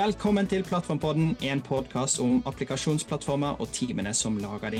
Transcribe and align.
Velkommen 0.00 0.46
til 0.48 0.62
Plattformpodden, 0.64 1.34
en 1.44 1.60
podkast 1.60 2.22
om 2.24 2.38
applikasjonsplattformer 2.48 3.58
og 3.60 3.68
teamene 3.76 4.14
som 4.16 4.38
lager 4.40 4.72
de. 4.72 4.78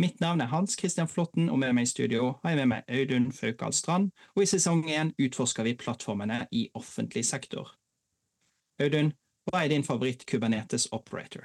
Mitt 0.00 0.22
navn 0.24 0.40
er 0.40 0.48
Hans 0.54 0.78
Christian 0.80 1.10
Flåtten, 1.10 1.50
og 1.52 1.58
med 1.60 1.74
meg 1.76 1.84
i 1.84 1.90
studio 1.90 2.30
har 2.40 2.54
jeg 2.54 2.62
med 2.62 2.70
meg 2.70 2.88
Audun 2.88 3.28
Faukal 3.28 3.76
Strand. 3.76 4.08
Og 4.32 4.46
i 4.46 4.48
sesong 4.48 4.86
én 4.88 5.12
utforsker 5.20 5.68
vi 5.68 5.76
plattformene 5.76 6.46
i 6.48 6.64
offentlig 6.80 7.26
sektor. 7.28 7.74
Audun, 8.80 9.12
hva 9.44 9.66
er 9.66 9.74
din 9.74 9.84
favoritt 9.84 10.24
Kubernetes 10.24 10.88
operator? 10.96 11.44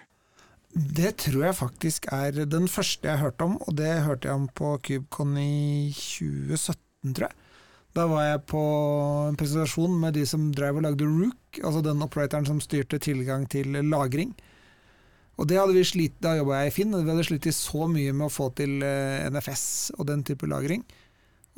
Det 0.71 1.17
tror 1.25 1.49
jeg 1.49 1.59
faktisk 1.59 2.07
er 2.07 2.45
den 2.45 2.71
første 2.71 3.11
jeg 3.11 3.25
hørte 3.25 3.51
om, 3.51 3.59
og 3.67 3.75
det 3.83 3.97
hørte 4.07 4.31
jeg 4.31 4.45
om 4.45 4.47
på 4.47 4.77
KubeCon 4.79 5.37
i 5.43 5.91
2017, 5.91 7.19
tror 7.19 7.27
jeg. 7.27 7.50
Da 7.97 8.05
var 8.07 8.23
jeg 8.23 8.45
på 8.47 8.61
en 9.27 9.37
presentasjon 9.39 9.97
med 9.99 10.15
de 10.15 10.23
som 10.29 10.47
drev 10.55 10.79
og 10.79 10.85
lagde 10.85 11.07
Rook, 11.09 11.59
altså 11.59 11.81
den 11.83 12.03
operatoren 12.05 12.47
som 12.47 12.61
styrte 12.63 13.01
tilgang 13.03 13.43
til 13.51 13.75
lagring. 13.91 14.31
Og 15.41 15.47
det 15.49 15.57
hadde 15.57 15.75
vi 15.75 15.83
slitt, 15.87 16.19
Da 16.21 16.35
jobba 16.37 16.61
jeg 16.61 16.71
i 16.71 16.75
Finn, 16.75 16.93
og 16.93 17.03
vi 17.03 17.11
hadde 17.11 17.25
slitt 17.27 17.47
så 17.55 17.87
mye 17.89 18.13
med 18.13 18.27
å 18.27 18.33
få 18.33 18.51
til 18.55 18.83
eh, 18.85 19.27
NFS 19.31 19.97
og 19.97 20.07
den 20.07 20.23
type 20.27 20.47
lagring. 20.47 20.83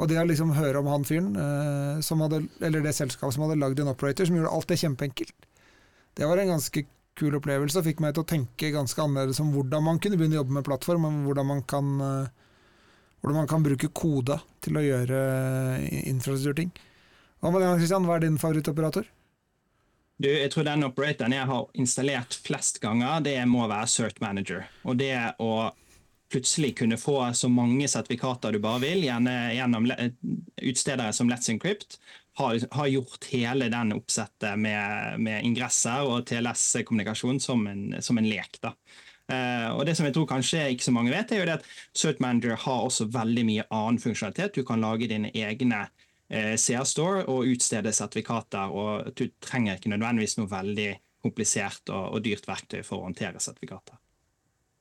Og 0.01 0.09
det 0.09 0.17
å 0.17 0.25
liksom 0.25 0.55
høre 0.57 0.79
om 0.81 0.89
han 0.89 1.05
fyren, 1.05 1.35
eh, 1.37 2.21
hadde, 2.23 2.41
eller 2.65 2.81
det 2.81 2.95
selskapet 2.97 3.35
som 3.35 3.45
hadde 3.45 3.59
lagd 3.61 3.81
en 3.83 3.91
operator 3.91 4.25
som 4.25 4.37
gjorde 4.39 4.53
alt 4.55 4.69
det 4.71 4.79
kjempeenkelt, 4.81 5.49
det 6.17 6.29
var 6.29 6.37
en 6.37 6.53
ganske 6.55 6.85
kul 7.17 7.35
opplevelse 7.37 7.77
og 7.77 7.85
fikk 7.85 8.01
meg 8.01 8.15
til 8.15 8.23
å 8.23 8.29
tenke 8.29 8.71
ganske 8.73 9.01
annerledes 9.01 9.41
om 9.43 9.51
hvordan 9.53 9.85
man 9.85 9.99
kunne 10.01 10.17
begynne 10.17 10.39
å 10.39 10.41
jobbe 10.41 10.57
med 10.57 10.65
plattform, 10.65 11.05
og 11.05 11.27
hvordan 11.27 11.49
man 11.51 11.61
kan, 11.69 11.91
eh, 12.01 12.31
hvordan 13.23 13.39
man 13.39 13.47
kan 13.47 13.63
bruke 13.63 13.87
kode 13.95 14.35
til 14.63 14.77
å 14.77 14.83
gjøre 14.83 15.19
infrastrukturting. 16.11 16.73
Hva 17.39 17.51
med 17.51 17.63
deg, 17.63 17.77
Christian? 17.79 18.07
Hva 18.07 18.17
er 18.17 18.25
din 18.25 18.39
favorittoperator? 18.39 19.07
Du, 20.19 20.27
jeg 20.29 20.51
tror 20.53 20.67
den 20.67 20.85
operatoren 20.85 21.33
jeg 21.35 21.47
har 21.49 21.79
installert 21.79 22.35
flest 22.45 22.81
ganger, 22.83 23.23
det 23.25 23.37
må 23.49 23.63
være 23.71 23.89
Cert 23.91 24.19
Manager. 24.23 24.67
Og 24.83 24.99
det 24.99 25.15
å 25.41 25.71
plutselig 26.33 26.73
kunne 26.79 26.97
få 26.97 27.17
så 27.37 27.49
mange 27.51 27.87
sertifikater 27.87 28.53
du 28.53 28.59
bare 28.63 28.81
vil, 28.83 29.03
gjerne 29.05 29.33
gjennom 29.53 29.87
utstedere 30.61 31.13
som 31.13 31.31
Let's 31.31 31.49
Encrypt, 31.51 31.99
har, 32.39 32.59
har 32.71 32.87
gjort 32.89 33.27
hele 33.29 33.69
den 33.69 33.93
oppsettet 33.93 34.59
med, 34.59 35.19
med 35.21 35.45
ingresser 35.45 36.07
og 36.09 36.25
TLS-kommunikasjon 36.29 37.39
som, 37.43 37.67
som, 38.01 38.17
en 38.17 38.29
lek. 38.29 38.57
da. 38.63 38.73
Uh, 39.31 39.71
og 39.77 39.85
det 39.87 39.95
som 39.95 40.05
jeg 40.07 40.15
tror 40.17 40.27
kanskje 40.27 40.65
ikke 40.73 40.83
så 40.83 40.93
mange 40.95 41.13
vet, 41.13 41.31
er 41.31 41.41
jo 41.41 41.47
det 41.47 41.59
at 41.61 41.67
Search 41.95 42.19
Manager 42.23 42.57
har 42.59 42.83
også 42.83 43.07
veldig 43.13 43.45
mye 43.47 43.67
annen 43.71 44.01
funksjonalitet. 44.03 44.57
Du 44.57 44.67
kan 44.67 44.83
lage 44.83 45.07
dine 45.11 45.31
egne 45.31 45.85
uh, 45.87 46.55
CR-store 46.59 47.25
og 47.31 47.47
utstede 47.53 47.95
sertifikater. 47.95 48.71
og 48.71 49.13
Du 49.15 49.29
trenger 49.41 49.79
ikke 49.79 49.93
nødvendigvis 49.93 50.37
noe 50.41 50.51
veldig 50.51 50.91
komplisert 51.23 51.87
og, 51.89 52.17
og 52.17 52.23
dyrt 52.25 52.47
verktøy 52.49 52.81
for 52.83 52.99
å 52.99 53.07
håndtere 53.07 53.39
sertifikater. 53.43 53.95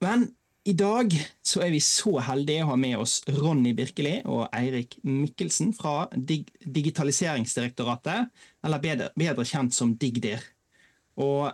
Men 0.02 0.26
i 0.66 0.74
dag 0.78 1.10
så 1.42 1.64
er 1.64 1.72
vi 1.74 1.80
så 1.82 2.16
heldige 2.22 2.62
å 2.62 2.72
ha 2.72 2.76
med 2.78 2.94
oss 3.02 3.16
Ronny 3.34 3.72
Birkeli 3.74 4.20
og 4.30 4.44
Eirik 4.54 4.94
Mikkelsen 5.02 5.72
fra 5.74 6.06
Dig 6.14 6.50
Digitaliseringsdirektoratet, 6.62 8.30
eller 8.62 8.82
bedre, 8.82 9.08
bedre, 9.18 9.46
kjent 9.46 9.74
som 9.74 9.96
Digdir. 9.98 10.44
Og 11.18 11.50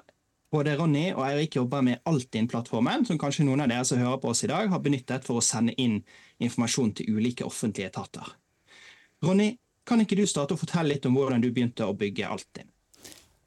både 0.53 0.77
Ronny 0.79 1.11
og 1.13 1.23
Eirik 1.27 1.59
jobber 1.59 1.85
med 1.85 2.01
Altinn-plattformen, 2.09 3.05
som 3.09 3.21
kanskje 3.21 3.47
noen 3.47 3.65
av 3.65 3.71
dere 3.73 3.87
som 3.89 4.01
hører 4.01 4.21
på 4.23 4.33
oss 4.33 4.45
i 4.47 4.51
dag, 4.51 4.71
har 4.73 4.83
benyttet 4.85 5.27
for 5.27 5.41
å 5.41 5.45
sende 5.45 5.75
inn 5.81 6.01
informasjon 6.43 6.95
til 6.99 7.19
ulike 7.19 7.47
offentlige 7.47 7.91
etater. 7.91 8.35
Ronny, 9.25 9.53
kan 9.89 10.03
ikke 10.05 10.19
du 10.19 10.27
starte 10.29 10.55
å 10.57 10.61
fortelle 10.61 10.95
litt 10.95 11.07
om 11.09 11.17
hvordan 11.17 11.43
du 11.43 11.51
begynte 11.53 11.87
å 11.87 11.97
bygge 11.97 12.29
Altinn? 12.29 12.69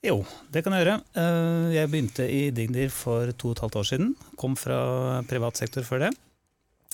Jo, 0.01 0.23
det 0.49 0.63
kan 0.65 0.73
jeg 0.73 0.81
gjøre. 0.81 0.97
Eh, 1.13 1.67
jeg 1.75 1.89
begynte 1.91 2.25
i 2.25 2.41
Digdir 2.57 2.89
for 2.89 3.29
to 3.37 3.51
og 3.51 3.57
et 3.57 3.61
halvt 3.61 3.77
år 3.83 3.87
siden. 3.91 4.13
Kom 4.41 4.55
fra 4.57 5.21
privat 5.29 5.61
sektor 5.61 5.85
før 5.85 6.07
det. 6.07 6.15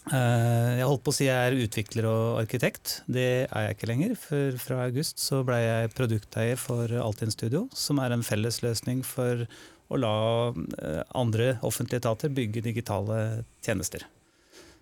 Eh, 0.07 0.77
jeg 0.79 0.87
holdt 0.87 1.03
på 1.03 1.11
å 1.11 1.15
si 1.15 1.25
jeg 1.27 1.35
er 1.35 1.55
utvikler 1.65 2.07
og 2.07 2.41
arkitekt. 2.41 3.01
Det 3.11 3.47
er 3.47 3.65
jeg 3.65 3.75
ikke 3.75 3.89
lenger. 3.89 4.13
For 4.19 4.59
fra 4.61 4.81
august 4.85 5.19
så 5.23 5.41
ble 5.47 5.57
jeg 5.59 5.93
produkteier 5.97 6.59
for 6.59 6.91
Altinn 7.01 7.33
Studio, 7.33 7.65
som 7.75 7.99
er 8.03 8.15
en 8.15 8.25
felles 8.25 8.61
løsning 8.63 9.03
for 9.07 9.43
å 9.87 9.99
la 9.99 10.13
eh, 10.53 11.01
andre 11.17 11.55
offentlige 11.67 12.03
etater 12.03 12.31
bygge 12.33 12.63
digitale 12.63 13.43
tjenester. 13.63 14.05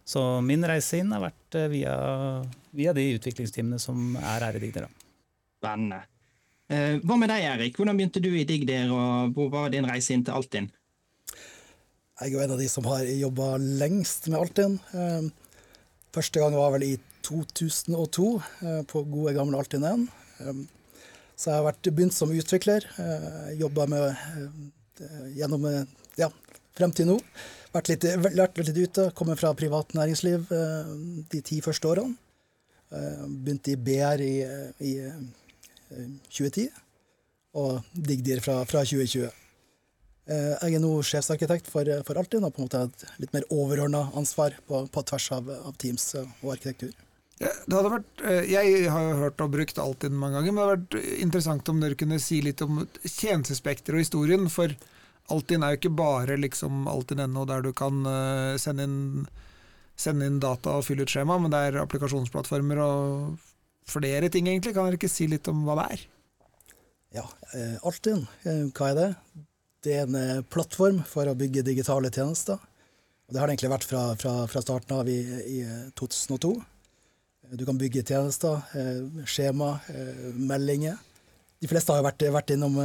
Så 0.05 0.21
min 0.45 0.65
reise 0.65 1.01
inn 1.01 1.13
har 1.15 1.23
vært 1.25 1.57
eh, 1.57 1.69
via, 1.73 1.95
via 2.75 2.93
de 2.93 3.09
utviklingsteamene 3.17 3.81
som 3.81 4.17
er 4.21 4.45
her 4.45 4.59
i 4.59 4.63
Digder. 4.65 4.89
Spennende. 5.61 6.03
Hva 6.65 7.13
med 7.21 7.29
deg, 7.29 7.43
Erik? 7.45 7.75
Hvordan 7.77 7.93
begynte 7.93 8.21
du 8.23 8.31
i 8.33 8.45
Digder, 8.49 8.89
og 8.89 9.35
hvor 9.37 9.51
var 9.53 9.67
din 9.69 9.85
reise 9.85 10.15
inn 10.15 10.23
til 10.25 10.33
Altinn? 10.33 10.65
Jeg 12.15 12.29
er 12.29 12.33
jo 12.33 12.43
en 12.45 12.53
av 12.55 12.61
de 12.61 12.69
som 12.71 12.85
har 12.87 13.03
jobba 13.09 13.55
lengst 13.59 14.29
med 14.31 14.39
Altinn. 14.39 14.77
Eh, 14.95 15.27
første 16.15 16.39
gang 16.39 16.55
var 16.55 16.71
vel 16.77 16.87
i 16.87 16.93
2002, 17.25 18.29
på 18.87 19.01
gode 19.09 19.33
gamle 19.35 19.57
Altinn 19.57 19.83
1. 19.89 20.03
Så 21.35 21.49
jeg 21.49 21.57
har 21.57 21.65
vært, 21.65 21.89
begynt 21.89 22.13
som 22.13 22.31
utvikler. 22.31 22.85
Jobba 23.57 23.87
med 23.89 24.05
gjennom 25.33 25.65
ja, 26.21 26.29
frem 26.77 26.93
til 26.95 27.09
nå. 27.09 27.17
Vært 27.75 27.91
litt, 27.91 28.05
lært 28.37 28.59
litt 28.61 28.77
ute. 28.77 29.09
Kommer 29.17 29.39
fra 29.39 29.51
privat 29.57 29.91
næringsliv 29.97 30.51
eh, 30.55 30.91
de 31.31 31.41
ti 31.43 31.59
første 31.63 31.89
årene. 31.91 32.15
Eh, 32.95 33.23
begynte 33.27 33.73
i 33.73 33.79
BR 33.87 34.23
i, 34.23 34.35
i 34.79 34.93
2010, 36.29 36.67
eh, 36.69 36.83
og 37.59 37.81
Digdir 37.91 38.43
fra, 38.45 38.61
fra 38.69 38.85
2020. 38.87 39.27
Jeg 40.25 40.73
er 40.73 40.81
nå 40.81 40.89
sjefsarkitekt 41.05 41.67
for, 41.69 41.85
for 42.07 42.17
Altinn 42.17 42.47
og 42.47 42.55
på 42.55 42.63
en 42.63 42.65
måte 42.65 42.79
et 42.87 43.03
litt 43.21 43.33
mer 43.35 43.43
overordna 43.53 44.07
ansvar 44.17 44.55
på, 44.65 44.79
på 44.89 45.03
tvers 45.05 45.27
av, 45.37 45.51
av, 45.53 45.75
Teams 45.81 46.07
og 46.17 46.47
arkitektur. 46.55 46.95
Ja, 47.37 47.51
vært, 47.67 48.23
jeg 48.47 48.89
har 48.89 49.19
hørt 49.19 49.43
og 49.43 49.51
brukt 49.53 49.79
Altinn 49.81 50.15
mange 50.17 50.39
ganger, 50.39 50.55
men 50.55 50.61
det 50.61 50.65
hadde 50.65 50.77
vært 50.79 51.21
interessant 51.27 51.69
om 51.69 51.83
dere 51.83 51.99
kunne 51.99 52.17
si 52.23 52.39
litt 52.41 52.63
om 52.65 52.85
tjenestespekteret 53.03 53.99
og 53.99 54.05
historien. 54.05 54.49
for 54.49 54.73
Altinn 55.33 55.65
er 55.65 55.73
jo 55.73 55.81
ikke 55.81 55.95
bare 55.97 56.37
liksom 56.37 56.85
Altinn.no 56.89 57.45
der 57.49 57.65
du 57.65 57.71
kan 57.77 58.05
uh, 58.05 58.57
sende, 58.61 58.85
inn, 58.85 59.25
sende, 59.97 60.29
inn, 60.29 60.41
data 60.41 60.77
og 60.77 60.85
fylle 60.85 61.05
ut 61.05 61.11
skjema, 61.11 61.37
men 61.41 61.53
det 61.53 61.61
er 61.69 61.81
applikasjonsplattformer 61.81 62.81
og 62.83 63.49
flere 63.89 64.29
ting, 64.29 64.49
egentlig. 64.49 64.75
Kan 64.75 64.89
dere 64.89 64.99
ikke 64.99 65.11
si 65.11 65.27
litt 65.29 65.49
om 65.49 65.65
hva 65.65 65.79
det 65.81 65.89
er? 65.95 66.05
Ja, 67.15 67.25
Altinn, 67.87 68.25
hva 68.75 68.91
er 68.91 68.97
det? 68.99 69.09
Det 69.85 69.93
er 69.93 70.07
en 70.07 70.45
plattform 70.49 71.03
for 71.05 71.29
å 71.29 71.37
bygge 71.37 71.65
digitale 71.67 72.09
tjenester. 72.09 72.57
Og 73.25 73.33
det 73.33 73.41
har 73.41 73.47
det 73.47 73.55
egentlig 73.55 73.73
vært 73.73 73.85
fra, 73.89 74.01
fra, 74.17 74.33
fra 74.49 74.63
starten 74.63 74.95
av 74.97 75.09
i, 75.09 75.19
i 75.45 75.59
2002. 75.97 76.51
Du 77.53 77.63
kan 77.67 77.77
bygge 77.77 78.01
tjenester, 78.01 78.63
skjema, 79.29 79.75
meldinger. 80.33 80.97
De 81.61 81.69
fleste 81.69 81.93
har 81.93 82.01
jo 82.01 82.07
vært, 82.07 82.25
vært 82.33 82.53
innom 82.55 82.79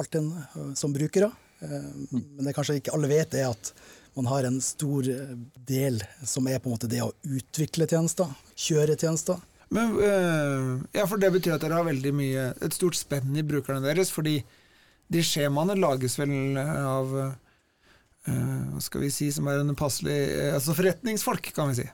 Altinn 0.00 0.32
som 0.76 0.96
brukere. 0.96 1.28
Eh, 1.60 1.88
men 2.10 2.44
det 2.44 2.54
kanskje 2.56 2.78
ikke 2.80 2.94
alle 2.96 3.10
vet, 3.10 3.34
er 3.36 3.50
at 3.52 3.72
man 4.16 4.28
har 4.30 4.48
en 4.48 4.58
stor 4.64 5.06
eh, 5.08 5.34
del 5.68 6.00
som 6.26 6.48
er 6.48 6.60
på 6.60 6.70
en 6.70 6.76
måte 6.76 6.90
det 6.90 7.02
å 7.04 7.12
utvikle 7.28 7.88
tjenester, 7.90 8.30
kjøre 8.58 8.96
tjenester. 8.98 9.40
Men, 9.70 9.94
eh, 10.02 10.70
ja, 10.98 11.06
for 11.06 11.18
Det 11.18 11.30
betyr 11.36 11.54
at 11.54 11.64
dere 11.64 11.78
har 11.78 11.86
veldig 11.86 12.14
mye, 12.16 12.48
et 12.60 12.74
stort 12.74 12.98
spenn 12.98 13.36
i 13.36 13.46
brukerne 13.46 13.84
deres. 13.84 14.10
fordi 14.10 14.42
de 15.10 15.22
skjemaene 15.26 15.78
lages 15.78 16.18
vel 16.20 16.58
av 16.60 17.14
hva 18.30 18.82
skal 18.84 19.00
vi 19.02 19.08
si, 19.10 19.30
som 19.32 19.46
er 19.48 19.62
en 19.62 19.72
passelig 19.74 20.14
altså 20.52 20.74
forretningsfolk, 20.76 21.50
kan 21.56 21.70
vi 21.72 21.80
si. 21.80 21.86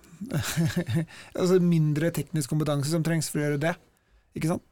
altså 1.38 1.60
mindre 1.62 2.10
teknisk 2.12 2.50
kompetanse 2.50 2.90
som 2.90 3.04
trengs 3.06 3.30
for 3.30 3.40
å 3.40 3.46
gjøre 3.46 3.62
det. 3.62 3.76
Ikke 4.36 4.50
sant? 4.50 4.66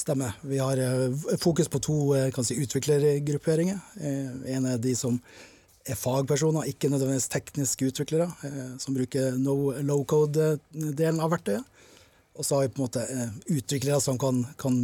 Stemmer. 0.00 0.32
Vi 0.40 0.58
har 0.58 0.78
eh, 0.78 1.36
fokus 1.38 1.68
på 1.68 1.78
to 1.78 1.96
eh, 2.16 2.42
si, 2.42 2.56
utviklergrupperinger. 2.62 3.80
Eh, 4.00 4.54
en 4.54 4.68
er 4.70 4.78
de 4.80 4.94
som 4.96 5.18
er 5.84 5.98
fagpersoner, 5.98 6.68
ikke 6.70 6.88
nødvendigvis 6.92 7.28
tekniske 7.32 7.88
utviklere, 7.88 8.28
som 8.78 8.94
bruker 8.94 9.32
no, 9.40 9.72
low 9.80 10.02
code-delen 10.04 11.22
av 11.24 11.32
verktøyet. 11.32 11.79
Og 12.40 12.46
så 12.46 12.56
har 12.56 12.64
vi 12.64 12.72
på 12.72 12.80
en 12.80 12.86
måte 12.86 13.04
utviklere 13.52 14.00
som 14.00 14.16
kan, 14.18 14.40
kan 14.60 14.76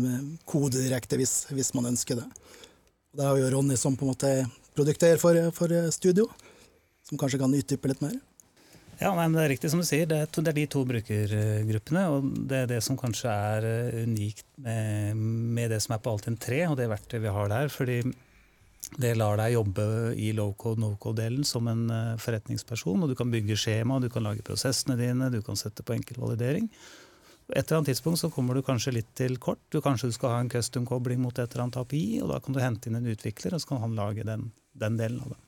kode 0.45 0.77
direkte 0.77 1.17
hvis, 1.17 1.47
hvis, 1.49 1.73
man 1.73 1.89
ønsker 1.89 2.21
det. 2.21 2.27
Og 2.29 3.21
Der 3.21 3.31
har 3.31 3.37
vi 3.39 3.45
jo 3.47 3.53
Ronny 3.55 3.79
som 3.81 3.97
på 3.97 4.05
en 4.05 4.13
måte 4.13 4.33
produkterer 4.77 5.17
for, 5.17 5.39
for 5.57 5.73
studio, 5.95 6.29
som 7.09 7.17
kanskje 7.17 7.41
kan 7.41 7.55
utdype 7.57 7.89
litt 7.89 8.03
mer. 8.05 8.19
Ja, 9.01 9.15
nei, 9.17 9.27
Det 9.33 9.41
er 9.43 9.51
riktig 9.53 9.71
som 9.73 9.81
du 9.81 9.87
sier. 9.89 10.05
Det 10.09 10.21
er, 10.21 10.29
to, 10.29 10.45
det 10.45 10.53
er, 10.53 10.59
de 10.61 10.67
to 10.73 10.85
brukergruppene. 10.89 12.05
og 12.13 12.29
Det 12.49 12.61
er 12.63 12.71
det 12.75 12.83
som 12.85 13.01
kanskje 13.01 13.33
er 13.33 13.67
eh, 13.71 13.99
unikt 14.05 14.47
med, 14.61 15.17
med 15.57 15.73
det 15.73 15.81
som 15.85 15.97
er 15.97 16.05
på 16.05 16.13
Altinn 16.13 16.39
3 16.41 16.63
og 16.71 16.79
det 16.81 16.89
verktøyet 16.93 17.25
vi 17.25 17.35
har 17.39 17.53
der. 17.53 17.73
fordi 17.73 17.99
det 19.03 19.17
lar 19.19 19.37
deg 19.41 19.57
jobbe 19.57 19.85
i 20.15 20.31
low-code, 20.37 20.79
no-code-delen 20.81 21.45
som 21.45 21.67
en 21.73 21.89
eh, 21.91 22.13
forretningsperson. 22.23 23.03
og 23.03 23.11
Du 23.11 23.17
kan 23.19 23.33
bygge 23.33 23.59
skjema, 23.59 24.01
du 24.01 24.09
kan 24.13 24.25
lage 24.25 24.45
prosessene 24.47 24.97
dine, 25.01 25.33
du 25.33 25.43
kan 25.45 25.59
sette 25.59 25.85
på 25.85 25.97
enkel 25.97 26.21
validering. 26.23 26.71
Et 27.49 27.63
eller 27.63 27.77
annet 27.77 27.93
tidspunkt 27.93 28.19
så 28.19 28.31
kommer 28.31 28.55
du 28.55 28.63
kanskje 28.67 28.97
litt 28.97 29.11
til 29.15 29.37
kort. 29.39 29.61
Du 29.71 29.79
Kanskje 29.81 30.11
du 30.11 30.15
skal 30.17 30.33
ha 30.35 30.39
en 30.43 30.51
custom-kobling 30.51 31.21
mot 31.23 31.39
et 31.39 31.53
eller 31.53 31.67
annet 31.67 31.79
API, 31.79 32.21
og 32.25 32.33
da 32.33 32.41
kan 32.43 32.57
du 32.57 32.63
hente 32.63 32.91
inn 32.91 32.99
en 32.99 33.11
utvikler, 33.13 33.55
og 33.55 33.63
så 33.63 33.71
kan 33.71 33.85
han 33.85 33.95
lage 33.99 34.27
den, 34.27 34.49
den 34.75 34.97
delen 34.99 35.21
av 35.23 35.35
det. 35.35 35.43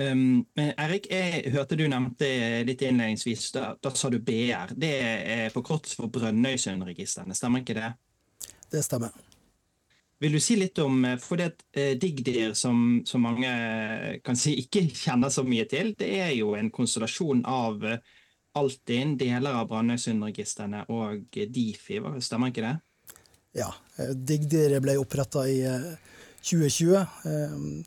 Um, 0.00 0.46
Erik, 0.56 1.10
jeg 1.10 1.50
hørte 1.52 1.76
du 1.76 1.82
nevnte 1.90 2.28
litt 2.64 2.84
innledningsvis, 2.86 3.50
da, 3.56 3.72
da 3.82 3.90
sa 3.92 4.08
du 4.12 4.20
BR. 4.22 4.76
Det 4.78 4.92
er 5.02 5.50
forkortet 5.52 5.96
for 5.98 6.12
Brønnøysundregistrene, 6.14 7.36
stemmer 7.36 7.64
ikke 7.64 7.76
det? 7.76 7.90
Det 8.70 8.84
stemmer. 8.86 9.12
Vil 10.20 10.36
du 10.36 10.40
si 10.42 10.54
litt 10.60 10.78
om 10.82 11.02
For 11.20 11.40
det 11.40 11.64
eh, 11.72 11.94
Digdir, 11.98 12.52
som, 12.54 13.00
som, 13.08 13.24
mange 13.24 13.50
kan 14.24 14.36
si 14.36 14.52
ikke 14.62 14.84
kjenner 14.92 15.32
så 15.32 15.44
mye 15.48 15.64
til, 15.68 15.94
det 15.98 16.10
er 16.20 16.34
jo 16.36 16.54
en 16.56 16.70
konstellasjon 16.72 17.42
av 17.48 17.82
Altinn, 18.58 19.14
deler 19.20 19.60
av 19.60 19.68
Brønnøysundregistrene 19.70 20.84
og 20.90 21.28
Difi, 21.30 22.00
stemmer 22.24 22.50
ikke 22.50 22.64
det? 22.66 22.76
Ja. 23.60 23.70
Digdir 24.14 24.74
ble 24.82 24.96
oppretta 24.98 25.44
i 25.46 25.62
2020. 26.42 27.86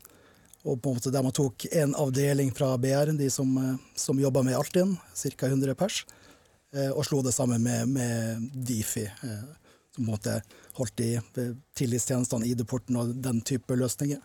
Og 0.64 0.80
på 0.80 0.90
en 0.90 0.96
måte 0.96 1.12
der 1.12 1.24
man 1.24 1.34
tok 1.36 1.66
en 1.76 1.92
avdeling 2.00 2.50
fra 2.56 2.70
BR, 2.80 3.12
de 3.18 3.28
som, 3.30 3.50
eh, 3.58 3.76
som 3.96 4.20
jobba 4.20 4.42
med 4.42 4.56
Altinn, 4.56 4.96
ca. 5.14 5.46
100 5.46 5.74
pers, 5.74 6.04
eh, 6.72 6.90
og 6.90 7.04
slo 7.04 7.22
det 7.22 7.34
sammen 7.34 7.62
med, 7.62 7.88
med 7.88 8.50
Difi. 8.54 9.04
Eh, 9.04 9.44
som 9.94 10.06
på 10.06 10.10
en 10.10 10.16
måte 10.16 10.42
holdt 10.74 11.00
i 11.00 11.20
tillitstjenestene, 11.76 12.46
ID-porten 12.46 12.96
og 12.96 13.14
den 13.22 13.42
type 13.42 13.76
løsninger. 13.76 14.18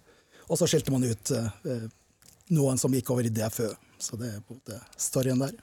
Og 0.50 0.58
så 0.58 0.66
skilte 0.66 0.92
man 0.92 1.04
ut 1.04 1.30
noen 2.50 2.80
som 2.82 2.92
gikk 2.92 3.12
over 3.12 3.22
i 3.22 3.30
DFØ. 3.30 3.68
Så 4.02 4.18
det 4.18 4.32
er 4.34 4.40
på 4.42 4.56
en 4.56 4.62
måte 4.64 4.80
storyen 4.98 5.38
der. 5.38 5.54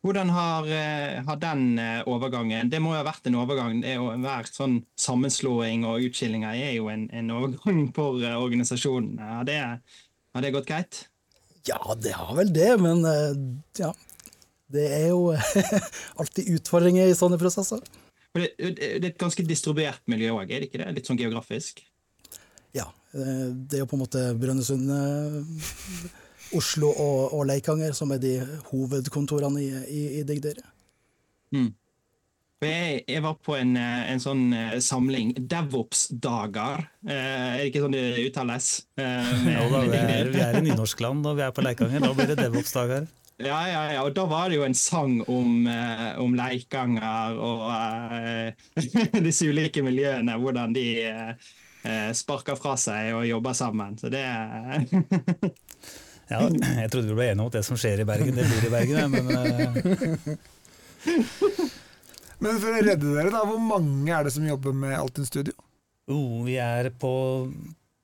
Hvordan 0.00 0.30
har, 0.32 0.64
eh, 0.64 1.20
har, 1.26 1.36
den 1.36 1.78
eh, 1.78 2.02
overgangen 2.08 2.70
Det 2.72 2.78
må 2.80 2.94
jo 2.94 3.02
ha 3.02 3.04
vært 3.04 3.26
en 3.28 3.36
overgang. 3.36 3.82
det 3.82 3.98
å 4.00 4.14
Hver 4.16 4.48
sånn 4.48 4.78
sammenslåing 4.96 5.84
og 5.88 6.06
utskillinger 6.08 6.56
er 6.56 6.72
jo 6.78 6.88
en, 6.88 7.08
en 7.12 7.32
overgang 7.36 7.82
for 7.96 8.22
eh, 8.24 8.36
organisasjonen. 8.36 9.18
Har 9.20 9.44
det, 9.48 9.58
har 9.60 10.46
det, 10.46 10.52
gått 10.56 10.70
greit? 10.70 11.02
Ja, 11.68 11.80
det 12.00 12.14
har 12.16 12.32
vel 12.38 12.52
det, 12.56 12.70
men 12.80 13.04
ja. 13.76 13.92
Det 14.70 14.86
er 14.86 15.08
jo 15.10 15.34
alltid 16.20 16.48
utfordringer 16.56 17.10
i 17.10 17.18
sånne 17.18 17.36
prosesser. 17.40 17.82
Det, 18.38 18.54
det 18.56 18.86
er 18.86 19.06
et 19.10 19.20
ganske 19.20 19.44
distribuert 19.44 20.00
miljø 20.08 20.32
òg, 20.38 20.48
er 20.48 20.62
det 20.62 20.70
ikke 20.70 20.80
det? 20.80 20.94
Litt 20.96 21.10
sånn 21.10 21.20
geografisk? 21.20 21.82
Ja. 22.72 22.86
Det 23.12 23.74
er 23.76 23.82
jo 23.82 23.90
på 23.90 23.98
en 23.98 24.04
måte 24.04 24.22
Brønnøysund 24.38 24.86
Oslo 26.56 26.90
og, 26.90 27.34
og, 27.34 27.44
Leikanger, 27.48 27.92
som 27.96 28.10
er 28.14 28.22
de 28.22 28.34
hovedkontorene 28.70 29.62
i, 29.62 29.68
i, 29.86 30.02
i 30.20 30.24
Digder. 30.26 30.58
Mm. 31.54 31.70
Jeg, 32.60 33.04
jeg, 33.08 33.22
var 33.24 33.38
på 33.40 33.54
en, 33.56 33.72
en 33.80 34.20
sånn 34.20 34.50
uh, 34.52 34.74
samling, 34.84 35.30
DevOps-dager. 35.48 36.82
eh, 37.08 37.14
er 37.14 37.54
det 37.56 37.70
ikke 37.70 37.86
sånn 37.86 37.96
det 37.96 38.26
uttales? 38.26 38.68
Uh, 39.00 39.46
ja, 39.48 39.62
da, 39.72 39.78
vi 39.86 39.96
er, 39.96 40.28
vi 40.28 40.42
er 40.44 40.58
i 40.58 40.66
nynorskland 40.66 41.24
og 41.24 41.38
vi 41.38 41.46
er 41.46 41.54
på 41.56 41.64
Leikanger. 41.64 42.04
Da 42.04 42.10
blir 42.18 42.28
det 42.34 42.38
DevOps-dager. 42.42 43.08
Ja, 43.40 43.56
ja, 43.64 43.84
ja, 43.94 44.00
og 44.04 44.12
da 44.12 44.26
var 44.28 44.50
det 44.52 44.58
jo 44.58 44.66
en 44.66 44.74
sang 44.76 45.14
om, 45.32 45.62
om 46.20 46.34
Leikanger 46.36 47.38
og 47.40 47.62
disse 49.24 49.48
ulike 49.48 49.80
miljøene. 49.80 50.34
Hvordan 50.36 50.74
de 50.76 50.84
sparker 52.12 52.60
fra 52.60 52.74
seg 52.76 53.14
og 53.16 53.24
jobber 53.24 53.56
sammen. 53.56 53.96
Så 53.96 54.12
det 54.12 54.26
Ja, 56.30 56.46
jeg 56.46 56.90
trodde 56.92 57.10
vi 57.10 57.18
ble 57.18 57.30
enige 57.32 57.42
om 57.42 57.50
at 57.50 57.58
det 57.58 57.64
som 57.66 57.78
skjer 57.80 58.04
i 58.04 58.06
Bergen, 58.06 58.36
det 58.38 58.46
blir 58.46 58.68
i 58.68 58.72
Bergen. 58.72 59.10
Men, 59.10 59.24
uh... 59.34 60.44
men 62.44 62.60
for 62.62 62.70
å 62.70 62.84
redde 62.86 63.16
dere, 63.16 63.32
da, 63.34 63.42
hvor 63.48 63.58
mange 63.58 64.14
er 64.14 64.26
det 64.26 64.34
som 64.36 64.46
jobber 64.46 64.76
med 64.76 64.94
Altinn 64.98 65.26
Studio? 65.26 65.56
Oh, 66.10 66.44
vi 66.46 66.54
er 66.62 66.92
på 67.02 67.10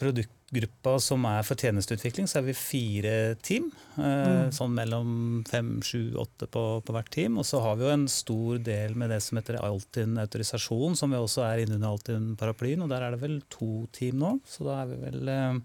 produktgruppa 0.00 0.96
som 1.00 1.22
er 1.30 1.46
for 1.46 1.58
tjenesteutvikling, 1.58 2.26
så 2.28 2.40
er 2.40 2.48
vi 2.48 2.56
fire 2.58 3.14
team. 3.46 3.70
Uh, 3.94 4.02
mm. 4.02 4.50
Sånn 4.58 4.74
mellom 4.74 5.14
fem, 5.46 5.76
sju, 5.86 6.18
åtte 6.18 6.50
på, 6.50 6.64
på, 6.82 6.96
hvert 6.98 7.12
team. 7.14 7.38
Og 7.38 7.46
så 7.46 7.62
har 7.62 7.78
vi 7.78 7.86
jo 7.86 7.94
en 7.94 8.08
stor 8.10 8.58
del 8.66 8.98
med 8.98 9.14
det 9.14 9.20
som 9.22 9.38
heter 9.38 9.60
Altinn 9.62 10.18
autorisasjon, 10.22 10.98
som 10.98 11.14
vi 11.14 11.22
også 11.22 11.46
er 11.46 11.62
innunder 11.62 11.94
Altinn-paraplyen. 11.94 12.82
Og 12.82 12.90
der 12.90 13.06
er 13.06 13.14
det 13.14 13.22
vel 13.22 13.38
to 13.54 13.86
team 13.94 14.18
nå, 14.22 14.36
så 14.50 14.66
da 14.66 14.82
er 14.82 14.92
vi 14.92 15.00
vel 15.06 15.30
uh, 15.30 15.64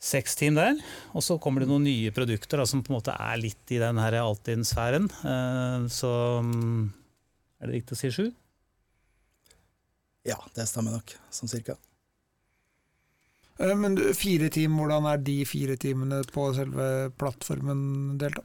seks 0.00 0.36
team 0.40 0.56
der. 0.56 0.78
Og 1.12 1.24
så 1.24 1.36
kommer 1.42 1.62
det 1.62 1.68
noen 1.70 1.84
nye 1.84 2.12
produkter 2.14 2.62
da, 2.62 2.66
som 2.68 2.82
på 2.84 2.92
en 2.92 2.98
måte 2.98 3.14
er 3.14 3.40
litt 3.40 3.74
i 3.74 3.80
den 3.82 4.00
Altinn-sfæren. 4.00 5.10
Uh, 5.22 5.86
så 5.92 6.12
um, 6.40 6.88
er 7.60 7.68
det 7.68 7.80
riktig 7.80 7.98
å 7.98 8.00
si 8.00 8.12
sju? 8.14 8.30
Ja, 10.26 10.40
det 10.56 10.68
stemmer 10.68 10.98
nok, 10.98 11.14
sånn 11.32 11.52
cirka. 11.52 11.76
Uh, 13.60 13.76
men 13.76 13.98
fire 14.16 14.48
team, 14.52 14.78
hvordan 14.80 15.08
er 15.12 15.20
de 15.24 15.42
fire 15.48 15.76
teamene 15.80 16.22
på 16.32 16.48
selve 16.56 17.10
plattformen 17.20 18.16
delt? 18.20 18.40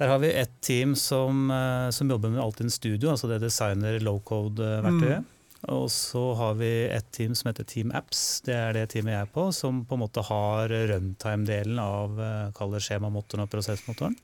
Der 0.00 0.08
har 0.08 0.22
vi 0.22 0.30
ett 0.32 0.54
team 0.64 0.94
som, 0.96 1.50
uh, 1.52 1.90
som 1.92 2.08
jobber 2.08 2.32
med 2.32 2.40
Altinn 2.40 2.72
Studio, 2.72 3.10
altså 3.12 3.28
det 3.28 3.42
designer 3.42 3.98
low 4.00 4.22
code-verktøyet. 4.24 5.26
Mm. 5.26 5.39
Og 5.68 5.90
så 5.92 6.22
har 6.38 6.54
vi 6.56 6.70
et 6.88 7.10
team 7.12 7.34
som 7.36 7.50
heter 7.50 7.66
Team 7.68 7.90
Apps. 7.96 8.40
Det 8.46 8.54
er 8.56 8.72
det 8.76 8.86
teamet 8.94 9.12
jeg 9.12 9.26
er 9.26 9.34
på, 9.34 9.50
som 9.52 9.82
på 9.84 9.96
en 9.96 10.02
måte 10.06 10.24
har 10.24 10.72
runtime-delen 10.72 11.80
av 11.82 12.16
eh, 12.16 12.48
kaller 12.56 12.80
skjemamotoren 12.80 13.44
og 13.44 13.52
prosessmotoren. 13.52 14.16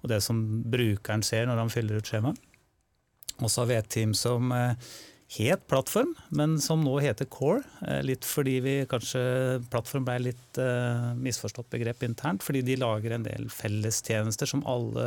Og 0.00 0.08
det 0.08 0.22
som 0.24 0.40
brukeren 0.72 1.24
ser 1.26 1.44
når 1.48 1.60
han 1.60 1.72
fyller 1.72 2.00
ut 2.00 2.08
skjemaet. 2.08 2.40
Og 3.40 3.48
så 3.48 3.62
har 3.62 3.68
vi 3.68 3.76
et 3.76 3.90
team 3.92 4.16
som 4.16 4.48
eh, 4.56 4.72
het 5.36 5.66
Plattform, 5.68 6.14
men 6.32 6.56
som 6.64 6.80
nå 6.84 6.96
heter 7.04 7.28
Core. 7.28 7.60
Eh, 7.84 8.00
litt 8.06 8.24
fordi 8.24 8.56
vi 8.64 8.74
kanskje 8.88 9.20
Plattform 9.68 10.08
ble 10.08 10.16
litt 10.30 10.62
misforstått 11.20 11.68
begrep 11.76 12.08
internt, 12.08 12.46
fordi 12.46 12.64
de 12.64 12.80
lager 12.80 13.18
en 13.18 13.28
del 13.28 13.52
fellestjenester 13.52 14.48
som 14.48 14.64
alle 14.64 15.06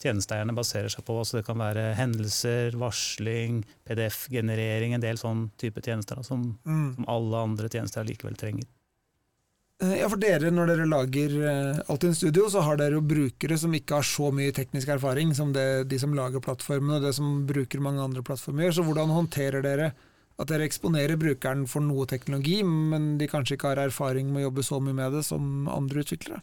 tjenesteeierne 0.00 0.56
baserer 0.56 0.92
seg 0.92 1.04
på. 1.06 1.18
Altså 1.20 1.38
det 1.38 1.46
kan 1.46 1.60
være 1.60 1.92
hendelser, 1.98 2.76
varsling, 2.80 3.62
PDF-generering, 3.88 4.96
en 4.96 5.04
del 5.04 5.20
sånn 5.20 5.48
type 5.60 5.82
tjenester 5.84 6.20
da, 6.20 6.26
som, 6.26 6.52
mm. 6.64 6.86
som, 6.98 7.08
alle 7.12 7.46
andre 7.50 7.70
tjenester 7.72 8.06
likevel 8.08 8.38
trenger. 8.40 8.68
Eh, 9.82 9.96
ja, 10.02 10.08
for 10.12 10.20
dere, 10.20 10.52
Når 10.52 10.74
dere 10.74 10.88
lager 10.88 11.36
uh, 11.40 11.80
Altinn 11.92 12.16
Studio, 12.16 12.48
så 12.52 12.64
har 12.66 12.80
dere 12.80 12.98
jo 12.98 13.06
brukere 13.06 13.56
som 13.60 13.74
ikke 13.76 14.00
har 14.00 14.06
så 14.06 14.28
mye 14.34 14.52
teknisk 14.56 14.92
erfaring 14.96 15.32
som 15.36 15.54
det, 15.56 15.88
de 15.88 15.98
som 16.00 16.14
lager 16.16 16.44
plattformene 16.44 16.98
og 16.98 17.08
det 17.08 17.14
som 17.16 17.42
bruker 17.48 17.82
mange 17.84 18.04
andre 18.04 18.24
plattformer 18.26 18.68
gjør. 18.68 18.78
Så 18.80 18.86
hvordan 18.88 19.14
håndterer 19.16 19.64
dere 19.64 19.92
at 20.40 20.48
dere 20.48 20.64
eksponerer 20.64 21.20
brukeren 21.20 21.66
for 21.68 21.84
noe 21.84 22.06
teknologi, 22.08 22.62
men 22.64 23.16
de 23.20 23.28
kanskje 23.28 23.58
ikke 23.58 23.74
har 23.74 23.82
erfaring 23.82 24.30
med 24.32 24.42
å 24.42 24.46
jobbe 24.48 24.64
så 24.64 24.80
mye 24.80 24.96
med 24.96 25.18
det 25.18 25.24
som 25.28 25.68
andre 25.68 26.04
utviklere? 26.04 26.40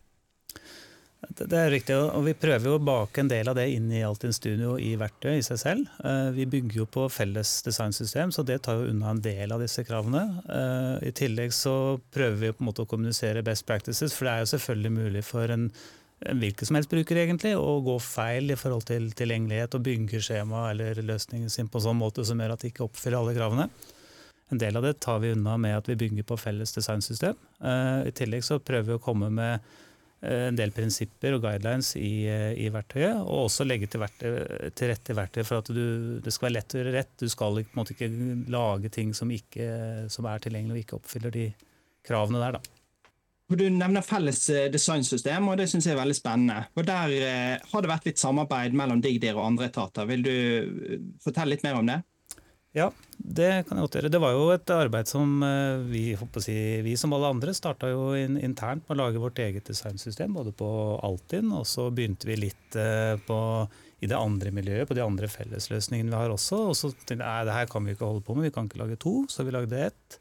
Det 1.18 1.54
er 1.58 1.72
riktig, 1.74 1.96
og 1.98 2.22
vi 2.28 2.36
prøver 2.38 2.70
jo 2.70 2.76
å 2.78 2.82
bake 2.84 3.24
en 3.24 3.30
del 3.30 3.50
av 3.50 3.56
det 3.58 3.66
inn 3.74 3.88
i 3.94 4.04
Altinn 4.06 4.36
Studio 4.36 4.76
i 4.78 4.92
verktøy 5.02 5.40
i 5.40 5.46
seg 5.46 5.58
selv. 5.62 5.90
Eh, 6.06 6.30
vi 6.36 6.46
bygger 6.50 6.84
jo 6.84 6.86
på 6.94 7.08
felles 7.10 7.56
designsystem, 7.66 8.34
så 8.34 8.46
det 8.46 8.60
tar 8.66 8.78
jo 8.78 8.92
unna 8.92 9.16
en 9.16 9.22
del 9.26 9.54
av 9.54 9.64
disse 9.64 9.82
kravene. 9.86 10.22
Eh, 10.46 11.08
I 11.10 11.14
tillegg 11.18 11.56
så 11.58 11.98
prøver 12.14 12.38
vi 12.42 12.52
på 12.54 12.62
en 12.62 12.70
måte 12.70 12.86
å 12.86 12.90
kommunisere 12.90 13.46
best 13.46 13.66
practices, 13.66 14.14
for 14.14 14.30
det 14.30 14.34
er 14.36 14.44
jo 14.46 14.52
selvfølgelig 14.54 14.94
mulig 14.94 15.24
for 15.26 15.54
en, 15.54 15.72
en 16.22 16.44
hvilken 16.44 16.70
som 16.70 16.78
helst 16.78 16.94
bruker 16.94 17.24
egentlig 17.24 17.56
å 17.58 17.80
gå 17.86 17.98
feil 18.04 18.54
i 18.54 18.60
forhold 18.60 18.86
til 18.92 19.10
tilgjengelighet 19.18 19.74
og 19.74 19.86
bygge 19.90 20.22
skjema 20.30 20.68
eller 20.70 21.02
løsningen 21.02 21.50
sin 21.54 21.70
på 21.70 21.82
en 21.82 21.88
sånn 21.90 22.02
måte 22.02 22.26
som 22.30 22.38
gjør 22.38 22.54
at 22.54 22.66
de 22.66 22.74
ikke 22.74 22.86
oppfyller 22.86 23.24
alle 23.24 23.38
kravene. 23.38 23.70
En 24.54 24.62
del 24.62 24.78
av 24.80 24.86
det 24.86 25.00
tar 25.04 25.20
vi 25.26 25.34
unna 25.34 25.58
med 25.60 25.82
at 25.82 25.90
vi 25.90 25.98
bygger 25.98 26.30
på 26.30 26.38
felles 26.40 26.78
designsystem. 26.78 27.36
Eh, 27.58 28.08
I 28.08 28.16
tillegg 28.16 28.46
så 28.46 28.62
prøver 28.62 28.94
vi 28.94 28.98
å 29.02 29.04
komme 29.04 29.34
med 29.34 29.66
en 30.26 30.58
del 30.58 30.72
prinsipper 30.74 31.36
og 31.38 31.44
guidelines 31.44 31.92
i, 32.00 32.26
eh, 32.26 32.54
i 32.58 32.70
verktøyet, 32.74 33.20
og 33.22 33.44
også 33.46 33.68
legge 33.68 33.90
til, 33.92 34.02
verktøy, 34.02 34.72
til 34.74 34.90
rette 34.90 35.16
verktøy 35.18 35.44
for 35.46 35.62
at 35.62 35.70
du, 35.70 36.18
det 36.24 36.34
skal 36.34 36.50
være 36.50 36.56
lett 36.58 36.74
å 36.74 36.82
gjøre 36.82 36.96
rett. 36.96 37.14
Du 37.22 37.30
skal 37.30 37.60
på 37.62 37.76
en 37.76 37.82
måte 37.82 37.94
ikke 37.94 38.10
lage 38.54 38.90
ting 38.94 39.14
som, 39.18 39.32
ikke, 39.34 39.70
som 40.14 40.26
er 40.26 40.42
tilgjengelig 40.42 40.74
og 40.74 40.84
ikke 40.86 40.98
oppfyller 40.98 41.36
de 41.38 41.46
kravene 42.08 42.42
der. 42.42 42.58
Da. 42.58 42.78
Du 43.48 43.64
nevner 43.72 44.04
felles 44.04 44.42
eh, 44.52 44.68
designsystem, 44.74 45.46
og 45.48 45.62
det 45.62 45.70
syns 45.72 45.86
jeg 45.88 45.96
er 45.96 46.02
veldig 46.02 46.18
spennende. 46.18 46.66
Og 46.76 46.88
Der 46.88 47.14
eh, 47.22 47.70
har 47.70 47.84
det 47.86 47.94
vært 47.94 48.10
litt 48.10 48.20
samarbeid 48.20 48.74
mellom 48.76 49.04
DiggDir 49.04 49.38
og 49.38 49.46
andre 49.52 49.70
etater. 49.70 50.10
Vil 50.10 50.26
du 50.26 50.34
fortelle 51.24 51.54
litt 51.54 51.64
mer 51.68 51.78
om 51.80 51.94
det? 51.94 52.02
Ja, 52.78 52.92
det 53.18 53.66
kan 53.66 53.80
jeg 53.80 53.88
godt 53.88 53.96
gjøre. 53.98 54.10
Det 54.14 54.20
var 54.22 54.36
jo 54.36 54.44
et 54.54 54.72
arbeid 54.74 55.10
som 55.10 55.42
eh, 55.46 55.80
vi, 55.90 56.04
si, 56.44 56.58
vi 56.86 56.94
som 57.00 57.16
alle 57.16 57.32
andre 57.34 57.56
starta 57.58 57.90
jo 57.90 58.12
internt 58.18 58.86
med 58.86 58.94
å 58.94 59.00
lage 59.00 59.22
vårt 59.22 59.42
eget 59.42 59.66
designsystem, 59.66 60.36
både 60.38 60.54
på 60.56 60.70
Altinn, 61.06 61.50
og 61.58 61.66
så 61.66 61.88
begynte 61.90 62.30
vi 62.30 62.38
litt 62.44 62.78
eh, 62.78 63.16
på, 63.26 63.40
i 64.06 64.10
det 64.12 64.20
andre 64.20 64.54
miljøet, 64.54 64.86
på 64.90 64.98
de 64.98 65.06
andre 65.06 65.30
fellesløsningene 65.32 66.14
vi 66.14 66.22
har 66.22 66.34
også. 66.36 66.62
Og 66.70 66.78
så 66.78 66.92
tenkte 66.94 67.26
jeg 67.26 67.50
det 67.50 67.58
her 67.58 67.72
kan 67.72 67.88
vi 67.88 67.98
ikke 67.98 68.12
holde 68.12 68.26
på 68.28 68.38
med, 68.38 68.52
vi 68.52 68.54
kan 68.60 68.70
ikke 68.70 68.84
lage 68.84 69.02
to, 69.02 69.16
så 69.34 69.48
vi 69.48 69.58
lagde 69.58 69.82
ett. 69.90 70.20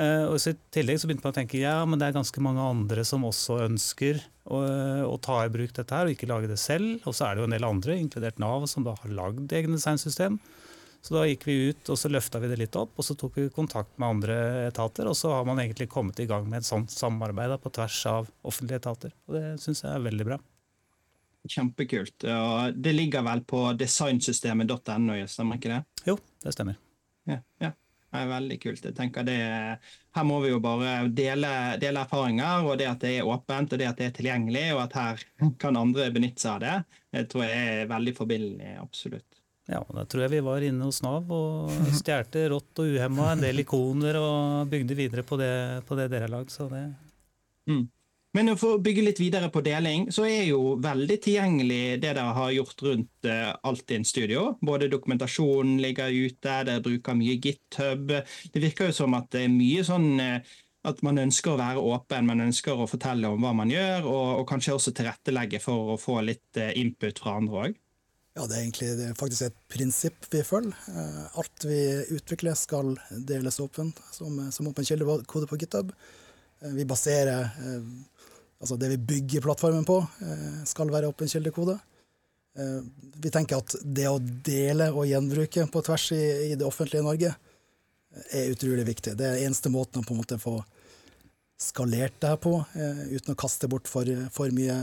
Eh, 0.00 0.24
og 0.24 0.40
I 0.40 0.56
tillegg 0.72 1.02
så 1.02 1.10
begynte 1.10 1.28
man 1.28 1.36
å 1.36 1.40
tenke 1.42 1.60
ja, 1.60 1.76
men 1.84 2.00
det 2.00 2.08
er 2.08 2.16
ganske 2.16 2.46
mange 2.48 2.64
andre 2.64 3.04
som 3.04 3.28
også 3.28 3.60
ønsker 3.66 4.24
å, 4.48 4.64
å 5.12 5.16
ta 5.20 5.42
i 5.44 5.52
bruk 5.52 5.76
dette 5.76 5.92
her, 5.92 6.08
og 6.08 6.16
ikke 6.16 6.32
lage 6.32 6.48
det 6.48 6.60
selv. 6.62 7.04
Og 7.04 7.12
så 7.12 7.28
er 7.28 7.36
det 7.36 7.44
jo 7.44 7.52
en 7.52 7.58
del 7.58 7.68
andre, 7.68 8.00
inkludert 8.00 8.40
Nav, 8.40 8.64
som 8.72 8.88
da 8.88 8.96
har 8.96 9.16
lagd 9.20 9.52
egne 9.52 9.76
designsystem. 9.76 10.40
Så 11.02 11.16
da 11.16 11.24
gikk 11.26 11.48
vi 11.48 11.54
ut 11.72 11.90
og 11.90 11.98
så 11.98 12.08
løfta 12.12 12.38
vi 12.38 12.48
det 12.52 12.60
litt 12.60 12.76
opp, 12.78 12.94
og 12.94 13.06
så 13.06 13.16
tok 13.18 13.40
vi 13.40 13.48
kontakt 13.50 13.96
med 13.98 14.06
andre 14.16 14.36
etater. 14.68 15.08
Og 15.10 15.16
så 15.18 15.32
har 15.34 15.44
man 15.48 15.58
egentlig 15.58 15.88
kommet 15.90 16.20
i 16.22 16.28
gang 16.30 16.46
med 16.46 16.62
et 16.62 16.68
sånt 16.68 16.94
samarbeid 16.94 17.50
da, 17.50 17.58
på 17.58 17.72
tvers 17.74 17.98
av 18.06 18.30
offentlige 18.46 18.78
etater. 18.84 19.14
Og 19.26 19.34
det 19.34 19.44
syns 19.64 19.82
jeg 19.82 19.90
er 19.90 20.04
veldig 20.06 20.28
bra. 20.30 20.38
Kjempekult. 21.50 22.22
Og 22.30 22.78
det 22.78 22.94
ligger 22.94 23.26
vel 23.26 23.42
på 23.50 23.64
designsystemet.no, 23.80 25.18
stemmer 25.26 25.58
ikke 25.58 25.74
det? 25.74 25.80
Jo, 26.06 26.16
det 26.46 26.54
stemmer. 26.54 26.78
Ja, 27.26 27.42
ja. 27.62 27.74
Det 28.12 28.20
er 28.20 28.28
veldig 28.28 28.56
kult. 28.60 28.84
Jeg 28.84 28.94
tenker 28.94 29.24
det, 29.24 29.36
Her 30.12 30.24
må 30.28 30.38
vi 30.44 30.50
jo 30.50 30.58
bare 30.60 31.08
dele, 31.08 31.50
dele, 31.80 32.02
erfaringer, 32.04 32.66
og 32.68 32.76
det 32.78 32.90
at 32.90 33.00
det 33.00 33.14
er 33.16 33.28
åpent 33.28 33.72
og 33.72 33.80
det 33.80 33.88
at 33.88 33.98
det 33.98 34.10
er 34.10 34.16
tilgjengelig, 34.18 34.66
og 34.76 34.82
at 34.84 34.96
her 34.98 35.22
kan 35.62 35.78
andre 35.80 36.10
benytte 36.12 36.44
seg 36.44 36.58
av 36.58 36.60
det, 36.66 36.98
det 37.16 37.22
tror 37.32 37.46
jeg 37.48 37.70
er 37.78 37.88
veldig 37.90 38.14
forbilledlig. 38.18 38.74
Absolutt. 38.84 39.31
Ja, 39.70 39.80
da 39.94 40.02
tror 40.10 40.24
jeg 40.24 40.32
vi 40.32 40.42
var 40.42 40.64
inne 40.66 40.88
hos 40.88 41.02
Nav 41.04 41.30
og 41.30 41.70
stjal 42.00 42.26
rått 42.50 42.82
og 42.82 42.94
uhemma 42.96 43.32
en 43.32 43.44
del 43.44 43.62
ikoner 43.62 44.18
og 44.18 44.70
bygde 44.72 44.98
videre 44.98 45.26
på 45.26 45.38
det, 45.38 45.54
på 45.86 45.98
det 45.98 46.08
dere 46.10 46.26
har 46.26 46.34
lagd. 46.34 46.50
Så 46.50 46.66
det 46.72 46.86
mm. 47.70 47.84
Men 48.32 48.48
for 48.56 48.78
å 48.78 48.80
bygge 48.80 49.02
litt 49.04 49.18
videre 49.20 49.50
på 49.52 49.60
deling, 49.60 50.06
så 50.08 50.24
er 50.24 50.46
jo 50.48 50.78
veldig 50.80 51.18
tilgjengelig 51.20 51.98
det 52.00 52.14
dere 52.14 52.30
har 52.32 52.54
gjort 52.56 52.84
rundt 52.86 53.28
uh, 53.28 53.50
Altinn 53.68 54.06
Studio. 54.08 54.54
Både 54.64 54.88
dokumentasjonen 54.88 55.76
ligger 55.84 56.08
ute, 56.08 56.54
dere 56.64 56.80
bruker 56.80 57.18
mye 57.18 57.36
GitHub. 57.36 58.14
Det 58.54 58.62
virker 58.62 58.88
jo 58.88 58.96
som 59.02 59.18
at 59.18 59.28
det 59.36 59.44
er 59.44 59.52
mye 59.52 59.84
sånn 59.84 60.08
uh, 60.16 60.54
at 60.88 61.04
man 61.06 61.20
ønsker 61.22 61.52
å 61.52 61.60
være 61.60 61.84
åpen, 61.92 62.26
man 62.26 62.42
ønsker 62.48 62.80
å 62.80 62.88
fortelle 62.90 63.28
om 63.28 63.44
hva 63.44 63.52
man 63.54 63.70
gjør, 63.70 64.08
og, 64.08 64.24
og 64.40 64.48
kanskje 64.48 64.78
også 64.78 64.96
tilrettelegge 64.96 65.60
for 65.62 65.92
å 65.92 66.00
få 66.00 66.22
litt 66.24 66.56
uh, 66.56 66.72
input 66.80 67.20
fra 67.20 67.36
andre 67.36 67.66
òg. 67.66 67.81
Ja, 68.32 68.46
det 68.48 68.56
er 68.56 68.62
egentlig 68.62 68.90
det 68.96 69.06
er 69.10 69.18
faktisk 69.18 69.44
et 69.44 69.58
prinsipp 69.68 70.26
vi 70.32 70.40
følger. 70.46 70.72
Alt 71.36 71.66
vi 71.68 71.82
utvikler 72.16 72.56
skal 72.56 72.94
deles 73.28 73.60
åpent 73.60 73.98
som, 74.14 74.38
som 74.52 74.70
åpen 74.70 74.88
kildekode 74.88 75.50
på 75.50 75.58
GitHub. 75.60 75.92
Vi 76.72 76.86
baserer 76.88 77.50
altså 78.62 78.78
det 78.78 78.92
vi 78.94 79.00
bygger 79.14 79.42
plattformen 79.42 79.84
på, 79.84 79.98
eh, 80.22 80.62
skal 80.64 80.90
være 80.90 81.10
åpen 81.10 81.28
kildekode. 81.28 81.78
Eh, 82.58 82.80
vi 83.16 83.30
tenker 83.30 83.58
at 83.58 83.74
det 83.82 84.06
å 84.08 84.20
dele 84.20 84.92
og 84.92 85.08
gjenbruke 85.08 85.66
på 85.72 85.82
tvers 85.82 86.12
i, 86.14 86.22
i 86.52 86.54
det 86.54 86.66
offentlige 86.66 87.02
Norge 87.02 87.32
eh, 87.32 88.38
er 88.38 88.52
utrolig 88.54 88.86
viktig. 88.86 89.16
Det 89.18 89.26
er 89.26 89.42
eneste 89.48 89.72
måten 89.72 90.02
å 90.02 90.06
på 90.06 90.14
en 90.14 90.22
måte 90.22 90.38
få 90.38 90.60
skalert 91.62 92.14
det 92.22 92.30
her 92.30 92.38
på, 92.42 92.56
uten 93.14 93.36
å 93.36 93.38
kaste 93.38 93.68
bort 93.70 93.86
for, 93.86 94.08
for 94.34 94.50
mye 94.50 94.74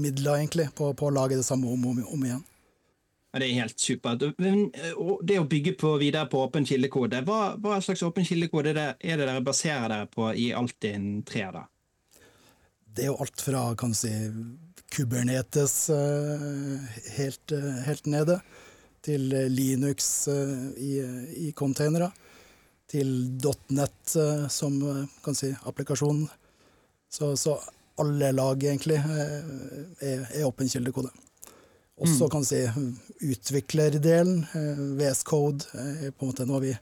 midler 0.00 0.38
egentlig, 0.38 0.68
på, 0.78 0.92
på, 0.96 1.08
å 1.08 1.14
lage 1.14 1.38
det 1.38 1.46
samme 1.46 1.70
om 1.70 1.86
og 1.86 1.96
om, 1.96 2.04
om, 2.16 2.26
igjen. 2.28 2.44
Ja, 3.28 3.40
det 3.42 3.48
er 3.48 3.60
helt 3.62 3.82
supert. 3.82 4.22
Det 4.22 5.38
å 5.38 5.48
bygge 5.48 5.74
på, 5.80 5.96
videre 6.00 6.30
på 6.32 6.40
åpen 6.46 6.66
kildekode, 6.68 7.20
hva, 7.28 7.56
hva 7.60 7.80
slags 7.84 8.02
åpen 8.06 8.26
kildekode 8.26 8.72
er 8.72 8.78
det, 8.78 8.86
er 9.04 9.20
dere 9.20 9.42
baserer 9.44 9.90
dere 9.92 10.08
på 10.12 10.30
i 10.32 10.48
Altinn 10.56 11.18
3? 11.28 11.50
da? 11.58 11.66
det 12.98 13.04
er 13.06 13.12
jo 13.12 13.20
alt 13.22 13.42
fra 13.44 13.62
kan 13.78 13.94
du 13.94 13.98
si, 13.98 14.10
Kubernetes 14.90 15.90
eh, 15.94 16.86
helt, 17.18 17.52
eh, 17.54 17.82
helt 17.86 18.08
nede, 18.10 18.40
til 19.04 19.28
eh, 19.36 19.46
Linux 19.52 20.26
i, 20.26 20.96
i 21.46 21.52
containere, 21.54 22.10
til 22.90 23.12
.net 23.76 24.14
som 24.50 24.78
kan 25.22 25.36
si, 25.36 25.52
applikasjon. 25.68 26.24
Så, 27.12 27.34
så 27.36 27.58
alle 28.02 28.32
lag 28.32 28.62
egentlig 28.62 28.98
er, 28.98 30.26
er 30.30 30.46
åpen 30.46 30.70
kildekode. 30.70 31.10
Også 31.98 32.26
mm. 32.26 32.30
kan 32.30 32.44
du 32.44 32.48
si 32.48 33.30
utviklerdelen, 33.32 34.44
VS 34.98 35.24
Code, 35.26 35.66
er 35.74 36.12
på 36.12 36.26
en 36.26 36.30
måte 36.30 36.46
noe 36.46 36.62
vi, 36.62 36.74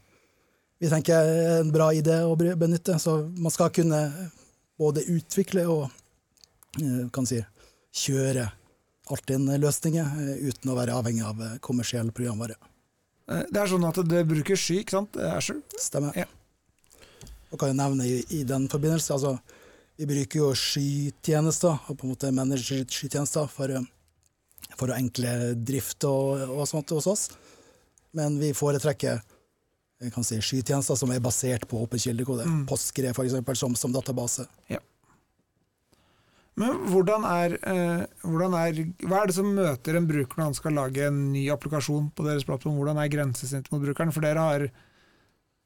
vi 0.82 0.90
tenker 0.92 1.16
er 1.16 1.60
en 1.62 1.72
bra 1.72 1.88
idé 1.96 2.18
å 2.26 2.36
benytte. 2.36 2.98
Så 3.00 3.22
man 3.36 3.54
skal 3.54 3.72
kunne 3.72 4.02
både 4.76 5.06
utvikle 5.08 5.64
og 5.72 5.86
Eh, 6.82 7.08
kan 7.12 7.26
si, 7.28 7.40
kjøre 8.04 8.48
Altinn-løsninger 9.14 10.16
eh, 10.22 10.48
uten 10.50 10.72
å 10.72 10.76
være 10.76 10.96
avhengig 10.96 11.24
av 11.26 11.42
eh, 11.42 11.58
kommersiell 11.64 12.10
programvare. 12.14 12.58
Det 13.26 13.58
er 13.58 13.66
sånn 13.66 13.82
at 13.88 13.98
det 14.06 14.20
bruker 14.28 14.58
sky, 14.58 14.82
ikke 14.84 15.00
sant? 15.00 15.16
Azure? 15.18 15.58
Stemmer. 15.82 16.14
Ja. 16.14 16.28
Og 17.50 17.58
kan 17.58 17.72
jeg 17.72 17.78
nevne 17.80 18.04
i, 18.06 18.20
i 18.38 18.44
den 18.46 18.68
forbindelse, 18.70 19.16
altså, 19.16 19.32
vi 19.96 20.08
bruker 20.08 20.42
jo 20.42 20.50
skytjenester, 20.56 21.78
og 21.88 21.96
på 21.98 22.06
en 22.06 22.12
måte 22.12 22.32
manager 22.34 22.84
skytjenester 22.84 23.48
for, 23.50 23.72
for 24.76 24.92
å 24.92 24.98
enkle 24.98 25.54
drift 25.56 26.04
og, 26.08 26.42
og, 26.50 26.66
sånt 26.68 26.92
hos 26.92 27.08
oss. 27.10 27.24
Men 28.16 28.36
vi 28.40 28.52
foretrekker 28.56 29.22
jeg 29.96 30.12
kan 30.12 30.26
si, 30.28 30.36
skytjenester 30.44 30.98
som 31.00 31.12
er 31.14 31.22
basert 31.24 31.64
på 31.70 31.78
åpen 31.80 32.00
kildekode. 32.00 32.44
Mm. 32.44 32.66
Postgre, 32.68 33.14
f.eks., 33.16 33.38
som, 33.56 33.76
som 33.80 33.94
database. 33.94 34.44
Ja. 34.68 34.82
Men 36.60 36.82
hvordan 36.88 37.24
er, 37.28 37.54
eh, 37.68 38.02
hvordan 38.24 38.54
er, 38.56 38.78
Hva 39.04 39.22
er 39.22 39.28
det 39.28 39.36
som 39.36 39.48
møter 39.56 39.96
en 39.96 40.08
bruker 40.08 40.38
når 40.38 40.50
han 40.50 40.56
skal 40.56 40.76
lage 40.76 41.04
en 41.04 41.18
ny 41.34 41.46
applikasjon 41.52 42.10
på 42.16 42.24
deres 42.28 42.44
plattform? 42.48 42.78
Hvordan 42.80 43.00
er 43.00 43.12
grensesnittet 43.12 43.72
mot 43.72 43.82
brukeren? 43.84 44.12
For 44.12 44.24
dere 44.24 44.44
har, 44.44 44.66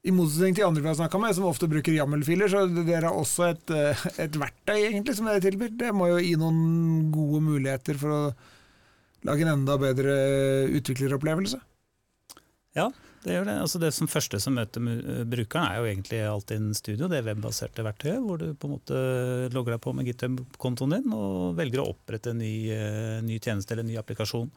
i 0.01 0.13
motsetning 0.17 0.57
til 0.57 0.65
andre 0.65 0.81
vi 0.81 0.89
har 0.89 0.97
snakka 0.97 1.19
med, 1.21 1.35
som 1.37 1.49
ofte 1.49 1.69
bruker 1.69 1.93
YAML-filer, 1.93 2.49
så 2.49 2.65
dere 2.73 3.11
har 3.11 3.17
også 3.17 3.51
et, 3.51 3.73
eh, 3.77 4.07
et, 4.25 4.39
verktøy 4.41 4.79
egentlig 4.79 5.17
som 5.19 5.29
dere 5.29 5.43
tilbyr. 5.45 5.75
Det 5.77 5.91
må 5.93 6.09
jo 6.09 6.23
gi 6.23 6.33
noen 6.41 7.11
gode 7.13 7.43
muligheter 7.45 8.01
for 8.01 8.15
å 8.15 8.23
lage 9.29 9.45
en 9.45 9.53
enda 9.59 9.77
bedre 9.81 10.15
utvikleropplevelse. 10.79 11.61
Ja, 12.79 12.87
det 13.27 13.35
gjør 13.35 13.49
det. 13.51 13.59
Altså 13.61 13.81
det 13.83 13.91
som 13.93 14.09
første 14.09 14.41
som 14.41 14.57
møter 14.57 14.89
eh, 14.89 15.21
brukeren, 15.29 15.69
er 15.69 15.83
jo 15.83 15.91
egentlig 15.91 16.23
Altinn 16.31 16.73
Studio, 16.79 17.11
det 17.11 17.21
webbaserte 17.27 17.85
verktøyet, 17.85 18.25
hvor 18.25 18.41
du 18.41 18.55
på 18.55 18.71
en 18.71 18.77
måte 18.79 19.05
logger 19.53 19.77
deg 19.77 19.85
på 19.85 19.95
med 19.99 20.09
GitHub-kontoen 20.09 20.97
din 20.97 21.13
og 21.13 21.61
velger 21.61 21.85
å 21.85 21.91
opprette 21.93 22.33
en 22.33 22.41
ny, 22.41 22.55
eh, 22.73 23.21
ny 23.27 23.37
tjeneste 23.37 23.77
eller 23.77 23.85
en 23.85 23.93
ny 23.93 24.01
applikasjon. 24.01 24.49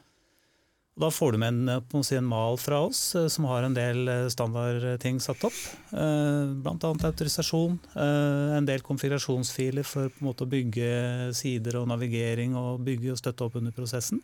Og 0.93 1.01
da 1.01 1.09
får 1.09 1.33
du 1.33 1.39
med 1.41 1.49
en, 1.49 1.69
eh, 1.73 2.01
si, 2.05 2.15
en, 2.19 2.27
mal 2.29 2.59
fra 2.61 2.83
oss 2.85 3.01
som 3.33 3.47
har 3.49 3.65
en 3.65 3.73
del 3.73 4.05
standardting 4.29 5.17
satt 5.23 5.41
opp. 5.49 5.57
Bl.a. 5.89 6.75
autorisasjon, 7.09 7.79
en 7.97 8.69
del 8.69 8.85
konfigurasjonsfiler 8.85 9.87
for 9.87 10.13
måte 10.21 10.45
å 10.45 10.51
bygge 10.51 11.33
sider 11.33 11.81
og 11.81 11.89
navigering 11.89 12.53
og 12.59 12.85
bygge 12.85 13.15
og 13.15 13.21
støtte 13.23 13.47
opp 13.47 13.57
under 13.61 13.73
prosessen. 13.73 14.21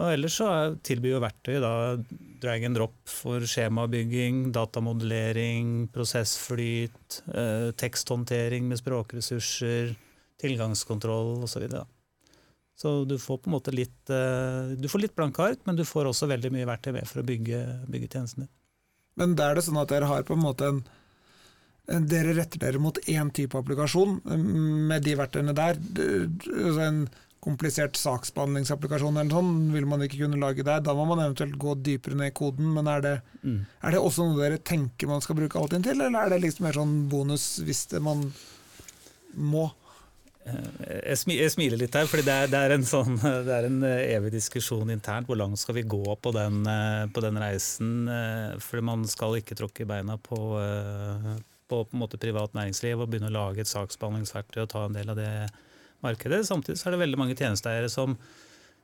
Og 0.00 0.14
ellers 0.14 0.38
så 0.40 0.48
tilbyr 0.86 1.18
jo 1.18 1.20
verktøy 1.20 1.58
da 1.60 1.72
drag 2.40 2.64
and 2.64 2.78
drop 2.78 2.94
for 3.08 3.44
skjemabygging, 3.44 4.46
datamodellering, 4.54 5.90
prosessflyt, 5.92 7.18
eh, 7.34 7.68
teksthåndtering 7.76 8.70
med 8.70 8.80
språkressurser, 8.80 9.92
tilgangskontroll 10.40 11.44
osv. 11.44 11.68
Så, 12.78 13.04
du 13.04 13.18
får 13.20 13.42
på 13.42 13.50
en 13.50 13.56
måte 13.56 13.74
litt 13.74 14.10
eh, 14.10 14.72
du 14.80 14.88
får 14.90 15.04
litt 15.04 15.16
blanke 15.18 15.44
ark, 15.44 15.60
men 15.68 15.76
du 15.78 15.84
får 15.86 16.08
også 16.10 16.30
veldig 16.30 16.50
mye 16.54 16.68
verktøy 16.68 16.94
med 16.96 17.08
for 17.08 17.22
å 17.22 17.26
bygge, 17.28 17.60
bygge 17.92 18.08
tjenestene. 18.14 18.48
Men 19.20 19.36
da 19.36 19.50
er 19.50 19.58
det 19.58 19.66
sånn 19.66 19.80
at 19.80 19.92
dere 19.92 20.08
har 20.08 20.24
på 20.26 20.34
en 20.34 20.42
måte 20.42 20.70
en 21.90 22.06
dere 22.08 22.36
retter 22.36 22.62
dere 22.62 22.80
mot 22.80 22.96
én 23.10 23.30
type 23.34 23.58
applikasjon 23.58 24.20
med 24.88 25.04
de 25.04 25.16
verktøyene 25.18 25.54
der. 25.56 25.80
Altså 25.82 26.84
en 26.86 27.04
komplisert 27.42 27.98
saksbehandlingsapplikasjon 27.98 29.18
eller 29.18 29.34
sånn, 29.34 29.54
vil 29.74 29.86
man 29.90 30.04
ikke 30.06 30.20
kunne 30.20 30.38
lage 30.38 30.62
der. 30.66 30.82
Da 30.84 30.94
må 30.94 31.08
man 31.10 31.24
eventuelt 31.24 31.56
gå 31.60 31.74
dypere 31.82 32.18
ned 32.18 32.30
i 32.30 32.36
koden. 32.38 32.70
Men 32.76 32.90
er 32.90 33.02
det, 33.02 33.14
mm. 33.42 33.58
er 33.82 33.94
det 33.94 34.02
også 34.02 34.28
noe 34.28 34.38
dere 34.38 34.62
tenker 34.62 35.10
man 35.10 35.24
skal 35.24 35.40
bruke 35.40 35.58
Altinn 35.58 35.82
til, 35.84 35.98
eller 35.98 36.20
er 36.22 36.30
det 36.32 36.42
liksom 36.44 36.68
mer 36.68 36.78
sånn 36.78 36.96
bonus 37.10 37.46
hvis 37.66 37.88
man 37.98 38.28
må? 39.34 39.66
Eh, 40.42 41.14
jeg, 41.14 41.50
smiler 41.54 41.78
litt 41.78 41.94
her, 41.94 42.08
for 42.10 42.22
det, 42.24 42.36
det, 42.50 42.58
er 42.58 42.74
en 42.74 42.86
sånn, 42.86 43.16
det 43.46 43.54
er 43.54 43.68
en 43.68 43.80
eh, 43.86 44.12
evig 44.16 44.34
diskusjon 44.34 44.90
internt. 44.94 45.28
Hvor 45.30 45.38
langt 45.38 45.60
skal 45.62 45.78
vi 45.78 45.86
gå 45.86 46.02
på 46.18 46.34
den, 46.34 46.62
eh, 46.68 47.06
på 47.14 47.24
den 47.24 47.38
reisen? 47.40 48.10
For 48.62 48.82
man 48.84 49.06
skal 49.10 49.38
ikke 49.38 49.58
tråkke 49.58 49.86
i 49.86 49.90
beina 49.90 50.18
på, 50.20 50.38
på, 51.70 51.82
på 51.88 52.14
privat 52.18 52.56
næringsliv 52.58 53.00
og 53.00 53.10
begynne 53.10 53.30
å 53.32 53.38
lage 53.38 53.62
et 53.64 53.72
saksbehandlingsverktøy 53.72 54.64
og 54.64 54.72
ta 54.72 54.86
en 54.86 54.96
del 54.96 55.12
av 55.12 55.20
det 55.20 55.34
markedet. 56.02 56.42
Samtidig 56.48 56.80
er 56.82 56.96
det 56.96 57.04
veldig 57.04 57.20
mange 57.20 57.38
tjenesteeiere 57.38 57.92
som 57.92 58.16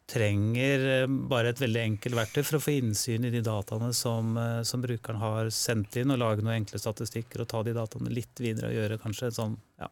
trenger 0.08 1.04
bare 1.28 1.50
et 1.52 1.58
veldig 1.60 1.80
enkelt 1.82 2.16
verktøy 2.16 2.40
for 2.40 2.56
å 2.56 2.62
få 2.64 2.78
innsyn 2.78 3.26
i 3.28 3.32
de 3.34 3.42
dataene 3.44 3.90
som, 3.92 4.38
som 4.64 4.80
brukeren 4.80 5.20
har 5.20 5.50
sendt 5.52 5.98
inn, 6.00 6.14
og 6.14 6.22
lage 6.22 6.40
noen 6.40 6.62
enkle 6.62 6.80
statistikker 6.80 7.44
og 7.44 7.50
ta 7.50 7.60
de 7.66 7.74
dataene 7.76 8.14
litt 8.14 8.40
videre 8.40 8.70
og 8.70 8.78
gjøre 8.78 9.00
kanskje 9.02 9.28
en 9.28 9.36
sånn 9.36 9.58
ja, 9.82 9.90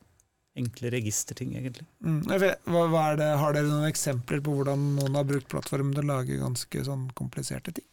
enkle 0.57 0.91
registerting, 0.95 1.57
egentlig. 1.59 1.87
Mm, 2.05 2.23
hva, 2.29 2.87
hva 2.93 3.05
det, 3.19 3.29
har 3.41 3.57
dere 3.57 3.69
noen 3.69 3.89
eksempler 3.89 4.41
på 4.45 4.55
hvordan 4.57 4.89
noen 4.99 5.19
har 5.19 5.29
brukt 5.29 5.51
plattformen 5.53 5.95
til 5.97 6.07
å 6.07 6.15
lage 6.15 6.41
ganske 6.41 6.85
sånn 6.87 7.11
kompliserte 7.19 7.75
ting? 7.77 7.87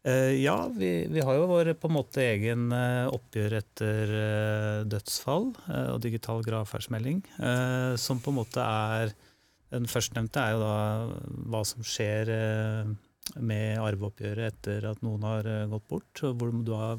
Uh, 0.00 0.32
ja, 0.32 0.56
vi, 0.72 1.06
vi, 1.12 1.20
har 1.20 1.36
jo 1.36 1.48
vår 1.50 1.74
på 1.76 1.90
en 1.90 1.96
måte 1.98 2.22
egen 2.24 2.70
uh, 2.72 3.10
oppgjør 3.12 3.58
etter 3.58 4.12
uh, 4.14 4.78
dødsfall 4.88 5.50
og 5.52 5.98
digital 6.00 6.40
gravferdsmelding, 6.46 7.20
som 8.00 8.22
på 8.22 8.32
en 8.32 8.38
måte 8.40 8.64
er 8.64 9.12
Den 9.70 9.84
førstnevnte 9.86 10.40
er 10.40 10.56
jo 10.56 10.62
da 10.64 10.78
hva 11.52 11.60
som 11.68 11.84
skjer 11.86 12.32
med 13.38 13.78
arveoppgjøret 13.78 14.46
etter 14.48 14.86
at 14.90 15.02
noen 15.06 15.26
har 15.26 15.48
gått 15.70 15.88
bort. 15.90 16.22
Hvor 16.22 16.50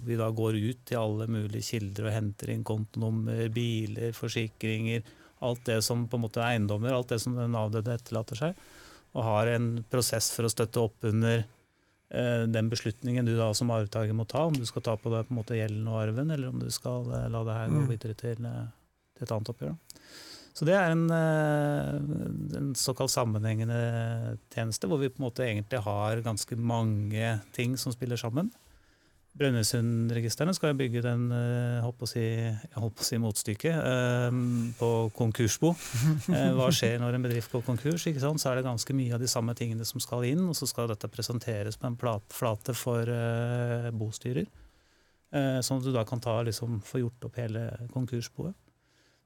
vi 0.06 0.20
da 0.20 0.30
går 0.36 0.60
ut 0.60 0.84
til 0.88 1.00
alle 1.02 1.28
mulige 1.32 1.68
kilder 1.74 2.08
og 2.08 2.16
henter 2.16 2.54
inn 2.54 2.66
kontonummer, 2.68 3.48
biler, 3.54 4.16
forsikringer. 4.16 5.04
Alt 5.44 5.66
det 5.68 5.80
som 5.84 6.06
på 6.08 6.20
en 6.20 6.26
måte 6.28 6.44
er 6.44 6.56
eiendommer, 6.56 6.94
alt 6.94 7.12
det 7.14 7.22
som 7.24 7.36
den 7.36 7.58
avdøde 7.58 7.98
etterlater 7.98 8.40
seg. 8.40 8.62
Og 9.12 9.26
har 9.28 9.52
en 9.56 9.74
prosess 9.92 10.30
for 10.32 10.48
å 10.48 10.54
støtte 10.54 10.84
opp 10.84 11.10
under 11.10 11.44
Eh, 12.12 12.44
den 12.48 12.70
beslutningen 12.70 13.26
du 13.26 13.38
da 13.38 13.54
som 13.56 13.72
arvtaker 13.72 14.12
må 14.14 14.26
ta, 14.28 14.44
om 14.50 14.56
du 14.56 14.66
skal 14.68 14.84
ta 14.84 14.98
på 15.00 15.12
deg 15.14 15.30
på 15.30 15.32
en 15.32 15.38
måte 15.38 15.56
gjelden 15.56 15.86
og 15.88 16.02
arven, 16.02 16.34
eller 16.34 16.50
om 16.52 16.60
du 16.60 16.68
skal 16.74 17.08
eh, 17.16 17.30
la 17.32 17.44
det 17.48 17.56
her 17.56 17.70
gå 17.72 17.84
mm. 17.86 17.88
videre 17.88 18.16
til, 18.20 18.48
eh, 18.50 18.66
til 19.16 19.28
et 19.28 19.32
annet 19.32 19.52
oppgjør. 19.54 19.78
Så 20.52 20.68
det 20.68 20.76
er 20.76 20.92
en, 20.92 21.06
en, 21.12 22.74
såkalt 22.76 23.14
sammenhengende 23.14 23.78
tjeneste, 24.52 24.90
hvor 24.90 25.00
vi 25.00 25.10
på 25.12 25.22
en 25.22 25.28
måte 25.30 25.46
egentlig 25.46 25.80
har 25.86 26.24
ganske 26.26 26.58
mange 26.60 27.38
ting 27.56 27.78
som 27.80 27.94
spiller 27.96 28.20
sammen. 28.20 28.52
Brønnøysundregistrene 29.40 30.52
skal 30.52 30.76
bygge 30.76 31.04
den 31.06 31.30
jeg 31.32 31.84
holdt 31.86 31.98
på 32.02 32.08
å 32.08 32.10
si, 32.12 32.24
si 33.08 33.20
motstykket 33.22 33.78
eh, 33.80 34.40
på 34.80 34.90
konkursbo. 35.16 35.72
Eh, 36.32 36.52
hva 36.56 36.68
skjer 36.74 37.00
når 37.02 37.16
en 37.16 37.26
bedrift 37.26 37.52
går 37.52 37.64
konkurs? 37.66 38.06
ikke 38.08 38.22
sant? 38.24 38.42
Så 38.42 38.50
er 38.52 38.60
det 38.60 38.66
ganske 38.68 38.96
mye 38.96 39.16
av 39.16 39.24
de 39.24 39.30
samme 39.32 39.56
tingene 39.58 39.86
som 39.88 40.04
skal 40.04 40.26
inn, 40.28 40.44
og 40.50 40.56
så 40.58 40.68
skal 40.70 40.92
dette 40.92 41.10
presenteres 41.12 41.80
på 41.80 41.88
en 41.88 41.98
flate 42.32 42.76
for 42.78 43.10
bostyrer. 43.96 44.48
Sånn 45.32 45.80
at 45.80 45.88
du 45.88 45.92
da 45.96 46.04
kan 46.08 46.20
ta, 46.24 46.38
liksom, 46.44 46.82
få 46.84 47.02
gjort 47.04 47.28
opp 47.28 47.40
hele 47.40 47.66
konkursboet. 47.94 48.56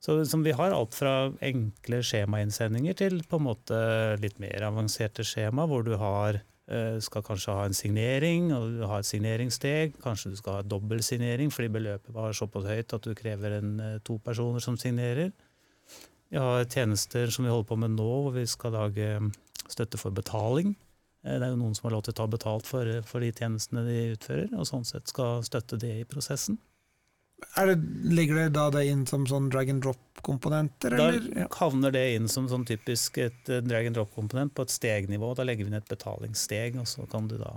Så 0.06 0.38
vi 0.46 0.54
har 0.54 0.74
alt 0.76 0.94
fra 0.94 1.16
enkle 1.42 2.04
skjemainnsendinger 2.06 2.98
til 3.00 3.24
på 3.26 3.40
en 3.40 3.48
måte 3.48 3.78
litt 4.22 4.38
mer 4.44 4.68
avanserte 4.68 5.26
skjema, 5.26 5.66
hvor 5.70 5.82
du 5.88 5.96
har 5.98 6.44
Eh, 6.66 6.98
skal 6.98 7.22
kanskje 7.22 7.54
ha 7.54 7.66
en 7.68 7.76
signering 7.78 8.48
og 8.56 8.80
ha 8.90 8.98
et 8.98 9.06
signeringssteg. 9.06 10.00
Kanskje 10.02 10.32
du 10.34 10.38
skal 10.40 10.58
ha 10.58 10.66
dobbeltsignering 10.66 11.52
fordi 11.54 11.70
beløpet 11.76 12.14
var 12.14 12.34
såpass 12.34 12.66
høyt 12.66 12.96
at 12.98 13.06
du 13.06 13.14
krever 13.14 13.60
en, 13.60 13.80
eh, 13.80 14.00
to 14.04 14.18
personer 14.18 14.60
som 14.60 14.78
signerer. 14.78 15.32
Vi 16.32 16.38
har 16.38 16.66
tjenester 16.66 17.30
som 17.30 17.46
vi 17.46 17.52
holder 17.52 17.70
på 17.70 17.78
med 17.78 17.92
nå, 17.92 18.10
hvor 18.24 18.34
vi 18.34 18.46
skal 18.48 18.72
lage 18.72 19.20
mm, 19.20 19.32
støtte 19.70 20.00
for 20.02 20.10
betaling. 20.10 20.76
Eh, 21.24 21.38
det 21.38 21.44
er 21.44 21.54
jo 21.54 21.62
noen 21.62 21.76
som 21.76 21.86
har 21.86 21.98
lov 21.98 22.04
til 22.04 22.14
å 22.14 22.18
ta 22.18 22.26
betalt 22.26 22.66
for, 22.66 23.02
for 23.04 23.20
de 23.20 23.32
tjenestene 23.32 23.86
de 23.86 24.16
utfører, 24.18 24.50
og 24.58 24.66
sånn 24.66 24.86
sett 24.86 25.08
skal 25.08 25.44
støtte 25.44 25.78
det 25.78 26.00
i 26.00 26.04
prosessen. 26.04 26.58
Det, 27.56 27.76
ligger 28.12 28.36
det 28.36 28.50
da 28.58 28.68
det 28.74 28.86
inn 28.92 29.06
som 29.10 29.24
sånn 29.30 29.48
drag 29.54 29.70
and 29.72 29.84
drop-komponenter? 29.86 30.98
Da 31.00 31.08
ja. 31.16 31.48
havner 31.60 31.94
det 31.96 32.04
inn 32.18 32.28
som 32.32 32.50
sånn 32.52 32.66
typisk 32.68 33.20
et 33.24 33.50
eh, 33.52 33.64
drag 33.64 33.90
and 33.90 34.00
drop-komponent 34.00 34.56
på 34.58 34.66
et 34.66 34.74
stegnivå. 34.74 35.32
Da 35.38 35.46
legger 35.48 35.68
vi 35.68 35.74
inn 35.74 35.80
et 35.80 35.90
betalingssteg, 35.92 36.80
og 36.82 36.90
så 36.92 37.08
kan 37.12 37.30
du 37.32 37.38
da 37.40 37.54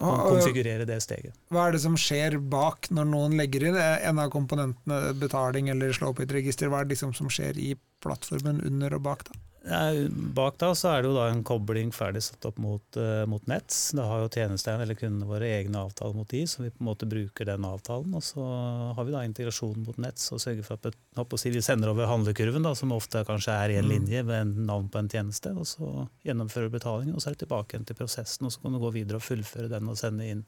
ah, 0.00 0.24
konfigurere 0.26 0.88
det 0.88 0.98
steget. 1.04 1.38
Hva 1.54 1.68
er 1.68 1.76
det 1.76 1.84
som 1.84 1.98
skjer 2.00 2.38
bak 2.38 2.90
når 2.94 3.10
noen 3.12 3.38
legger 3.40 3.70
inn 3.70 3.78
en 3.78 4.22
av 4.22 4.32
komponentene, 4.34 5.14
betaling 5.20 5.70
eller 5.74 5.94
slå 5.94 6.12
opp 6.12 6.22
i 6.22 6.28
et 6.28 6.36
register? 6.40 6.72
Hva 6.72 6.82
er 6.82 6.88
det 6.88 6.96
liksom 6.96 7.14
som 7.16 7.30
skjer 7.32 7.60
i 7.60 7.74
plattformen 8.04 8.64
under 8.66 8.98
og 8.98 9.06
bak? 9.06 9.26
da? 9.30 9.40
Bak 9.64 10.58
da 10.60 10.74
så 10.76 10.90
er 10.92 11.02
det 11.02 11.08
jo 11.08 11.14
da 11.16 11.30
en 11.32 11.40
kobling 11.46 11.88
ferdig 11.94 12.20
satt 12.26 12.44
opp 12.44 12.58
mot, 12.60 12.84
uh, 13.00 13.22
mot 13.30 13.46
Nets. 13.48 13.94
Da 13.96 14.04
har 14.10 14.20
jo 14.20 14.28
tjenesteeierne 14.28 14.84
eller 14.84 14.98
kundene 14.98 15.28
våre 15.28 15.48
egne 15.56 15.80
avtaler 15.86 16.18
mot 16.18 16.28
de, 16.28 16.42
så 16.50 16.66
vi 16.66 16.72
på 16.74 16.82
en 16.82 16.88
måte 16.90 17.08
bruker 17.08 17.48
den 17.48 17.64
avtalen. 17.64 18.12
Og 18.12 18.24
så 18.26 18.44
har 18.44 19.08
vi 19.08 19.14
da 19.14 19.22
integrasjon 19.24 19.86
mot 19.86 19.96
Nets 20.04 20.28
og 20.36 20.42
sørger 20.44 20.66
for 20.66 20.76
at 20.76 21.24
å 21.24 21.40
si, 21.40 21.52
vi 21.54 21.64
sender 21.64 21.94
over 21.94 22.10
handlekurven, 22.10 22.66
da, 22.66 22.74
som 22.76 22.92
ofte 22.92 23.24
kanskje 23.24 23.56
er 23.56 23.72
i 23.72 23.80
en 23.80 23.88
mm. 23.88 23.94
linje 23.94 24.22
med 24.28 24.42
en 24.42 24.54
navn 24.68 24.92
på 24.92 25.00
en 25.00 25.10
tjeneste. 25.16 25.54
og 25.56 25.64
Så 25.70 25.88
gjennomfører 26.28 26.68
du 26.68 26.76
betalingen, 26.76 27.16
og 27.16 27.24
så 27.24 27.30
er 27.30 27.38
det 27.38 27.46
tilbake 27.46 27.72
igjen 27.72 27.88
til 27.88 28.00
prosessen. 28.02 28.44
og 28.44 28.52
Så 28.52 28.60
kan 28.60 28.76
du 28.76 28.82
gå 28.84 28.92
videre 29.00 29.22
og 29.22 29.24
fullføre 29.24 29.72
den 29.72 29.88
og 29.88 29.96
sende 30.00 30.28
inn 30.28 30.44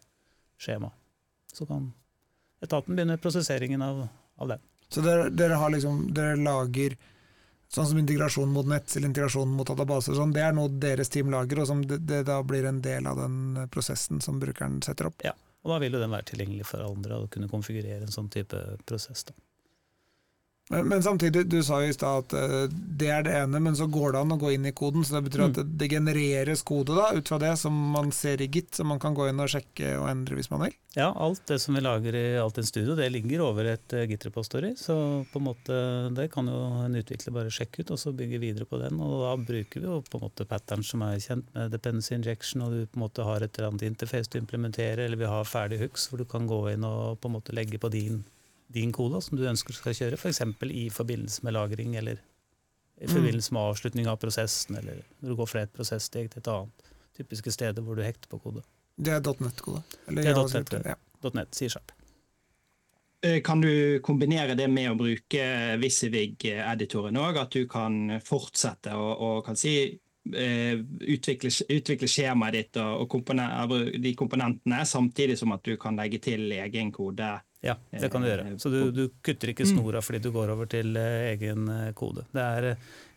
skjema. 0.61 0.93
Så 1.57 1.65
kan 1.65 1.89
etaten 2.61 2.93
begynne 2.93 3.17
prosesseringen 3.21 3.81
av, 3.85 4.09
av 4.37 4.57
den. 4.57 4.73
Så 4.93 5.03
dere, 5.03 5.31
dere, 5.33 5.57
liksom, 5.73 6.05
dere 6.15 6.37
lager 6.37 7.01
Sånn 7.73 7.89
som 7.91 7.99
integrasjon 7.99 8.53
mot 8.55 8.69
nett 8.71 8.93
eller 8.97 9.11
integrasjon 9.11 9.51
mot 9.59 9.67
databaser, 9.69 10.15
sånn, 10.15 10.35
det 10.37 10.45
er 10.47 10.55
noe 10.55 10.71
deres 10.71 11.11
team 11.13 11.33
lager, 11.35 11.61
og 11.63 11.71
som 11.71 11.83
det, 11.83 11.99
det, 12.07 12.23
da 12.29 12.39
blir 12.47 12.69
en 12.69 12.79
del 12.85 13.09
av 13.11 13.19
den 13.19 13.67
prosessen 13.75 14.23
som 14.25 14.39
brukeren 14.43 14.79
setter 14.87 15.11
opp. 15.11 15.25
Ja, 15.27 15.35
og 15.65 15.75
da 15.75 15.81
vil 15.83 15.97
jo 15.99 16.03
den 16.03 16.15
være 16.15 16.31
tilgjengelig 16.31 16.69
for 16.71 16.87
andre 16.87 17.19
og 17.25 17.33
kunne 17.35 17.51
konfigurere 17.51 18.07
en 18.07 18.15
sånn 18.15 18.31
type 18.33 18.61
prosess. 18.87 19.27
da. 19.27 19.35
Men, 20.69 20.89
men, 20.89 21.03
samtidig, 21.03 21.47
du 21.47 21.61
sa 21.63 21.79
jo 21.83 21.93
i 21.93 21.95
stad 21.95 22.25
at 22.25 22.33
uh, 22.35 22.65
det 22.71 23.11
er 23.15 23.23
det 23.23 23.35
ene, 23.39 23.61
men 23.63 23.77
så 23.79 23.87
går 23.87 24.17
det 24.17 24.23
an 24.25 24.35
å 24.35 24.39
gå 24.41 24.51
inn 24.57 24.67
i 24.67 24.75
koden. 24.75 25.05
Så 25.07 25.15
det 25.15 25.29
betyr 25.29 25.45
mm. 25.45 25.53
at 25.53 25.59
det, 25.61 25.67
det, 25.79 25.89
genereres 25.93 26.65
kode 26.67 26.97
da, 26.97 27.13
ut 27.15 27.31
fra 27.31 27.39
det 27.39 27.53
som 27.61 27.77
man 27.93 28.11
ser 28.15 28.43
i 28.43 28.49
Git, 28.51 28.73
som 28.75 28.91
man 28.91 28.99
kan 29.03 29.15
gå 29.15 29.29
inn 29.31 29.43
og 29.43 29.53
sjekke 29.53 29.95
og 30.01 30.09
endre 30.11 30.41
hvis 30.41 30.51
man 30.51 30.65
vil? 30.67 30.75
Ja, 30.97 31.13
alt 31.13 31.45
det 31.47 31.61
som 31.63 31.77
vi 31.77 31.85
lager 31.85 32.17
i 32.19 32.25
Altinn 32.41 32.67
Studio, 32.67 32.97
det 32.99 33.13
ligger 33.15 33.45
over 33.47 33.71
et 33.77 33.95
uh, 33.95 34.03
Git-repository. 34.11 34.75
Så 34.81 34.99
på 35.31 35.39
en 35.39 35.49
måte, 35.53 35.81
det 36.19 36.33
kan 36.35 36.51
jo 36.51 36.59
en 36.83 36.99
utvikler 36.99 37.39
bare 37.39 37.55
sjekke 37.55 37.85
ut, 37.85 37.95
og 37.95 38.03
så 38.03 38.17
bygge 38.17 38.43
videre 38.43 38.67
på 38.67 38.83
den. 38.83 38.99
Og 38.99 39.23
da 39.23 39.35
bruker 39.39 39.85
vi 39.85 39.87
jo 39.87 40.03
på 40.03 40.19
en 40.19 40.27
måte 40.27 40.51
patterns 40.51 40.91
som 40.91 41.07
er 41.07 41.23
kjent 41.23 41.47
med 41.55 41.77
dependency 41.79 42.17
injection, 42.19 42.67
og 42.67 42.75
du 42.75 42.89
på 42.91 42.99
en 42.99 43.07
måte 43.07 43.29
har 43.29 43.45
et 43.45 43.55
eller 43.55 43.71
annet 43.71 43.87
interface 43.93 44.35
du 44.35 44.41
implementerer, 44.43 45.07
eller 45.07 45.23
vi 45.23 45.31
har 45.31 45.47
ferdig 45.47 45.85
hooks 45.85 46.11
hvor 46.11 46.19
du 46.19 46.27
kan 46.27 46.51
gå 46.51 46.65
inn 46.75 46.83
og 46.89 47.21
på 47.23 47.31
en 47.31 47.39
måte 47.39 47.55
legge 47.55 47.79
på 47.79 47.93
din 47.95 48.25
din 48.73 48.93
kode 48.93 49.21
som 49.23 49.39
du 49.39 49.45
ønsker 49.47 49.77
skal 49.77 49.95
kjøre, 49.97 50.19
f.eks. 50.19 50.43
i 50.71 50.89
forbindelse 50.91 51.45
med 51.47 51.55
lagring 51.57 51.97
eller 51.97 52.23
i 52.97 53.09
forbindelse 53.09 53.53
med 53.53 53.61
avslutning 53.61 54.09
av 54.09 54.17
prosessen, 54.17 54.79
eller 54.79 55.03
når 55.21 55.31
du 55.31 55.37
går 55.37 55.51
fra 55.51 55.67
et 55.67 55.75
prosesssteg 55.75 56.31
til 56.33 56.41
et 56.41 56.49
annet. 56.49 56.95
Typiske 57.17 57.53
steder 57.53 57.85
hvor 57.85 57.97
du 57.97 58.03
hekter 58.05 58.31
på 58.31 58.41
kode. 58.41 58.65
Det 58.97 59.13
er 59.13 59.21
.net-kode? 59.21 59.83
Det 60.09 60.25
er 60.25 60.41
.net, 60.41 60.73
ja. 60.85 60.97
.net, 61.35 61.53
C-sharp. 61.57 61.93
Eh, 63.25 63.43
kan 63.45 63.61
du 63.61 64.01
kombinere 64.05 64.55
det 64.57 64.69
med 64.73 64.91
å 64.93 64.97
bruke 64.99 65.45
Visivig-editoren 65.81 67.17
òg? 67.21 67.41
At 67.41 67.57
du 67.57 67.67
kan 67.69 68.19
fortsette 68.25 68.93
å, 68.97 69.09
og 69.29 69.45
kan 69.47 69.57
si, 69.57 69.75
eh, 70.33 70.77
utvikle, 71.17 71.53
utvikle, 71.77 72.09
skjemaet 72.09 72.57
ditt 72.57 72.81
og, 72.81 73.05
og 73.05 73.11
komponent, 73.13 73.77
de 74.03 74.15
komponentene, 74.17 74.85
samtidig 74.89 75.39
som 75.41 75.53
at 75.57 75.65
du 75.65 75.77
kan 75.81 75.97
legge 75.97 76.21
til 76.25 76.53
egen 76.53 76.93
kode 76.93 77.35
ja, 77.67 77.75
det 77.91 78.09
kan 78.13 78.23
du 78.23 78.29
gjøre. 78.29 78.47
Så 78.63 78.71
du, 78.73 78.79
du 78.95 79.03
kutter 79.25 79.53
ikke 79.53 79.67
mm. 79.67 79.73
snora 79.75 80.03
fordi 80.05 80.21
du 80.25 80.31
går 80.35 80.53
over 80.55 80.69
til 80.71 80.97
uh, 80.97 81.31
egen 81.33 81.71
uh, 81.71 81.91
kode. 81.99 82.27
Det 82.35 82.45
er 82.45 82.69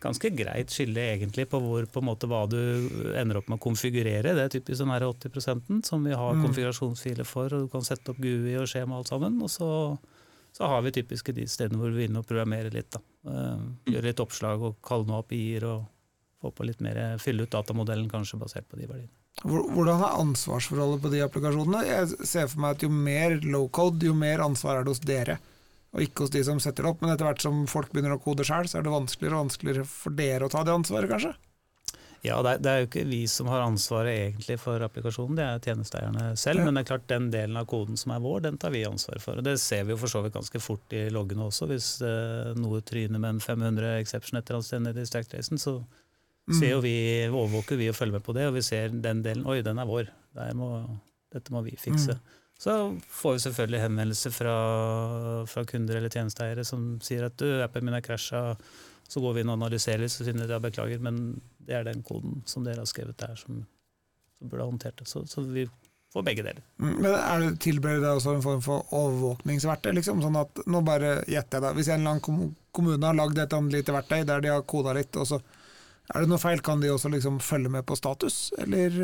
ganske 0.02 0.30
greit 0.34 0.72
skille 0.74 1.04
egentlig 1.14 1.46
på, 1.50 1.60
hvor, 1.62 1.86
på 1.90 2.02
måte, 2.04 2.28
hva 2.30 2.42
du 2.50 2.58
ender 3.20 3.40
opp 3.40 3.50
med 3.50 3.60
å 3.60 3.64
konfigurere. 3.64 4.34
Det 4.36 4.46
er 4.46 4.54
typisk 4.56 4.82
den 4.82 4.94
80% 4.96 5.86
som 5.86 6.06
vi 6.06 6.16
har 6.16 6.36
mm. 6.36 6.46
konfigurasjonsfiler 6.48 7.28
for, 7.28 7.52
og 7.54 7.66
du 7.66 7.70
kan 7.72 7.86
sette 7.86 8.14
opp 8.14 8.20
GUI 8.22 8.56
og 8.60 8.68
skjema 8.70 8.98
alt 8.98 9.12
sammen. 9.12 9.38
Og 9.44 9.52
så, 9.52 9.70
så 10.56 10.72
har 10.72 10.84
vi 10.86 10.96
typisk 11.00 11.32
de 11.36 11.46
stedene 11.50 11.80
hvor 11.80 11.94
vi 11.94 12.06
vil 12.06 12.18
og 12.20 12.26
programmere 12.28 12.72
litt. 12.74 12.90
Da. 12.96 13.04
Mm. 13.30 13.70
Gjøre 13.94 14.08
litt 14.10 14.24
oppslag 14.24 14.66
og 14.70 14.80
kalle 14.84 15.08
noe 15.08 15.22
API-er 15.24 15.68
og 15.70 15.88
få 16.40 16.52
på 16.56 16.66
litt 16.66 16.80
mer, 16.84 17.00
fylle 17.20 17.44
ut 17.44 17.52
datamodellen 17.52 18.08
kanskje 18.10 18.40
basert 18.40 18.68
på 18.70 18.80
de 18.80 18.88
verdiene. 18.88 19.19
Hvordan 19.40 20.02
er 20.04 20.18
ansvarsforholdet 20.20 21.00
på 21.00 21.12
de 21.14 21.22
applikasjonene? 21.24 21.84
Jeg 21.88 22.28
ser 22.28 22.48
for 22.50 22.60
meg 22.60 22.76
at 22.76 22.84
jo 22.84 22.90
mer 22.92 23.38
low-code, 23.40 24.10
jo 24.10 24.16
mer 24.16 24.42
ansvar 24.44 24.80
er 24.80 24.84
det 24.84 24.92
hos 24.92 25.04
dere, 25.04 25.38
og 25.94 26.04
ikke 26.04 26.26
hos 26.26 26.34
de 26.34 26.42
som 26.46 26.60
setter 26.60 26.84
det 26.84 26.92
opp. 26.92 27.00
Men 27.00 27.14
etter 27.14 27.28
hvert 27.28 27.44
som 27.44 27.62
folk 27.70 27.92
begynner 27.94 28.18
å 28.18 28.20
kode 28.22 28.44
sjøl, 28.46 28.68
så 28.68 28.80
er 28.80 28.84
det 28.86 28.92
vanskeligere 28.92 29.38
og 29.38 29.46
vanskeligere 29.46 29.86
for 29.88 30.16
dere 30.18 30.46
å 30.46 30.52
ta 30.52 30.64
det 30.66 30.76
ansvaret, 30.76 31.08
kanskje? 31.10 31.32
Ja, 32.20 32.36
det 32.44 32.50
er, 32.50 32.58
det 32.60 32.70
er, 32.70 32.82
jo 32.82 32.88
ikke 32.90 33.06
vi 33.08 33.22
som 33.32 33.48
har 33.48 33.62
ansvaret 33.64 34.12
egentlig 34.12 34.58
for 34.60 34.82
applikasjonen, 34.84 35.38
det 35.38 35.46
er 35.46 35.62
tjenesteeierne 35.64 36.24
selv. 36.36 36.60
Ja. 36.60 36.66
Men 36.66 36.76
det 36.76 36.82
er 36.82 36.90
klart 36.90 37.08
den 37.08 37.30
delen 37.32 37.56
av 37.56 37.64
koden 37.70 37.96
som 37.96 38.12
er 38.12 38.20
vår, 38.20 38.42
den 38.44 38.60
tar 38.60 38.74
vi 38.74 38.84
ansvar 38.84 39.22
for. 39.24 39.40
Og 39.40 39.46
Det 39.46 39.56
ser 39.62 39.86
vi 39.88 39.94
jo 39.94 40.00
for 40.02 40.12
så 40.12 40.20
vidt 40.26 40.36
ganske 40.36 40.60
fort 40.60 40.96
i 40.96 41.06
loggene 41.14 41.46
også. 41.48 41.70
Hvis 41.70 41.88
eh, 42.04 42.52
noe 42.60 42.82
tryner 42.84 43.16
med 43.16 43.38
en 43.38 43.40
500 43.40 43.96
exception 44.02 44.40
etter 44.40 44.60
sted 44.66 45.00
i 45.00 45.06
stack-tracen, 45.08 45.62
så 45.62 45.78
ser 46.58 46.74
jo 46.74 46.82
vi, 46.84 46.96
overvåker 47.28 47.78
vi 47.80 47.88
og 47.90 47.96
følger 47.98 48.18
med 48.18 48.26
på 48.26 48.34
det, 48.36 48.48
og 48.50 48.56
vi 48.56 48.64
ser 48.66 48.92
den 48.92 49.22
delen 49.24 49.46
Oi, 49.46 49.60
den 49.66 49.78
er 49.78 49.88
vår. 49.88 50.10
Må, 50.58 50.70
dette 51.34 51.54
må 51.54 51.62
vi 51.66 51.76
fikse. 51.78 52.16
Mm. 52.18 52.38
Så 52.60 53.00
får 53.08 53.32
vi 53.32 53.40
selvfølgelig 53.46 53.80
henvendelser 53.80 54.32
fra, 54.36 54.54
fra, 55.48 55.62
kunder 55.64 55.96
eller 55.96 56.12
tjenesteeiere 56.12 56.64
som 56.68 56.98
sier 57.00 57.24
at 57.24 57.38
du, 57.40 57.46
appen 57.64 57.86
min 57.86 57.96
er 57.96 58.04
krasja. 58.04 58.42
Så 59.08 59.22
går 59.24 59.32
vi 59.32 59.42
inn 59.42 59.50
og 59.50 59.56
analyserer 59.56 60.02
litt, 60.04 60.12
så 60.12 60.26
finner 60.26 60.44
vi 60.44 60.54
at 60.54 60.62
beklager, 60.62 61.00
men 61.02 61.40
det 61.66 61.78
er 61.78 61.86
den 61.88 62.02
koden 62.06 62.42
som 62.46 62.66
dere 62.66 62.84
har 62.84 62.90
skrevet 62.90 63.16
der, 63.18 63.32
som, 63.40 63.62
som 64.36 64.50
burde 64.50 64.66
ha 64.66 64.68
håndtert 64.68 65.00
det. 65.00 65.08
Så, 65.08 65.24
så, 65.26 65.40
vi 65.40 65.64
får 66.12 66.26
begge 66.26 66.44
deler. 66.44 66.60
Mm, 66.82 66.92
men 66.98 67.08
er 67.14 67.46
det 67.46 67.48
Tilbyr 67.64 67.96
det 68.04 68.12
også 68.12 68.36
en 68.36 68.44
form 68.44 68.60
for 68.66 68.92
overvåkningsverktøy? 69.00 69.94
Liksom? 69.96 70.20
Sånn 70.22 70.36
at, 70.42 70.60
nå 70.68 70.84
bare 70.84 71.16
gjetter 71.24 71.58
jeg 71.58 71.64
da, 71.64 71.72
Hvis 71.78 71.88
en 71.88 72.04
eller 72.04 72.18
annen 72.18 72.52
kommune 72.76 73.08
har 73.08 73.16
lagd 73.16 73.40
et 73.40 73.56
lite 73.72 73.96
verktøy 73.96 74.20
der 74.28 74.44
de 74.44 74.52
har 74.52 74.68
koda 74.68 74.94
litt, 75.00 75.16
og 75.16 75.32
så 75.32 75.40
er 76.10 76.24
det 76.24 76.30
noe 76.30 76.42
feil, 76.42 76.62
kan 76.64 76.82
de 76.82 76.90
også 76.92 77.12
liksom 77.12 77.38
følge 77.44 77.72
med 77.72 77.86
på 77.86 77.98
status, 77.98 78.50
eller? 78.58 78.98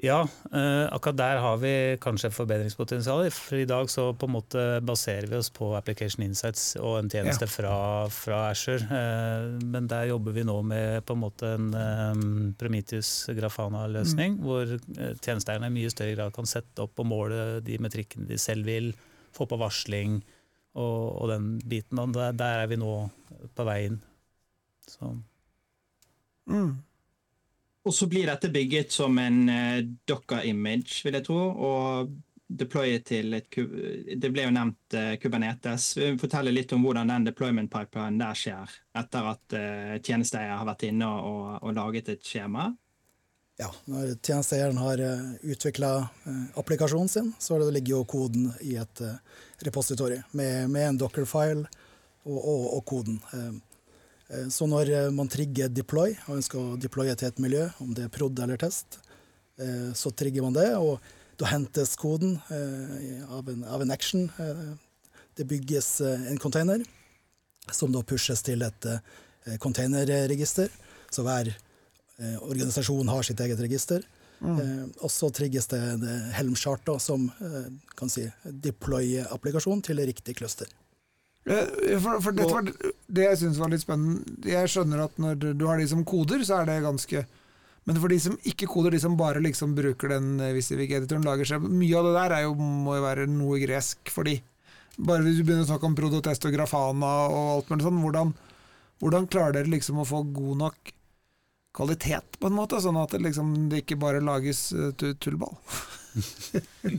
Ja, 0.00 0.22
eh, 0.52 0.86
akkurat 0.94 1.16
der 1.16 1.38
har 1.44 1.58
vi 1.60 1.70
kanskje 2.00 2.30
et 2.30 2.34
forbedringspotensial. 2.34 3.26
For 3.36 3.60
i 3.60 3.66
dag 3.68 3.90
så 3.92 4.06
på 4.16 4.30
en 4.30 4.32
måte 4.32 4.62
baserer 4.86 5.28
vi 5.28 5.36
oss 5.36 5.50
på 5.52 5.74
Application 5.76 6.24
Insights 6.24 6.72
og 6.80 7.02
en 7.02 7.10
tjeneste 7.12 7.44
ja. 7.44 7.52
fra, 7.52 7.74
fra 8.14 8.38
Asher. 8.48 8.80
Eh, 8.80 9.60
men 9.60 9.90
der 9.92 10.08
jobber 10.08 10.32
vi 10.32 10.46
nå 10.48 10.56
med 10.64 11.04
på 11.04 11.18
en 11.18 11.20
måte 11.20 11.52
en 11.58 11.68
eh, 11.76 12.24
Prometheus 12.60 13.12
Grafana-løsning, 13.36 14.38
mm. 14.38 14.42
hvor 14.46 14.72
tjenesteeierne 15.20 15.68
i 15.68 15.76
mye 15.76 15.92
større 15.92 16.16
grad 16.16 16.36
kan 16.36 16.48
sette 16.48 16.86
opp 16.86 17.04
og 17.04 17.10
måle 17.10 17.44
de 17.66 17.76
metrikkene 17.84 18.28
de 18.30 18.40
selv 18.40 18.72
vil, 18.72 18.94
få 19.36 19.44
på 19.50 19.60
varsling 19.60 20.22
og, 20.80 21.00
og 21.20 21.28
den 21.34 21.58
biten. 21.60 22.00
Og 22.00 22.16
der, 22.16 22.32
der, 22.32 22.64
er 22.64 22.72
vi 22.72 22.80
nå 22.80 22.94
på 23.52 23.68
vei 23.68 23.82
inn. 23.90 24.00
Så. 24.88 25.12
Mm. 26.50 26.72
Og 27.88 27.94
så 27.96 28.08
blir 28.10 28.28
dette 28.28 28.50
bygget 28.52 28.92
som 28.92 29.16
en 29.22 29.38
uh, 29.48 29.78
Docker-image, 30.10 31.00
vil 31.06 31.16
jeg 31.16 31.26
tro. 31.30 31.38
og 31.54 32.18
deployet 32.50 33.06
til 33.06 33.34
et 33.34 33.46
Det 34.20 34.30
ble 34.32 34.46
jo 34.46 34.54
nevnt 34.54 34.96
uh, 34.96 35.14
Kubernetes. 35.22 35.92
Fortelle 36.20 36.52
litt 36.54 36.72
om 36.74 36.84
hvordan 36.84 37.12
den 37.12 37.28
deployment 37.30 37.70
pipeline 37.72 38.18
der 38.20 38.38
skjer, 38.38 38.76
etter 38.98 39.32
at 39.32 39.56
uh, 39.56 39.96
tjenesteeier 40.02 40.56
har 40.56 40.68
vært 40.68 40.88
inne 40.88 41.08
og, 41.08 41.60
og, 41.60 41.72
laget 41.76 42.10
et 42.14 42.26
skjema. 42.26 42.70
Ja, 43.60 43.68
når 43.92 44.14
tjenesteeieren 44.24 44.80
har 44.80 45.02
uh, 45.04 45.32
utvikla 45.52 45.92
applikasjonen 46.58 47.12
sin, 47.12 47.32
så 47.38 47.60
ligger 47.60 47.98
jo 47.98 48.04
koden 48.08 48.50
i 48.66 48.76
et 48.80 49.02
repository 49.66 50.22
med, 50.32 50.70
med, 50.72 50.86
en 50.88 51.00
Docker-file 51.00 51.66
og, 52.24 52.38
og, 52.38 52.64
og, 52.76 52.84
koden. 52.88 53.20
Eh, 54.30 54.48
så 54.48 54.66
når 54.70 54.90
eh, 54.94 55.08
man 55.14 55.30
trigger 55.30 55.70
deploy, 55.72 56.14
og 56.26 56.38
ønsker 56.38 56.60
å 56.60 56.78
deploye 56.80 57.16
til 57.18 57.30
et 57.30 57.40
miljø, 57.42 57.66
om 57.82 57.94
det 57.96 58.06
er 58.06 58.12
prod 58.14 58.38
eller 58.38 58.60
test, 58.60 59.00
eh, 59.60 59.90
så 59.96 60.12
trigger 60.14 60.46
man 60.46 60.56
det, 60.56 60.68
og 60.78 61.00
da 61.40 61.48
hentes 61.48 61.94
koden 61.96 62.34
av 63.32 63.46
en, 63.48 63.62
av 63.64 63.80
en 63.80 63.92
action. 63.94 64.26
Det 65.32 65.46
bygges 65.48 66.02
en 66.04 66.36
container 66.36 66.82
som 67.72 67.94
da 67.94 68.02
pushes 68.04 68.44
til 68.44 68.60
et 68.60 68.88
containerregister. 69.64 70.68
Så 71.08 71.24
hver 71.24 71.48
organisasjon 72.44 73.08
har 73.08 73.24
sitt 73.24 73.40
eget 73.40 73.62
register. 73.64 74.04
Mm. 74.40 74.92
og 75.04 75.10
så 75.12 75.28
trigges 75.36 75.66
det, 75.68 75.80
det 76.00 76.18
Helm-chart 76.32 76.92
som 77.00 77.26
kan 77.96 78.12
si 78.12 78.26
deploy-applikasjon 78.44 79.80
til 79.88 80.04
riktig 80.12 80.36
cluster. 80.36 80.68
For, 81.40 82.20
for 82.20 82.36
dette 82.36 82.52
var 82.52 82.66
det 83.08 83.24
jeg 83.24 83.38
syns 83.40 83.58
var 83.60 83.70
litt 83.72 83.82
spennende. 83.82 84.24
Jeg 84.44 84.70
skjønner 84.70 85.06
at 85.06 85.20
når 85.20 85.38
du 85.56 85.64
har 85.66 85.80
de 85.80 85.88
som 85.88 86.04
koder, 86.06 86.44
så 86.44 86.60
er 86.60 86.68
det 86.68 86.82
ganske 86.84 87.24
Men 87.88 87.96
for 87.96 88.12
de 88.12 88.18
som 88.20 88.36
ikke 88.44 88.68
koder, 88.68 88.92
de 88.92 89.00
som 89.00 89.16
bare 89.16 89.40
liksom 89.40 89.72
bruker 89.74 90.12
den 90.12 90.34
eh, 90.44 90.52
Visivik-editoren, 90.52 91.24
lager 91.24 91.48
seg 91.48 91.64
Mye 91.64 91.96
av 91.96 92.06
det 92.06 92.14
der 92.18 92.44
jo, 92.44 92.52
må 92.54 92.98
jo 92.98 93.06
være 93.06 93.26
noe 93.30 93.58
gresk 93.62 94.12
for 94.12 94.28
de. 94.28 94.36
Bare 95.00 95.24
hvis 95.24 95.40
du 95.40 95.44
begynner 95.46 95.64
å 95.64 95.70
snakke 95.70 95.88
om 95.88 95.96
Prodotest 95.96 96.44
og 96.44 96.54
Grafana 96.54 97.12
og 97.32 97.52
alt 97.56 97.72
mulig 97.72 97.86
sånn, 97.86 98.02
hvordan, 98.04 98.32
hvordan 99.00 99.28
klarer 99.32 99.56
dere 99.56 99.72
liksom 99.72 100.02
å 100.02 100.08
få 100.08 100.22
god 100.28 100.60
nok 100.66 100.92
kvalitet, 101.72 102.36
på 102.36 102.50
en 102.50 102.56
måte, 102.58 102.80
sånn 102.82 102.98
at 103.00 103.14
det, 103.14 103.22
liksom, 103.24 103.54
det 103.70 103.84
ikke 103.84 104.00
bare 104.02 104.20
lages 104.24 104.66
uh, 104.76 104.90
tullball? 104.92 105.54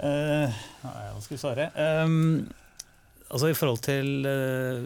uh, 0.00 0.48
hva 0.80 1.20
skal 1.20 1.34
vi 1.34 1.40
svare? 1.42 1.68
Um, 1.74 2.46
Altså 3.34 3.50
I 3.50 3.56
forhold 3.58 3.80
til, 3.82 4.10
uh, 4.30 4.84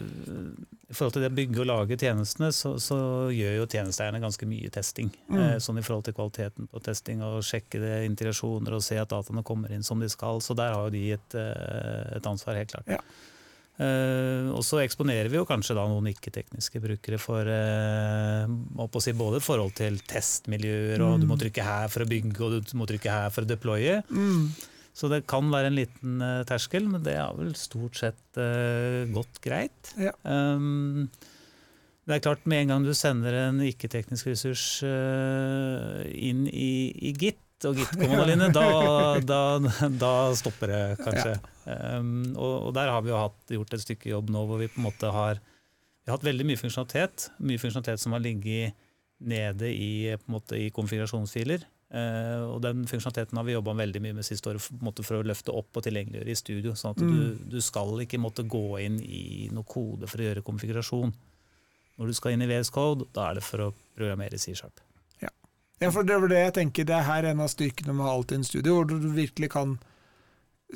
i 0.89 0.95
forhold 0.97 1.13
til 1.13 1.21
det 1.21 1.29
å 1.29 1.37
bygge 1.37 1.61
og 1.61 1.67
lage 1.69 1.97
tjenestene, 2.01 2.49
så, 2.55 2.73
så 2.81 2.97
gjør 3.29 3.59
jo 3.59 3.67
tjenesteeierne 3.69 4.21
ganske 4.23 4.47
mye 4.49 4.71
testing. 4.73 5.11
Mm. 5.29 5.37
Uh, 5.37 5.57
sånn 5.61 5.77
i 5.77 5.83
forhold 5.85 6.07
til 6.07 6.15
kvaliteten 6.17 6.69
på 6.71 6.81
testing, 6.81 7.21
og 7.25 7.43
sjekke 7.45 7.81
det, 7.83 7.99
integrasjoner 8.07 8.73
og 8.73 8.81
se 8.85 8.97
at 8.97 9.11
dataene 9.11 9.45
kommer 9.45 9.75
inn 9.75 9.85
som 9.85 10.01
de 10.01 10.09
skal. 10.09 10.41
Så 10.41 10.57
der 10.57 10.73
har 10.73 10.87
jo 10.87 10.95
de 10.95 11.03
et, 11.13 11.37
uh, 11.37 12.15
et 12.17 12.31
ansvar, 12.31 12.57
helt 12.57 12.73
klart. 12.73 12.95
Ja. 12.97 13.03
og 13.79 14.63
så 14.67 14.81
eksponerer 14.83 15.29
vi 15.31 15.37
jo 15.37 15.45
kanskje 15.47 15.77
da 15.77 15.85
noen 15.87 16.09
ikke-tekniske 16.09 16.81
brukere 16.83 17.15
for 17.21 17.47
si, 18.99 19.13
både 19.15 19.39
forhold 19.39 19.71
til 19.77 20.01
testmiljøer, 20.09 20.99
og 20.99 21.13
mm. 21.13 21.21
du 21.21 21.29
må 21.29 21.37
trykke 21.39 21.63
her 21.63 21.87
for 21.93 22.03
å 22.03 22.09
bygge, 22.09 22.35
og 22.43 22.57
du 22.67 22.75
må 22.75 22.89
trykke 22.89 23.13
her 23.13 23.31
for 23.31 23.47
å 23.47 23.51
deploye. 23.53 24.01
Mm. 24.09 24.49
Så 24.95 25.09
det 25.11 25.23
kan 25.29 25.49
være 25.51 25.69
en 25.69 25.77
liten 25.77 26.21
uh, 26.23 26.45
terskel, 26.47 26.87
men 26.91 27.03
det 27.05 27.15
er 27.19 27.35
vel 27.37 27.53
stort 27.57 27.99
sett 27.99 28.39
uh, 28.39 29.05
gått 29.13 29.41
greit. 29.43 29.93
Ja. 29.99 30.13
Um, 30.23 31.07
det 32.09 32.17
er 32.17 32.23
klart, 32.25 32.47
med 32.49 32.63
en 32.63 32.73
gang 32.73 32.87
du 32.87 32.95
sender 32.97 33.35
en 33.37 33.61
ikke-teknisk 33.61 34.31
ressurs 34.31 34.63
uh, 34.81 36.01
inn 36.09 36.47
i, 36.49 36.89
i, 37.05 37.13
Git 37.13 37.67
og 37.69 37.77
Git-kommunalinje, 37.77 38.49
da, 38.57 38.65
da, 39.21 39.41
da, 39.93 40.13
stopper 40.39 40.73
det 40.73 40.83
kanskje. 41.03 41.35
Ja. 41.37 41.77
Um, 41.99 42.31
og, 42.33 42.53
og, 42.65 42.71
der 42.73 42.89
har 42.89 43.05
vi 43.05 43.13
jo 43.13 43.21
hatt, 43.21 43.39
gjort 43.53 43.77
et 43.77 43.85
stykke 43.85 44.09
jobb 44.09 44.33
nå 44.33 44.41
hvor 44.49 44.57
vi 44.57 44.71
på 44.73 44.81
en 44.81 44.87
måte 44.87 45.13
har, 45.13 45.37
vi 46.01 46.09
har 46.09 46.17
hatt 46.17 46.25
veldig 46.25 46.49
mye 46.49 46.59
funksjonalitet. 46.59 47.29
Mye 47.45 47.61
funksjonalitet 47.61 48.01
som 48.01 48.17
har 48.17 48.25
ligget 48.25 48.87
nede 49.19 49.69
i, 49.69 50.15
måte, 50.31 50.57
i 50.57 50.71
konfigurasjonsfiler. 50.73 51.67
Uh, 51.89 52.45
og 52.53 52.59
Den 52.61 52.83
funksjonaliteten 52.85 53.37
har 53.39 53.45
vi 53.47 53.55
jobba 53.55 53.73
veldig 53.79 54.01
mye 54.03 54.17
med 54.19 54.25
siste 54.27 54.51
året 54.51 54.61
for, 54.61 55.01
for, 55.01 55.17
å 55.17 55.25
løfte 55.25 55.55
opp 55.57 55.79
og 55.79 55.85
tilgjengeliggjøre 55.87 56.29
i 56.29 56.37
studio. 56.37 56.75
sånn 56.77 56.93
at 56.93 57.01
mm. 57.01 57.13
du, 57.15 57.39
du, 57.55 57.57
skal 57.65 57.95
ikke 58.03 58.21
måtte 58.21 58.45
gå 58.45 58.65
inn 58.83 58.99
i 59.01 59.49
noe 59.53 59.65
kode 59.65 60.09
for 60.09 60.21
å 60.21 60.27
gjøre 60.27 60.45
konfigurasjon. 60.45 61.15
Når 61.99 62.11
du 62.11 62.15
skal 62.15 62.35
inn 62.35 62.45
i 62.45 62.49
VS 62.51 62.69
Code, 62.75 63.09
da 63.15 63.29
er 63.29 63.39
det 63.39 63.43
for 63.47 63.65
å 63.65 63.71
programmere 63.97 64.37
i 64.37 64.41
C-sharp. 64.41 64.83
Ja. 65.23 65.31
ja. 65.81 65.89
for 65.91 66.05
det 66.05 66.15
er 66.15 66.27
det 66.31 66.43
jeg 66.43 66.57
tenker, 66.59 66.87
det 66.87 66.95
er 66.95 67.07
her 67.09 67.27
en 67.31 67.41
av 67.43 67.49
styrkene 67.51 67.95
med 67.97 68.07
Altinn 68.07 68.45
Studio, 68.47 68.77
hvor 68.77 68.87
du 68.87 69.09
virkelig 69.17 69.49
kan 69.57 69.73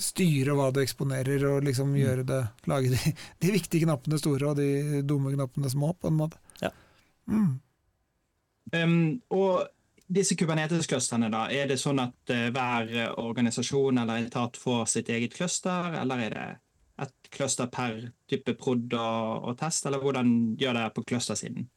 styre 0.02 0.58
hva 0.58 0.71
du 0.73 0.82
eksponerer, 0.82 1.45
og 1.52 1.69
liksom 1.69 1.93
mm. 1.93 1.99
gjøre 2.02 2.26
det, 2.34 2.41
lage 2.73 2.89
de, 2.95 3.13
de, 3.45 3.54
viktige 3.54 3.86
knappene 3.86 4.17
store 4.17 4.49
og 4.49 4.58
de 4.58 5.04
dumme 5.06 5.36
knappene 5.36 5.69
små, 5.69 5.93
på 5.93 6.10
en 6.10 6.19
måte. 6.23 6.41
Ja. 6.63 6.73
Mm. 7.30 7.54
Um, 8.73 8.99
og 9.38 9.69
disse 10.08 10.36
Kubernetes-clusterne, 10.36 11.30
da, 11.32 11.46
er 11.52 11.70
det 11.70 11.80
sånn 11.82 12.02
at 12.04 12.34
uh, 12.34 12.48
hver 12.54 12.92
organisasjon 13.22 14.02
eller 14.04 14.28
etat 14.28 14.60
får 14.60 14.86
sitt 14.92 15.12
eget 15.13 15.36
cluster, 15.38 15.94
eller 16.02 16.26
er 16.26 16.36
det 16.36 16.50
et 17.04 17.32
cluster 17.34 17.70
per 17.74 18.12
type 18.30 18.54
prod 18.60 18.94
og, 18.94 19.48
og 19.50 19.56
test, 19.60 19.88
eller 19.89 20.04
hvordan 20.04 20.54
gjør 20.60 20.78
det 20.78 20.89
på 20.96 21.06
clustersiden? 21.13 21.70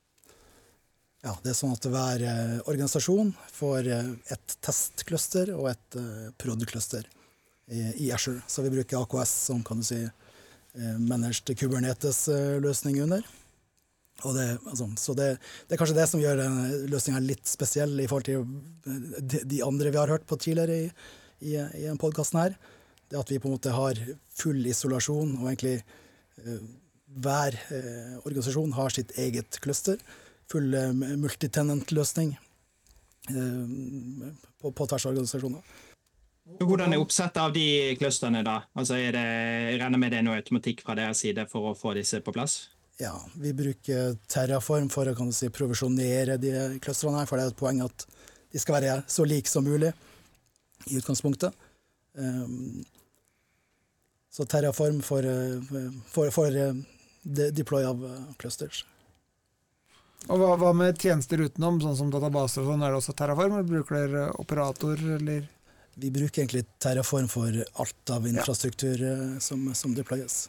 Ja, 1.24 1.32
det 1.42 1.50
er 1.50 1.58
sånn 1.58 1.74
at 1.74 1.88
hver 1.90 2.26
uh, 2.26 2.58
organisasjon 2.68 3.32
får 3.54 3.90
et 4.34 4.58
testcluster 4.62 5.54
og 5.56 5.70
et 5.72 5.98
prod-cluster 6.38 7.08
i, 7.70 7.80
i, 8.04 8.12
Azure. 8.14 8.44
Så 8.46 8.62
vi 8.66 8.74
bruker 8.74 9.00
AKS 9.00 9.32
som 9.48 9.64
kan 9.66 9.80
du 9.80 9.86
si 9.86 10.04
managed 11.00 11.48
Kubernetes-løsning 11.56 13.00
under. 13.06 13.24
Det, 14.16 14.46
altså, 14.64 14.86
så 14.96 15.12
det, 15.12 15.26
det, 15.66 15.74
er 15.74 15.80
kanskje 15.80 15.98
det 15.98 16.06
som 16.08 16.22
gjør 16.22 16.40
løsninga 16.88 17.20
litt 17.20 17.44
spesiell 17.46 17.92
i 18.00 18.06
forhold 18.08 18.24
til 18.24 18.46
de, 19.20 19.42
de, 19.44 19.60
andre 19.64 19.92
vi 19.92 20.00
har 20.00 20.08
hørt 20.08 20.24
på 20.28 20.38
tidligere 20.40 20.78
i, 20.86 20.86
i, 21.44 21.52
i 21.52 21.84
denne 21.84 22.00
podkasten 22.00 22.40
her. 22.40 22.56
Det 23.10 23.20
at 23.20 23.30
vi 23.30 23.38
på 23.38 23.50
en 23.50 23.54
måte 23.54 23.74
har 23.74 23.98
full 24.34 24.64
isolasjon, 24.66 25.36
og 25.38 25.50
egentlig 25.50 25.76
eh, 25.76 26.62
hver 27.22 27.58
eh, 27.70 28.16
organisasjon 28.24 28.72
har 28.76 28.94
sitt 28.94 29.12
eget 29.20 29.60
cluster. 29.62 30.00
Full 30.50 30.74
eh, 30.74 30.92
multitenant-løsning 30.96 32.34
på, 33.26 34.70
på, 34.70 34.84
tvers 34.86 35.02
av 35.02 35.12
organisasjoner. 35.12 35.62
Hvordan 36.62 36.92
er 36.94 37.00
oppsettet 37.02 37.40
av 37.42 37.54
de 37.54 37.96
clusterne, 37.98 38.44
da? 38.46 38.60
Altså 38.78 39.00
det, 39.00 39.18
jeg 39.18 39.80
regner 39.80 39.98
med 39.98 40.14
det 40.14 40.20
er 40.20 40.26
noe 40.28 40.38
automatikk 40.38 40.84
fra 40.86 40.94
deres 40.94 41.24
side 41.24 41.48
for 41.50 41.72
å 41.72 41.74
få 41.74 41.96
disse 41.98 42.20
på 42.22 42.34
plass? 42.34 42.68
Ja, 42.98 43.12
vi 43.34 43.52
bruker 43.52 44.16
Terraform 44.32 44.88
for 44.88 45.08
å 45.10 45.30
si, 45.36 45.50
provisjonere 45.52 46.38
de 46.40 46.52
clusterne 46.80 47.20
her, 47.20 47.28
for 47.28 47.36
det 47.36 47.44
er 47.44 47.52
et 47.52 47.58
poeng 47.58 47.82
at 47.84 48.06
de 48.52 48.60
skal 48.62 48.78
være 48.78 49.02
så 49.12 49.26
like 49.28 49.50
som 49.50 49.66
mulig 49.66 49.90
i 50.88 50.96
utgangspunktet. 50.96 51.52
Um, 52.16 52.84
så 54.32 54.46
Terraform 54.48 55.02
for, 55.04 55.28
for, 56.08 56.32
for 56.32 56.56
uh, 56.56 56.72
deploy 57.52 57.84
av 57.84 58.00
uh, 58.00 58.16
clusters. 58.40 58.84
Og 60.26 60.40
hva, 60.40 60.54
hva, 60.58 60.72
med 60.74 60.96
tjenester 60.96 61.44
utenom, 61.44 61.82
sånn 61.84 62.00
som 62.00 62.08
databaser 62.10 62.64
og 62.64 62.72
sånn, 62.72 62.82
er 62.82 62.94
det 62.94 63.02
også 63.02 63.14
Terraform, 63.18 63.58
eller 63.58 63.68
bruker 63.68 64.00
dere 64.00 64.26
operator, 64.40 65.04
eller? 65.20 65.44
Vi 65.96 66.10
bruker 66.12 66.42
egentlig 66.42 66.66
Terraform 66.82 67.28
for 67.32 67.60
alt 67.80 68.10
av 68.12 68.26
infrastruktur 68.28 69.00
ja. 69.00 69.16
Som, 69.40 69.70
som 69.76 69.94
deployes. 69.96 70.46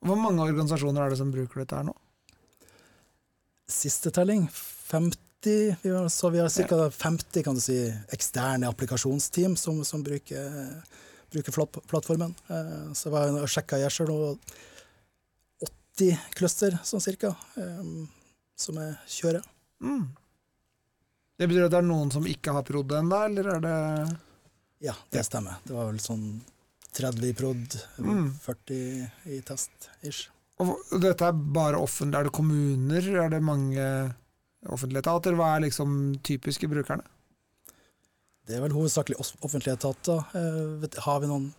Hvor 0.00 0.16
mange 0.16 0.44
organisasjoner 0.46 1.04
er 1.04 1.12
det 1.12 1.18
som 1.20 1.32
bruker 1.32 1.62
dette 1.62 1.76
her 1.76 1.84
nå? 1.90 1.94
Siste 3.70 4.12
telling 4.14 4.46
50. 4.50 5.76
Vi 5.82 5.92
har, 5.92 6.08
så 6.12 6.30
vi 6.32 6.40
har 6.40 6.48
ca. 6.48 6.88
50 6.90 7.44
kan 7.44 7.56
du 7.56 7.62
si, 7.64 7.76
eksterne 8.12 8.68
applikasjonsteam 8.68 9.54
som, 9.60 9.82
som 9.84 10.02
bruker, 10.04 10.72
bruker 11.32 11.56
plattformen. 11.88 12.34
Så 12.92 13.06
så 13.06 13.14
jeg 13.14 13.36
har 13.36 13.54
sjekka 13.54 13.80
jeg 13.80 13.94
sjøl 13.94 14.12
og 14.16 14.56
80 16.00 16.16
cluster 16.36 16.78
sånn 16.84 17.02
cirka, 17.04 17.34
eh, 17.60 17.84
som 18.56 18.80
jeg 18.80 18.96
kjører. 19.20 19.44
Mm. 19.84 20.08
Det 21.40 21.48
betyr 21.48 21.66
at 21.66 21.74
det 21.74 21.80
er 21.80 21.88
noen 21.88 22.12
som 22.12 22.26
ikke 22.28 22.52
har 22.56 22.64
prodd 22.68 22.92
ennå, 22.96 23.20
eller 23.28 23.54
er 23.56 23.62
det 23.64 23.76
Ja, 24.80 24.94
det 25.12 25.26
stemmer. 25.28 25.60
Det 25.64 25.74
var 25.76 25.90
vel 25.90 26.00
sånn 26.00 26.40
30 26.96 27.28
i 27.30 27.34
prod, 27.38 27.76
Mm. 27.98 28.30
40 28.42 29.10
i 29.26 29.40
test, 29.46 29.90
ish. 30.02 30.28
Og 30.60 30.76
dette 31.00 31.24
er 31.24 31.32
bare 31.32 31.78
offentlig, 31.80 32.18
er 32.18 32.24
det 32.28 32.32
kommuner, 32.36 33.06
er 33.24 33.30
det 33.32 33.40
mange 33.42 33.84
offentlige 34.68 35.00
etater? 35.00 35.36
Hva 35.38 35.54
er 35.56 35.64
liksom 35.64 36.18
typiske 36.26 36.68
brukerne? 36.68 37.06
Det 38.46 38.56
er 38.58 38.64
vel 38.64 38.74
hovedsakelig 38.74 39.16
offentlige 39.46 39.76
etater. 39.78 40.24
Eh, 40.34 41.00
har 41.06 41.20
vi 41.22 41.30
noen 41.30 41.50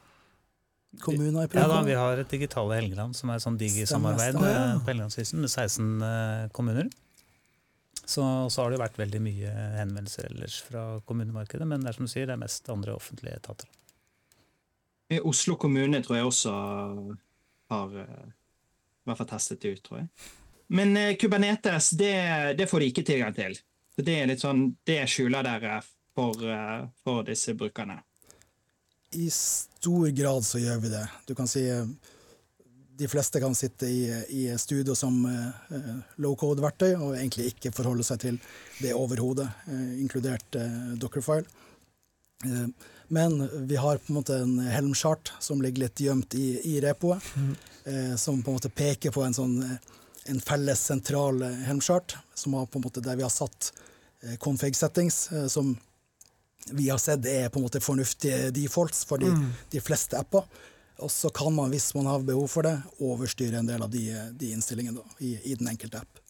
kommuner 1.02 1.46
i 1.46 1.48
prod? 1.48 1.62
Ja 1.64 1.68
da, 1.72 1.82
Vi 1.88 1.96
har 1.96 2.20
et 2.20 2.30
Digitale 2.30 2.76
Helgeland, 2.82 3.16
som 3.16 3.32
er 3.32 3.40
et 3.40 3.46
sånn 3.46 3.58
digi-samarbeid 3.58 4.36
ja, 4.36 4.52
eh, 4.52 4.80
på 4.84 4.92
Helgelandskysten 4.92 5.40
med 5.40 5.50
16 5.50 6.02
eh, 6.04 6.48
kommuner. 6.54 6.90
Så, 8.06 8.22
så 8.52 8.64
har 8.66 8.74
det 8.74 8.82
vært 8.82 8.98
veldig 9.00 9.22
mye 9.24 9.52
henvendelser 9.78 10.28
ellers 10.28 10.60
fra 10.68 11.00
kommunemarkedet, 11.08 11.66
men 11.70 11.80
det 11.82 11.94
er 11.94 11.98
som 11.98 12.10
du 12.10 12.12
sier, 12.12 12.26
det 12.28 12.36
er 12.36 12.42
mest 12.44 12.68
andre 12.74 12.98
offentlige 12.98 13.38
etater. 13.40 13.70
I 15.12 15.20
Oslo 15.28 15.58
kommune 15.60 16.00
tror 16.04 16.18
jeg 16.18 16.28
også 16.28 16.52
har 17.72 17.98
eh, 18.04 18.30
i 19.02 19.10
hvert 19.10 19.20
fall 19.20 19.32
testet 19.34 19.64
det 19.64 19.74
ut, 19.76 19.84
tror 19.84 20.00
jeg. 20.02 20.08
Men 20.72 20.96
eh, 20.98 21.16
Kubernetes, 21.20 21.92
det, 22.00 22.14
det 22.60 22.70
får 22.72 22.80
de 22.80 22.92
ikke 22.92 23.08
tilgang 23.08 23.36
til. 23.36 23.58
Det 24.02 24.16
er 24.22 24.30
litt 24.30 24.44
sånn, 24.44 24.70
det 24.88 25.04
skjuler 25.12 25.44
dere 25.46 25.82
for, 26.16 26.40
eh, 26.48 26.88
for 27.04 27.28
disse 27.28 27.56
brukerne. 27.60 28.00
I 29.20 29.28
stor 29.36 30.08
grad 30.16 30.48
så 30.48 30.62
gjør 30.64 30.80
vi 30.86 30.94
det. 30.94 31.04
Du 31.28 31.36
kan 31.36 31.50
si 31.52 31.66
eh, 31.68 31.84
de 33.02 33.10
fleste 33.12 33.42
kan 33.44 33.56
sitte 33.58 33.90
i, 33.92 34.06
i 34.30 34.46
studio 34.62 34.96
som 34.96 35.20
eh, 35.28 35.76
eh, 35.76 36.00
low 36.24 36.38
code-verktøy 36.40 36.94
og 36.94 37.18
egentlig 37.18 37.52
ikke 37.52 37.74
forholde 37.76 38.08
seg 38.08 38.24
til 38.24 38.40
det 38.80 38.96
overhodet, 38.96 39.50
eh, 39.68 39.92
inkludert 40.06 40.60
eh, 40.60 40.80
Dockerfile. 41.02 41.48
Eh, 42.46 42.68
men 43.12 43.68
vi 43.68 43.76
har 43.76 44.00
på 44.00 44.14
en 44.14 44.20
måte 44.22 44.38
en 44.40 44.60
Helm-chart 44.72 45.34
som 45.44 45.62
ligger 45.62 45.86
litt 45.86 46.00
gjemt 46.00 46.36
i, 46.40 46.54
i 46.76 46.78
repoet, 46.84 47.24
eh, 47.86 48.16
som 48.16 48.40
på 48.42 48.52
en 48.52 48.60
måte 48.60 48.72
peker 48.72 49.12
på 49.12 49.26
en 49.26 49.36
sånn 49.36 49.58
eh, 49.68 49.92
en 50.32 50.42
felles 50.42 50.80
sentral 50.86 51.44
helmchart, 51.44 52.16
som 52.34 52.54
har 52.54 52.66
på 52.66 52.80
en 52.80 52.86
måte 52.86 53.02
der 53.02 53.18
vi 53.18 53.26
har 53.26 53.34
satt 53.34 53.74
eh, 54.24 54.38
config 54.38 54.76
settings, 54.76 55.32
eh, 55.32 55.48
som 55.48 55.74
vi 56.72 56.90
har 56.90 56.98
sett 57.02 57.26
er 57.26 57.50
på 57.50 57.60
en 57.60 57.66
måte 57.66 57.82
fornuftige 57.82 58.52
defaults 58.54 59.06
for 59.06 59.18
de, 59.18 59.32
de 59.72 59.82
fleste 59.82 60.18
apper. 60.18 60.46
Og 61.02 61.10
så 61.12 61.32
kan 61.34 61.54
man, 61.54 61.72
hvis 61.74 61.90
man 61.98 62.06
har 62.06 62.22
behov 62.22 62.46
for 62.54 62.68
det, 62.68 62.76
overstyre 63.02 63.58
en 63.58 63.70
del 63.70 63.82
av 63.82 63.90
de, 63.90 64.04
de 64.38 64.52
innstillingene 64.54 65.02
da, 65.02 65.16
i, 65.26 65.34
i 65.50 65.56
den 65.58 65.72
enkelte 65.72 66.04
app. 66.04 66.21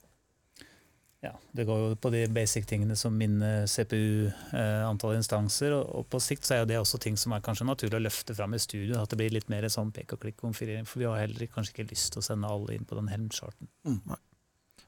Ja, 1.21 1.36
Det 1.53 1.67
går 1.69 1.77
jo 1.84 1.95
på 2.01 2.10
de 2.10 2.23
basic 2.34 2.65
tingene 2.65 2.95
som 2.97 3.13
minne, 3.13 3.67
CPU, 3.69 4.31
eh, 4.57 4.81
antall 4.88 5.19
instanser. 5.19 5.75
Og, 5.77 5.86
og 5.99 6.07
på 6.10 6.17
sikt 6.23 6.47
så 6.47 6.55
er 6.55 6.60
jo 6.63 6.69
det 6.71 6.79
også 6.81 6.97
ting 7.03 7.17
som 7.19 7.36
er 7.38 7.43
kanskje 7.45 7.67
naturlig 7.69 7.99
å 7.99 8.01
løfte 8.07 8.34
fram 8.34 8.55
i 8.57 8.62
studio. 8.62 8.97
At 9.03 9.13
det 9.13 9.19
blir 9.21 9.29
litt 9.36 9.49
mer 9.53 9.67
sånn 9.69 9.91
pek 9.93 10.15
og 10.15 10.23
klikk-konfirmering. 10.23 10.88
For 10.89 11.03
vi 11.03 11.05
har 11.05 11.21
heller 11.21 11.51
kanskje 11.53 11.75
ikke 11.75 11.91
lyst 11.91 12.15
til 12.15 12.23
å 12.23 12.25
sende 12.25 12.49
alle 12.49 12.73
inn 12.73 12.88
på 12.89 12.97
den 12.97 13.12
helmcharten. 13.13 13.69
Mm, 13.86 14.17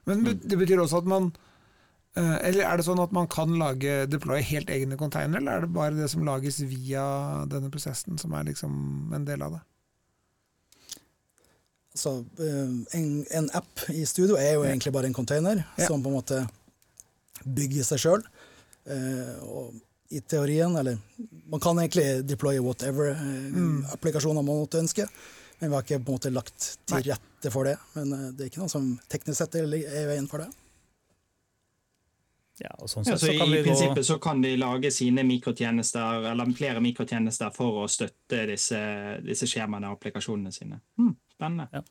Men 0.05 0.23
det- 0.23 0.41
det 0.49 0.57
betyr 0.59 0.81
også 0.83 0.97
at 0.97 1.05
man 1.05 1.31
eh, 2.15 2.37
Eller 2.49 2.63
er 2.65 2.77
det 2.77 2.85
sånn 2.85 2.99
at 3.01 3.11
man 3.11 3.25
kan 3.27 3.49
lage 3.57 4.05
deploye 4.09 4.41
helt 4.43 4.67
egne 4.69 4.97
containere, 4.97 5.37
eller 5.37 5.51
er 5.51 5.61
det 5.61 5.73
bare 5.73 5.95
det 5.95 6.09
som 6.09 6.23
lages 6.25 6.59
via 6.61 7.45
denne 7.45 7.71
prosessen 7.71 8.19
som 8.19 8.33
er 8.33 8.43
liksom 8.43 9.13
en 9.13 9.25
del 9.25 9.41
av 9.41 9.51
det? 9.53 9.61
Så 11.93 12.17
eh, 12.41 12.97
en, 12.97 13.07
en 13.29 13.49
app 13.53 13.85
i 13.93 14.05
studio 14.09 14.37
er 14.39 14.55
jo 14.55 14.65
egentlig 14.65 14.93
bare 14.95 15.09
en 15.09 15.17
container 15.17 15.63
Ja. 15.77 15.87
som 15.87 16.03
på 16.03 16.09
en 16.09 16.19
måte 16.19 16.43
bygger 17.43 17.83
seg 17.83 17.99
sjøl. 18.01 18.23
og 19.43 19.73
i 20.13 20.19
teorien, 20.21 20.75
eller 20.75 20.97
man 21.49 21.59
kan 21.59 21.79
egentlig 21.79 22.25
deploye 22.27 22.59
whatever 22.59 23.15
mm. 23.15 23.85
applikasjoner 23.93 24.41
man 24.45 24.59
måtte 24.61 24.81
ønske, 24.83 25.07
men 25.59 25.69
vi 25.69 25.75
har 25.75 25.85
ikke 25.85 25.99
på 26.03 26.11
en 26.11 26.17
måte 26.17 26.31
lagt 26.33 26.67
til 26.89 27.05
rette 27.07 27.53
for 27.53 27.69
det. 27.69 27.77
Men 27.95 28.13
eh, 28.13 28.27
det 28.35 28.45
er 28.45 28.51
ikke 28.51 28.61
noe 28.61 28.73
som 28.73 28.91
teknisk 29.09 29.39
sett 29.39 29.57
er 29.57 29.65
i 29.73 30.05
veien 30.09 30.29
for 30.29 30.43
det. 30.43 30.49
Ja, 32.61 32.69
og 32.77 32.89
sånn 32.91 33.07
Ja, 33.07 33.15
sett 33.17 33.23
så 33.23 33.31
så 33.31 33.37
kan 33.39 33.49
I 33.49 33.55
vi 33.55 33.61
gå 33.63 33.65
prinsippet 33.65 34.05
så 34.05 34.19
kan 34.21 34.43
de 34.43 34.51
lage 34.59 34.91
sine 34.93 35.25
mikrotjenester, 35.25 36.27
eller 36.31 36.53
flere 36.57 36.83
mikrotjenester 36.85 37.53
for 37.55 37.81
å 37.81 37.87
støtte 37.89 38.43
disse, 38.51 38.81
disse 39.25 39.49
skjemaene 39.49 39.89
og 39.89 39.97
applikasjonene 39.97 40.53
sine. 40.53 40.77
Hmm, 40.99 41.15
spennende. 41.43 41.83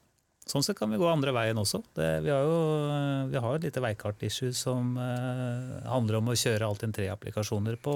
Sånn 0.43 0.65
sett 0.67 0.79
kan 0.79 0.91
vi 0.91 0.99
gå 0.99 1.07
andre 1.07 1.31
veien 1.35 1.59
også. 1.61 1.79
Det, 1.95 2.07
vi 2.25 2.31
har 2.33 2.43
jo 2.43 2.57
vi 3.31 3.43
har 3.45 3.57
et 3.57 3.67
lite 3.69 3.83
veikart-issue 3.85 4.51
som 4.59 4.97
eh, 4.99 5.85
handler 5.87 6.19
om 6.19 6.33
å 6.33 6.38
kjøre 6.38 6.67
Altinn 6.67 6.95
3-applikasjoner 6.97 7.79
på, 7.83 7.95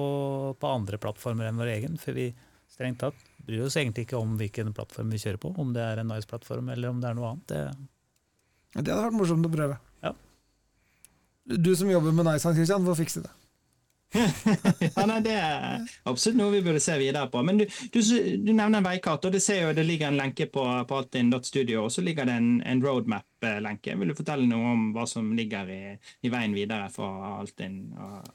på 0.54 0.70
andre 0.70 1.00
plattformer 1.02 1.48
enn 1.48 1.58
vår 1.58 1.72
egen. 1.74 1.98
For 1.98 2.14
vi 2.14 2.28
strengt 2.70 3.00
tatt 3.02 3.18
bryr 3.46 3.64
oss 3.66 3.76
egentlig 3.78 4.06
ikke 4.06 4.20
om 4.20 4.36
hvilken 4.38 4.70
plattform 4.76 5.10
vi 5.10 5.20
kjører 5.22 5.40
på. 5.42 5.52
Om 5.58 5.74
det 5.74 5.82
er 5.82 6.02
en 6.02 6.10
Nice-plattform 6.12 6.70
eller 6.74 6.94
om 6.94 7.02
det 7.02 7.10
er 7.10 7.18
noe 7.18 7.32
annet. 7.32 7.50
Det, 7.50 8.78
Det 8.78 8.94
hadde 8.94 9.02
vært 9.08 9.18
morsomt 9.18 9.50
å 9.50 9.52
prøve. 9.52 9.80
Ja. 10.06 10.14
Du 11.46 11.72
som 11.78 11.90
jobber 11.90 12.14
med 12.14 12.30
Nice, 12.30 12.54
Christian, 12.54 12.86
får 12.86 13.00
fikse 13.02 13.26
det. 13.26 13.34
Ja, 14.14 15.04
nei, 15.08 15.18
Det 15.24 15.34
er 15.34 15.84
absolutt 16.08 16.38
noe 16.38 16.54
vi 16.54 16.62
burde 16.64 16.80
se 16.82 16.96
videre 17.00 17.28
på. 17.32 17.42
Men 17.46 17.60
du, 17.60 17.66
du, 17.66 18.00
du 18.00 18.50
nevner 18.52 18.78
en 18.78 18.86
veikart, 18.86 19.26
og 19.26 19.34
det, 19.34 19.42
jo, 19.44 19.72
det 19.76 19.86
ligger 19.86 20.10
en 20.10 20.18
lenke 20.20 20.48
på, 20.52 20.64
på 20.88 20.98
altinn.studio, 21.00 21.84
og 21.84 21.92
så 21.92 22.04
ligger 22.06 22.28
det 22.28 22.38
en, 22.40 22.50
en 22.64 22.82
roadmap-lenke. 22.84 23.96
Vil 24.00 24.12
du 24.12 24.18
fortelle 24.18 24.48
noe 24.50 24.74
om 24.74 24.90
hva 24.96 25.06
som 25.10 25.32
ligger 25.36 25.72
i, 25.72 25.80
i 26.22 26.32
veien 26.32 26.56
videre 26.56 26.90
for 26.94 27.24
Altinn 27.36 27.80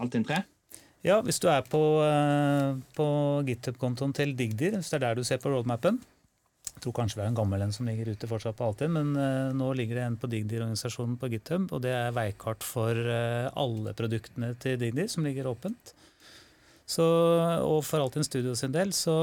Altinn 0.01 0.27
3? 0.27 0.41
Ja, 1.01 1.17
hvis 1.25 1.39
du 1.41 1.47
er 1.49 1.63
på, 1.65 1.81
eh, 2.05 2.77
på 2.93 3.05
GitHub-kontoen 3.47 4.13
til 4.13 4.35
Digdir, 4.37 4.77
hvis 4.77 4.91
det 4.93 4.99
er 4.99 5.07
der 5.07 5.17
du 5.17 5.25
ser 5.25 5.41
på 5.41 5.49
roadmapen 5.49 5.97
Jeg 6.81 6.87
tror 6.87 6.95
kanskje 6.97 7.19
vi 7.19 7.21
har 7.21 7.27
en 7.29 7.35
gammel 7.37 7.61
en 7.61 7.73
som 7.75 7.85
ligger 7.85 8.07
ute 8.09 8.25
fortsatt 8.25 8.55
på 8.57 8.65
Altinn, 8.65 8.95
men 8.95 9.09
uh, 9.13 9.51
nå 9.53 9.67
ligger 9.77 9.99
det 9.99 10.05
en 10.07 10.15
på 10.17 10.25
Digdi-organisasjonen 10.31 11.19
på 11.21 11.27
GitHub, 11.29 11.67
og 11.77 11.83
det 11.83 11.91
er 11.93 12.15
veikart 12.15 12.65
for 12.65 12.97
uh, 12.97 13.51
alle 13.53 13.93
produktene 13.93 14.49
til 14.57 14.79
Digdi 14.81 15.05
som 15.13 15.21
ligger 15.21 15.51
åpent. 15.51 15.91
Så, 16.89 17.05
og 17.61 17.85
for 17.85 18.01
Altinn 18.01 18.25
Studio 18.25 18.55
sin 18.57 18.73
del 18.73 18.95
så, 18.97 19.13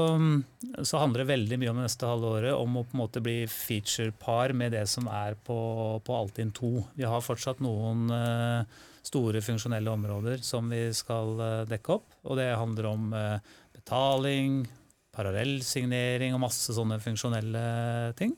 så 0.87 1.03
handler 1.03 1.25
det 1.25 1.33
veldig 1.33 1.59
mye 1.59 1.73
om 1.73 1.83
det 1.83 1.89
neste 1.89 2.07
halve 2.07 2.31
året 2.37 2.55
om 2.55 2.79
å 2.79 2.85
på 2.87 2.95
en 2.95 3.03
måte 3.03 3.25
bli 3.27 3.37
feature-par 3.51 4.55
med 4.55 4.77
det 4.79 4.87
som 4.87 5.11
er 5.11 5.35
på, 5.35 5.59
på 5.99 6.15
Altinn 6.15 6.55
2. 6.55 6.73
Vi 6.95 7.11
har 7.11 7.27
fortsatt 7.27 7.59
noen 7.59 8.07
uh, 8.07 8.79
store 9.03 9.43
funksjonelle 9.43 9.99
områder 9.99 10.47
som 10.47 10.71
vi 10.71 10.85
skal 10.95 11.35
dekke 11.67 11.99
opp. 11.99 12.07
Og 12.23 12.39
det 12.39 12.53
handler 12.55 12.93
om 12.95 13.09
betaling, 13.75 14.61
parallellsignering 15.19 16.35
og 16.35 16.43
masse 16.47 16.75
sånne 16.75 16.99
funksjonelle 17.03 17.63
ting. 18.19 18.35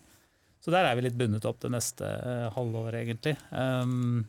Så 0.62 0.74
der 0.74 0.86
er 0.86 0.98
vi 0.98 1.08
litt 1.08 1.17
bundet 1.17 1.46
opp 1.50 1.62
det 1.63 1.72
neste 1.74 2.06
uh, 2.06 2.52
halvåret, 2.54 3.02
egentlig. 3.02 3.34
Um, 3.50 4.22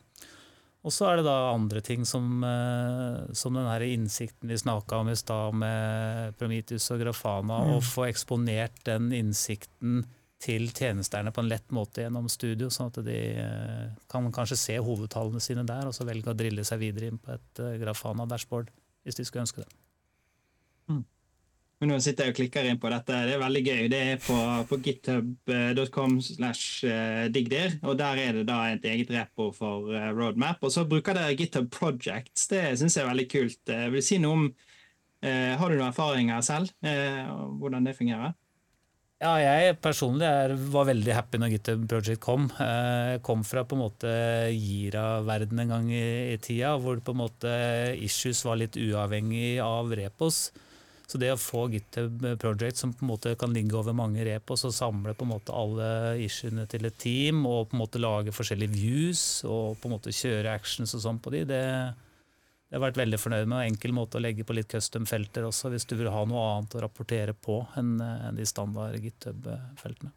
og 0.83 0.95
så 0.95 1.11
er 1.11 1.21
det 1.21 1.27
da 1.27 1.53
andre 1.53 1.83
ting 1.85 2.07
som, 2.09 2.41
uh, 2.41 3.29
som 3.37 3.55
den 3.59 3.69
her 3.69 3.85
innsikten 3.85 4.51
vi 4.51 4.59
snakka 4.59 5.03
om 5.03 5.12
i 5.12 5.19
stad 5.19 5.59
med 5.61 6.38
Prometheus 6.41 6.88
og 6.95 7.05
Grafana, 7.05 7.61
å 7.77 7.83
få 7.85 8.09
eksponert 8.09 8.81
den 8.88 9.12
innsikten 9.17 10.03
til 10.43 10.73
tjenesterne 10.75 11.31
på 11.31 11.45
en 11.45 11.53
lett 11.53 11.69
måte 11.71 12.03
gjennom 12.03 12.27
studio, 12.33 12.73
sånn 12.73 12.91
at 12.91 13.03
de 13.07 13.21
uh, 13.37 13.93
kan 14.11 14.33
kanskje 14.35 14.59
se 14.59 14.81
hovedtallene 14.81 15.45
sine 15.45 15.69
der, 15.69 15.85
og 15.87 15.95
så 15.95 16.09
velge 16.09 16.33
å 16.33 16.38
drille 16.38 16.65
seg 16.67 16.81
videre 16.81 17.12
inn 17.12 17.21
på 17.21 17.37
et 17.37 17.65
Grafana-dashboard, 17.85 18.73
hvis 19.05 19.21
de 19.21 19.29
skulle 19.29 19.45
ønske 19.45 19.67
det. 19.67 19.71
Men 21.83 21.90
nå 21.90 21.97
sitter 21.99 22.29
jeg 22.29 22.31
og 22.31 22.37
klikker 22.38 22.66
inn 22.71 22.79
på 22.79 22.90
dette. 22.92 23.16
Det 23.27 23.33
er 23.35 23.40
veldig 23.42 23.61
gøy. 23.66 23.81
Det 23.90 24.01
er 24.12 24.21
på, 24.23 24.37
på 24.71 24.77
github.com 24.85 26.12
slash 26.23 26.87
eh, 26.87 27.25
digdir, 27.35 27.75
og 27.83 27.97
der 27.99 28.21
er 28.23 28.38
det 28.38 28.45
da 28.47 28.61
et 28.71 28.87
eget 28.87 29.11
repo 29.11 29.49
for 29.57 29.90
eh, 29.90 30.12
roadmap. 30.14 30.62
Og 30.62 30.71
så 30.71 30.85
bruker 30.87 31.18
dere 31.18 31.35
GitHub 31.35 31.66
Projects. 31.75 32.47
Det 32.55 32.62
syns 32.79 33.01
jeg 33.01 33.03
er 33.03 33.11
veldig 33.11 33.27
kult. 33.35 33.59
Jeg 33.66 33.97
vil 33.97 34.07
si 34.07 34.23
noe 34.23 34.38
om 34.38 34.47
eh, 34.47 35.59
Har 35.59 35.66
du 35.66 35.75
noen 35.75 35.88
erfaringer 35.88 36.47
selv, 36.47 36.71
eh, 36.87 37.27
hvordan 37.59 37.90
det 37.90 37.99
fungerer? 37.99 38.38
Ja, 39.18 39.35
jeg 39.42 39.77
personlig 39.83 40.31
er, 40.31 40.55
var 40.55 40.87
veldig 40.87 41.18
happy 41.18 41.42
når 41.42 41.57
GitHub 41.57 41.87
Project 41.90 42.23
kom. 42.23 42.47
Jeg 42.62 43.27
kom 43.27 43.42
fra 43.42 43.66
på 43.66 43.75
en 43.75 43.88
måte 43.88 44.18
Gira-verden 44.55 45.66
en 45.66 45.79
gang 45.81 45.90
i, 45.90 46.07
i 46.31 46.38
tida, 46.38 46.77
hvor 46.79 47.03
på 47.03 47.11
en 47.11 47.25
måte 47.27 47.62
issues 47.99 48.47
var 48.47 48.62
litt 48.62 48.79
uavhengig 48.79 49.57
av 49.66 49.90
repos. 49.99 50.53
Så 51.07 51.19
det 51.21 51.33
å 51.35 51.41
få 51.41 51.67
GitHub 51.73 52.23
Project 52.41 52.79
som 52.81 52.93
på 52.95 53.05
en 53.05 53.11
måte 53.11 53.35
kan 53.38 53.53
ligge 53.53 53.77
over 53.77 53.97
mange 53.97 54.25
rep, 54.25 54.49
og 54.51 54.61
samle 54.61 55.12
på 55.17 55.27
en 55.27 55.33
måte 55.35 55.57
alle 55.57 55.88
issuene 56.23 56.65
til 56.71 56.88
et 56.88 56.97
team, 57.03 57.45
og 57.49 57.69
på 57.69 57.77
en 57.77 57.83
måte 57.83 58.01
lage 58.01 58.35
forskjellige 58.35 58.73
views 58.73 59.25
og 59.49 59.77
på 59.81 59.88
en 59.88 59.97
måte 59.97 60.15
kjøre 60.17 60.55
actions 60.55 60.97
og 60.97 61.05
sånn 61.05 61.21
på 61.23 61.35
de, 61.35 61.45
det, 61.51 61.61
det 62.71 62.79
har 62.79 62.87
vært 62.87 63.03
veldig 63.03 63.21
fornøyd 63.21 63.51
med. 63.51 63.67
Enkel 63.75 63.93
måte 63.97 64.17
å 64.17 64.25
legge 64.25 64.47
på 64.49 64.57
litt 64.57 64.71
custom-felter 64.73 65.45
også, 65.49 65.75
hvis 65.75 65.88
du 65.91 65.99
vil 65.99 66.12
ha 66.15 66.25
noe 66.29 66.49
annet 66.55 66.79
å 66.79 66.87
rapportere 66.87 67.37
på 67.37 67.61
enn 67.77 67.99
enn 68.01 68.38
de 68.38 68.49
standard 68.49 68.97
GitHub-feltene. 69.03 70.15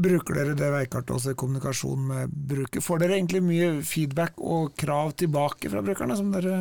Bruker 0.00 0.38
dere 0.38 0.54
det 0.56 0.70
veikartet 0.72 1.12
også 1.12 1.34
i 1.34 1.38
kommunikasjon 1.38 2.06
med 2.08 2.32
bruker? 2.32 2.84
Får 2.84 3.02
dere 3.02 3.18
egentlig 3.18 3.42
mye 3.44 3.68
feedback 3.84 4.40
og 4.40 4.72
krav 4.80 5.12
tilbake 5.20 5.70
fra 5.72 5.82
brukerne 5.84 6.16
som 6.18 6.32
dere 6.34 6.58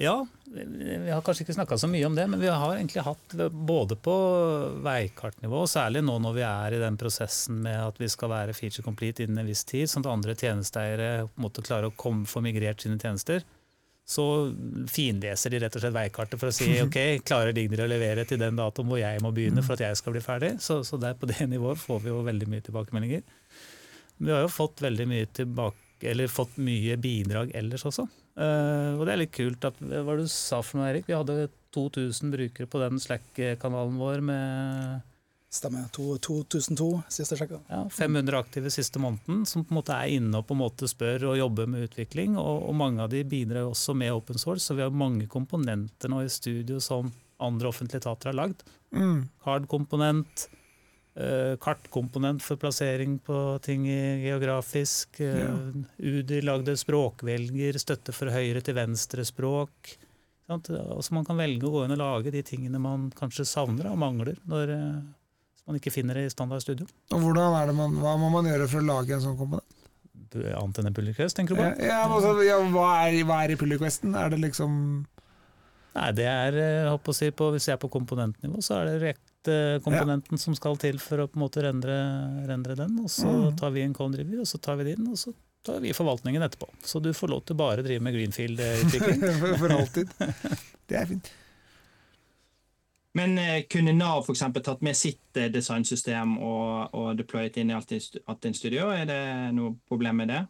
Ja, 0.00 0.16
vi 0.54 1.10
har 1.10 1.22
kanskje 1.24 1.42
ikke 1.44 1.56
snakka 1.56 1.78
så 1.80 1.88
mye 1.90 2.06
om 2.06 2.14
det, 2.14 2.26
men 2.30 2.40
vi 2.40 2.50
har 2.50 2.76
egentlig 2.76 3.02
hatt 3.02 3.34
både 3.50 3.96
på 3.98 4.14
veikartnivå, 4.84 5.64
og 5.64 5.70
særlig 5.70 6.04
nå 6.06 6.14
når 6.22 6.36
vi 6.36 6.44
er 6.46 6.76
i 6.76 6.80
den 6.82 6.98
prosessen 7.00 7.58
med 7.64 7.80
at 7.80 7.98
vi 8.00 8.08
skal 8.12 8.30
være 8.30 8.54
feature 8.56 8.86
complete 8.86 9.24
innen 9.24 9.42
en 9.42 9.50
viss 9.50 9.64
tid, 9.66 9.90
sånn 9.90 10.04
at 10.06 10.12
andre 10.12 10.36
tjenesteeiere 10.38 11.26
måtte 11.42 11.64
klare 11.66 11.90
å 11.90 11.96
komme, 11.98 12.28
få 12.30 12.44
migrert 12.44 12.84
sine 12.84 13.00
tjenester, 13.02 13.42
så 14.04 14.24
finleser 14.92 15.54
de 15.54 15.62
rett 15.62 15.76
og 15.78 15.82
slett 15.82 15.96
veikartet 15.96 16.40
for 16.40 16.52
å 16.52 16.54
si 16.54 16.68
ok, 16.84 16.98
klarer 17.26 17.56
Digner 17.56 17.86
å 17.86 17.90
levere 17.90 18.26
til 18.28 18.40
den 18.40 18.58
datoen 18.60 18.90
hvor 18.90 19.00
jeg 19.00 19.22
må 19.24 19.32
begynne 19.34 19.64
for 19.64 19.78
at 19.78 19.86
jeg 19.88 20.00
skal 20.00 20.14
bli 20.14 20.24
ferdig? 20.24 20.56
Så, 20.62 20.82
så 20.86 21.00
der 21.00 21.16
på 21.18 21.30
det 21.30 21.40
nivået 21.52 21.80
får 21.80 22.04
vi 22.04 22.12
jo 22.12 22.20
veldig 22.26 22.50
mye 22.52 22.66
tilbakemeldinger. 22.66 23.24
Vi 24.20 24.30
har 24.30 24.44
jo 24.44 24.52
fått 24.52 24.84
veldig 24.84 25.08
mye 25.10 25.30
tilbake, 25.34 26.04
eller 26.12 26.30
fått 26.30 26.60
mye 26.62 26.98
bidrag 27.00 27.50
ellers 27.56 27.86
også. 27.88 28.06
Uh, 28.34 28.98
og 28.98 29.04
det 29.06 29.14
er 29.14 29.20
litt 29.20 29.34
kult 29.34 29.64
at 29.68 29.76
hva 29.78 30.16
du 30.18 30.24
sa 30.30 30.58
for 30.64 30.80
noe, 30.80 30.90
Erik? 30.90 31.06
Vi 31.06 31.16
hadde 31.16 31.48
2000 31.74 32.32
brukere 32.34 32.70
på 32.70 32.80
den 32.82 33.02
Slack-kanalen 33.02 33.98
vår 34.00 34.24
med 34.24 35.02
Stemmer. 35.54 35.84
2002 35.94 36.86
siste 37.14 37.36
sjekka. 37.38 37.60
Ja, 37.70 37.84
500 37.86 38.38
aktive 38.40 38.72
siste 38.74 38.98
måneden 38.98 39.44
som 39.46 39.62
på 39.62 39.70
en 39.70 39.78
måte 39.78 39.94
er 39.94 40.16
inne 40.16 40.40
og 40.40 40.48
på 40.48 40.56
en 40.56 40.62
måte 40.64 40.88
spør 40.90 41.28
og 41.30 41.38
jobber 41.38 41.70
med 41.70 41.86
utvikling. 41.86 42.34
Og, 42.42 42.64
og 42.70 42.74
mange 42.74 43.04
av 43.04 43.12
de 43.12 43.20
bidrar 43.22 43.68
også 43.68 43.94
med 43.94 44.10
open 44.16 44.40
source, 44.42 44.66
så 44.66 44.74
vi 44.74 44.82
har 44.82 44.90
mange 44.90 45.28
komponenter 45.30 46.10
nå 46.10 46.24
i 46.24 46.32
studio 46.32 46.80
som 46.82 47.12
andre 47.38 47.70
offentlige 47.70 48.02
etater 48.02 48.32
har 48.32 48.38
lagd. 48.40 48.66
Mm. 48.98 49.28
Card-komponent, 49.46 50.48
Eh, 50.48 50.63
kartkomponent 51.14 52.42
for 52.42 52.58
plassering 52.58 53.18
på 53.22 53.58
ting 53.62 53.86
geografisk. 53.86 55.20
Eh, 55.20 55.44
ja. 55.44 55.52
UDI 55.98 56.40
lagde 56.42 56.74
språkvelger, 56.78 57.78
støtte 57.78 58.14
for 58.14 58.34
høyre 58.34 58.62
til 58.64 58.74
venstre 58.74 59.26
språk. 59.26 59.94
Altså 60.50 61.14
man 61.14 61.24
kan 61.24 61.38
velge 61.38 61.64
å 61.68 61.72
gå 61.72 61.84
inn 61.84 61.94
og 61.94 62.00
lage 62.02 62.32
de 62.34 62.42
tingene 62.44 62.82
man 62.82 63.06
kanskje 63.16 63.46
savner 63.48 63.88
og 63.88 63.96
mangler 63.96 64.36
når 64.50 64.72
eh, 64.74 64.98
man 65.64 65.78
ikke 65.78 65.94
finner 65.94 66.18
det 66.18 66.26
i 66.26 66.34
standard 66.34 66.60
studio. 66.60 66.88
Og 67.14 67.22
hvordan 67.22 67.56
er 67.62 67.70
det 67.70 67.76
man, 67.78 67.94
Hva 68.02 68.18
må 68.20 68.28
man 68.34 68.50
gjøre 68.50 68.66
for 68.68 68.82
å 68.82 68.88
lage 68.90 69.14
en 69.16 69.24
sånn 69.24 69.38
komponent? 69.38 69.70
Annet 70.34 70.80
enn 70.80 70.90
en 70.90 70.94
pull 70.96 71.06
request, 71.06 71.36
tenker 71.38 71.54
du 71.54 71.60
på? 71.62 71.68
Ja, 71.86 72.00
altså, 72.10 72.34
ja, 72.42 72.58
hva, 72.74 72.88
er, 73.06 73.20
hva, 73.22 73.44
er, 73.44 73.54
i 73.54 73.58
pull 73.58 73.70
requesten? 73.70 74.16
Er 74.18 74.34
det 74.34 74.42
liksom 74.42 74.72
Nei, 75.94 76.08
det 76.18 76.26
er, 76.26 76.56
jeg 76.58 77.14
si, 77.14 77.28
på, 77.30 77.52
Hvis 77.54 77.68
jeg 77.68 77.76
er 77.76 77.82
på 77.84 77.92
komponentnivå, 77.94 78.58
så 78.66 78.80
er 78.80 78.88
det 78.90 79.12
komponenten 79.84 80.38
ja. 80.38 80.40
som 80.40 80.56
skal 80.56 80.78
til 80.80 81.00
for 81.02 81.24
å 81.24 81.28
på 81.30 81.38
en 81.38 81.44
måte 81.44 81.64
rendre, 81.64 81.96
rendre 82.48 82.76
den. 82.78 82.96
Og 83.02 83.10
så 83.12 83.28
mm. 83.28 83.56
tar 83.60 83.74
vi 83.74 83.84
en 83.84 83.94
Conriver, 83.96 84.40
og 84.42 84.48
så 84.48 84.60
tar 84.62 84.78
vi 84.80 84.88
den, 84.92 85.06
og 85.10 85.20
så 85.20 85.34
tar 85.64 85.80
vi 85.84 85.94
forvaltningen 85.96 86.42
etterpå. 86.42 86.68
Så 86.84 87.00
du 87.00 87.12
får 87.16 87.32
lov 87.32 87.46
til 87.48 87.56
bare 87.58 87.82
å 87.82 87.86
drive 87.86 88.04
med 88.04 88.16
greenfield-utvikling. 88.16 89.24
for 89.62 89.76
alltid. 89.78 90.12
Det 90.86 91.00
er 91.00 91.08
fint. 91.14 91.32
Men 93.14 93.38
eh, 93.38 93.62
kunne 93.70 93.94
Nav 93.94 94.24
f.eks. 94.24 94.42
tatt 94.58 94.82
med 94.82 94.96
sitt 94.98 95.38
eh, 95.38 95.50
designsystem 95.52 96.34
og, 96.42 96.96
og 96.98 97.12
deployet 97.18 97.60
inn 97.62 97.70
i 97.70 97.76
Altinn 97.78 98.56
Studio? 98.56 98.90
Er 98.90 99.06
det 99.08 99.22
noe 99.54 99.76
problem 99.88 100.18
med 100.22 100.32
det? 100.34 100.40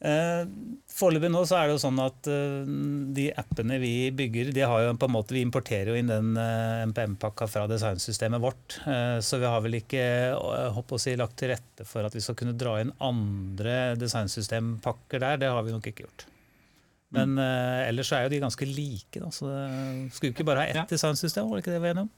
Eh, 0.00 0.44
foreløpig 0.88 1.28
nå 1.28 1.42
så 1.44 1.58
er 1.58 1.68
det 1.68 1.74
jo 1.74 1.82
sånn 1.82 1.98
at 2.00 2.28
uh, 2.32 2.64
de 3.12 3.26
appene 3.36 3.76
vi 3.82 4.08
bygger, 4.16 4.48
de 4.56 4.64
har 4.64 4.86
jo 4.86 4.94
på 4.96 5.08
en 5.10 5.12
måte, 5.12 5.34
vi 5.36 5.42
importerer 5.44 5.92
jo 5.92 5.98
inn 6.00 6.08
den 6.08 6.32
uh, 6.40 6.80
MPM-pakka 6.88 7.48
fra 7.50 7.66
designsystemet 7.68 8.40
vårt. 8.40 8.78
Uh, 8.86 9.20
så 9.24 9.40
vi 9.42 9.48
har 9.48 9.60
vel 9.64 9.76
ikke 9.82 10.02
håper 10.76 10.96
å 10.96 11.02
si, 11.04 11.14
lagt 11.20 11.36
til 11.40 11.52
rette 11.52 11.86
for 11.88 12.08
at 12.08 12.16
vi 12.16 12.24
skal 12.24 12.38
kunne 12.40 12.56
dra 12.56 12.78
inn 12.80 12.94
andre 13.04 13.94
designsystempakker 14.00 15.20
der. 15.20 15.42
Det 15.44 15.52
har 15.52 15.68
vi 15.68 15.76
nok 15.76 15.92
ikke 15.92 16.08
gjort. 16.08 16.26
Men 17.10 17.34
ellers 17.42 18.06
så 18.06 18.20
er 18.20 18.28
jo 18.28 18.30
de 18.36 18.38
ganske 18.44 18.66
like. 18.68 19.18
Da, 19.18 19.32
så 19.34 19.48
Skulle 20.14 20.28
vi 20.28 20.36
ikke 20.36 20.44
bare 20.46 20.62
ha 20.62 20.70
ett 20.70 20.78
ja. 20.78 20.84
designsystem? 20.86 21.48
Var 21.50 21.58
det 21.58 21.64
ikke 21.64 21.72
det 21.72 21.80
vi 21.80 21.88
var 21.88 21.96
enige 21.96 22.06
om? 22.06 22.12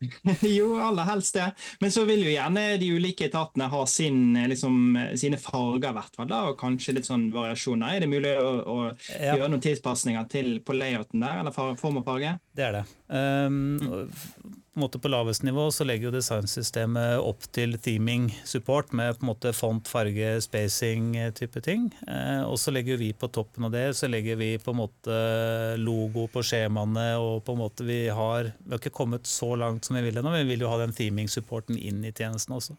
jo, 0.58 0.68
aller 0.82 1.08
helst 1.08 1.38
det. 1.38 1.46
Men 1.80 1.92
så 1.94 2.04
vil 2.08 2.24
jo 2.26 2.32
gjerne 2.32 2.64
de 2.80 2.90
ulike 2.96 3.28
etatene 3.28 3.68
ha 3.72 3.82
sin, 3.90 4.36
liksom, 4.50 4.98
sine 5.18 5.40
farger, 5.40 5.94
hvert 5.96 6.18
fall, 6.18 6.30
da, 6.30 6.42
og 6.50 6.60
kanskje 6.60 6.96
litt 6.98 7.08
sånn 7.08 7.28
variasjoner. 7.34 7.96
Er 7.96 8.04
det 8.04 8.12
mulig 8.12 8.36
å, 8.40 8.52
å 8.60 8.78
ja. 8.88 9.36
gjøre 9.36 9.50
noen 9.52 9.64
tilpasninger 9.64 10.30
til, 10.32 10.52
på 10.66 10.76
layouten 10.76 11.24
der, 11.24 11.42
eller 11.42 11.56
form 11.56 12.02
og 12.02 12.06
farge? 12.06 12.36
Det 12.56 12.68
er 12.68 12.80
det. 12.80 12.86
Um, 13.08 14.55
på, 14.76 14.80
måte 14.80 14.98
på 15.00 15.08
lavest 15.08 15.42
nivå 15.42 15.70
så 15.72 15.86
legger 15.88 16.10
jo 16.10 16.16
designsystemet 16.18 17.22
opp 17.24 17.46
til 17.56 17.78
theming 17.80 18.28
support 18.44 18.92
med 18.92 19.16
på 19.16 19.24
en 19.24 19.30
måte 19.30 19.52
font, 19.56 19.88
farge, 19.88 20.34
spacing-type 20.44 21.62
ting. 21.64 21.88
Eh, 22.04 22.42
og 22.44 22.58
så 22.60 22.74
legger 22.74 23.00
vi 23.00 23.10
på 23.16 23.30
toppen 23.32 23.64
av 23.68 23.72
det 23.72 23.86
så 23.96 24.10
legger 24.10 24.36
vi 24.36 24.50
på 24.60 24.74
en 24.74 24.82
måte 24.82 25.20
logo 25.80 26.26
på 26.32 26.44
skjemaene. 26.44 27.08
og 27.16 27.44
på 27.46 27.56
en 27.56 27.62
måte 27.62 27.86
Vi 27.88 28.08
har, 28.08 28.52
vi 28.58 28.74
har 28.74 28.82
ikke 28.82 28.94
kommet 28.94 29.26
så 29.26 29.54
langt 29.56 29.84
som 29.84 29.96
vi 29.96 30.04
vil 30.04 30.20
ennå, 30.20 30.30
men 30.30 30.44
vi 30.44 30.52
vil 30.54 30.66
jo 30.66 30.72
ha 30.72 30.78
den 30.82 30.92
theming-supporten 30.92 31.78
inn 31.78 32.04
i 32.04 32.12
tjenesten 32.12 32.54
også. 32.54 32.76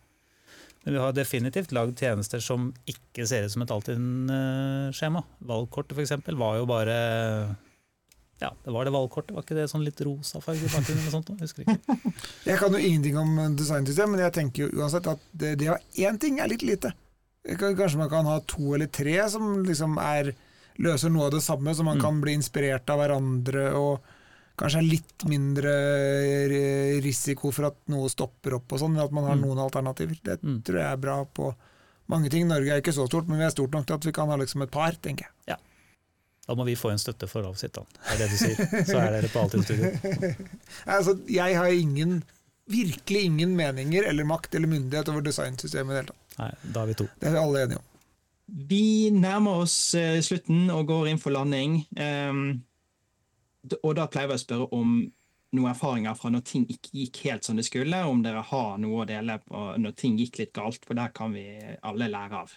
Men 0.83 0.93
vi 0.93 1.01
har 1.01 1.13
definitivt 1.17 1.73
lagd 1.75 1.97
tjenester 1.99 2.39
som 2.39 2.69
ikke 2.85 3.25
ser 3.27 3.47
ut 3.47 3.51
som 3.51 3.65
et 3.65 3.73
Altinn-skjema. 3.73 5.23
Valgkortet 5.49 5.97
f.eks. 5.97 6.13
var 6.37 6.61
jo 6.61 6.69
bare 6.69 6.99
ja, 8.39 8.51
det 8.63 8.71
var 8.73 8.85
det 8.85 8.93
valgkortet. 8.93 9.33
Var 9.33 9.45
ikke 9.45 9.57
det 9.57 9.65
sånn 9.71 9.85
litt 9.85 10.01
rosa 10.05 10.39
farge 10.43 10.67
i 10.67 10.69
bakgrunnen? 10.69 11.01
eller 11.01 11.13
sånt? 11.13 11.31
Jeg 11.33 11.47
husker 11.47 11.63
ikke. 11.65 12.13
Jeg 12.49 12.59
kan 12.61 12.75
jo 12.75 12.81
ingenting 12.81 13.17
om 13.17 13.39
designsystem, 13.57 14.13
men 14.13 14.21
jeg 14.21 14.33
tenker 14.35 14.65
jo 14.65 14.81
uansett 14.81 15.09
at 15.09 15.23
det, 15.31 15.55
det 15.61 15.71
å 15.71 15.75
ha 15.75 16.05
én 16.05 16.19
ting 16.21 16.37
er 16.41 16.51
litt 16.51 16.65
lite. 16.65 16.93
Kanskje 17.47 17.99
man 17.99 18.11
kan 18.11 18.27
ha 18.29 18.37
to 18.45 18.75
eller 18.75 18.91
tre 18.93 19.15
som 19.31 19.63
liksom 19.65 19.97
er, 20.03 20.33
løser 20.83 21.11
noe 21.13 21.29
av 21.29 21.33
det 21.37 21.41
samme, 21.45 21.73
så 21.73 21.85
man 21.87 21.97
mm. 21.97 22.03
kan 22.03 22.21
bli 22.21 22.37
inspirert 22.37 22.93
av 22.93 23.01
hverandre. 23.01 23.65
og 23.79 24.13
Kanskje 24.57 24.83
er 24.83 24.89
litt 24.89 25.25
mindre 25.29 25.73
risiko 27.03 27.51
for 27.53 27.71
at 27.71 27.79
noe 27.93 28.09
stopper 28.13 28.59
opp, 28.59 28.69
og 28.73 28.83
sånn, 28.83 28.99
at 29.01 29.13
man 29.15 29.29
har 29.29 29.39
mm. 29.39 29.47
noen 29.47 29.63
alternativer. 29.65 30.19
Det 30.21 30.39
mm. 30.43 30.59
tror 30.67 30.81
jeg 30.83 30.89
er 30.91 31.05
bra 31.07 31.21
på 31.25 31.51
mange 32.13 32.29
ting. 32.33 32.45
Norge 32.49 32.73
er 32.73 32.85
ikke 32.85 32.95
så 32.95 33.07
stort, 33.09 33.29
men 33.31 33.41
vi 33.41 33.47
er 33.47 33.55
stort 33.55 33.73
nok 33.73 33.87
til 33.87 33.97
at 33.97 34.09
vi 34.09 34.15
kan 34.15 34.29
ha 34.29 34.37
liksom 34.39 34.65
et 34.67 34.73
par, 34.73 34.97
tenker 35.01 35.29
jeg. 35.29 35.55
Ja. 35.55 35.61
Da 36.47 36.55
må 36.55 36.63
vi 36.63 36.77
få 36.79 36.93
en 36.93 37.01
støtte 37.01 37.27
for 37.27 37.47
sitt, 37.59 37.75
Det 37.75 38.13
Er 38.13 38.17
det 38.21 38.29
du 38.31 38.37
sier. 38.39 38.83
Så 38.87 38.97
er 39.01 39.11
dere 39.17 39.27
på 39.27 39.41
Altinn 39.41 39.63
Studio. 39.63 39.91
altså, 40.95 41.17
jeg 41.27 41.57
har 41.57 41.67
ingen, 41.67 42.23
virkelig 42.71 43.23
ingen 43.23 43.55
meninger 43.55 44.07
eller 44.07 44.23
makt 44.23 44.55
eller 44.55 44.71
myndighet 44.71 45.09
over 45.09 45.21
designsystemet 45.21 45.91
i 45.91 45.95
det 45.95 46.01
hele 46.01 46.13
tatt. 46.13 46.37
Nei, 46.37 46.51
da 46.73 46.81
er 46.83 46.87
vi 46.87 46.95
to. 47.01 47.07
Det 47.19 47.27
er 47.27 47.35
vi 47.35 47.41
alle 47.41 47.63
enige 47.65 47.81
om. 47.81 47.91
Vi 48.69 49.09
nærmer 49.11 49.65
oss 49.65 49.75
uh, 49.99 50.21
slutten 50.23 50.71
og 50.71 50.87
går 50.87 51.11
inn 51.11 51.19
for 51.19 51.35
landing. 51.35 51.81
Um, 51.99 52.63
og 53.81 53.97
da 53.99 54.07
pleier 54.07 54.31
vi 54.31 54.37
å 54.37 54.43
spørre 54.45 54.69
om 54.77 55.01
noen 55.57 55.71
erfaringer 55.71 56.15
fra 56.15 56.31
når 56.31 56.45
ting 56.47 56.63
ikke 56.71 56.93
gikk 57.01 57.19
helt 57.25 57.47
som 57.47 57.59
det 57.59 57.67
skulle. 57.67 58.05
Om 58.07 58.23
dere 58.23 58.45
har 58.53 58.79
noe 58.79 59.03
å 59.03 59.09
dele 59.09 59.35
på 59.43 59.65
når 59.83 59.99
ting 59.99 60.15
gikk 60.21 60.39
litt 60.39 60.55
galt, 60.55 60.79
for 60.87 60.95
der 60.95 61.11
kan 61.15 61.35
vi 61.35 61.43
alle 61.83 62.07
lære 62.13 62.45
av. 62.45 62.55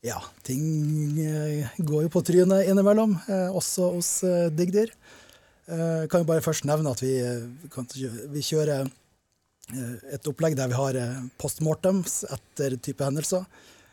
Ja, 0.00 0.22
ting 0.42 1.18
eh, 1.20 1.68
går 1.76 2.06
jo 2.06 2.10
på 2.12 2.22
trynet 2.24 2.70
innimellom, 2.70 3.18
eh, 3.28 3.50
også 3.52 3.90
hos 3.98 4.12
diggdyr. 4.24 4.56
Digdir. 4.60 4.94
Kan 6.10 6.24
jo 6.24 6.26
bare 6.26 6.42
først 6.42 6.64
nevne 6.66 6.90
at 6.90 6.98
vi, 6.98 7.12
vi 8.32 8.40
kjører 8.42 8.88
et 10.10 10.24
opplegg 10.26 10.56
der 10.58 10.66
vi 10.66 10.74
har 10.74 10.96
postmortems 11.38 12.24
etter 12.26 12.74
type 12.82 13.06
hendelser. 13.06 13.44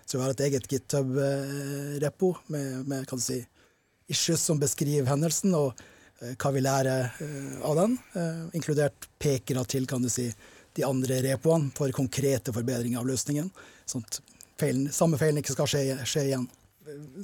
Så 0.01 0.17
vi 0.17 0.23
har 0.23 0.33
et 0.33 0.41
eget 0.47 0.65
github-repo 0.71 2.31
med, 2.49 2.87
med 2.89 3.05
kan 3.05 3.21
du 3.21 3.25
si, 3.27 3.37
issues 4.09 4.41
som 4.41 4.57
beskriver 4.57 5.05
hendelsen, 5.11 5.53
og 5.53 5.77
hva 6.41 6.53
vi 6.55 6.65
lærer 6.65 7.13
av 7.61 7.77
den, 7.77 7.93
inkludert 8.57 9.05
pekere 9.21 9.67
til 9.69 9.85
kan 9.85 10.01
du 10.01 10.09
si, 10.09 10.31
de 10.73 10.87
andre 10.87 11.21
repoene 11.27 11.69
for 11.77 11.93
konkrete 11.93 12.55
forbedringer 12.57 13.03
av 13.03 13.11
løsningen. 13.11 13.53
At 14.01 14.17
feilen, 14.59 14.87
samme 14.93 15.19
feilen 15.19 15.41
ikke 15.41 15.55
skal 15.55 15.69
skje, 15.71 15.83
skje 16.07 16.25
igjen. 16.29 16.47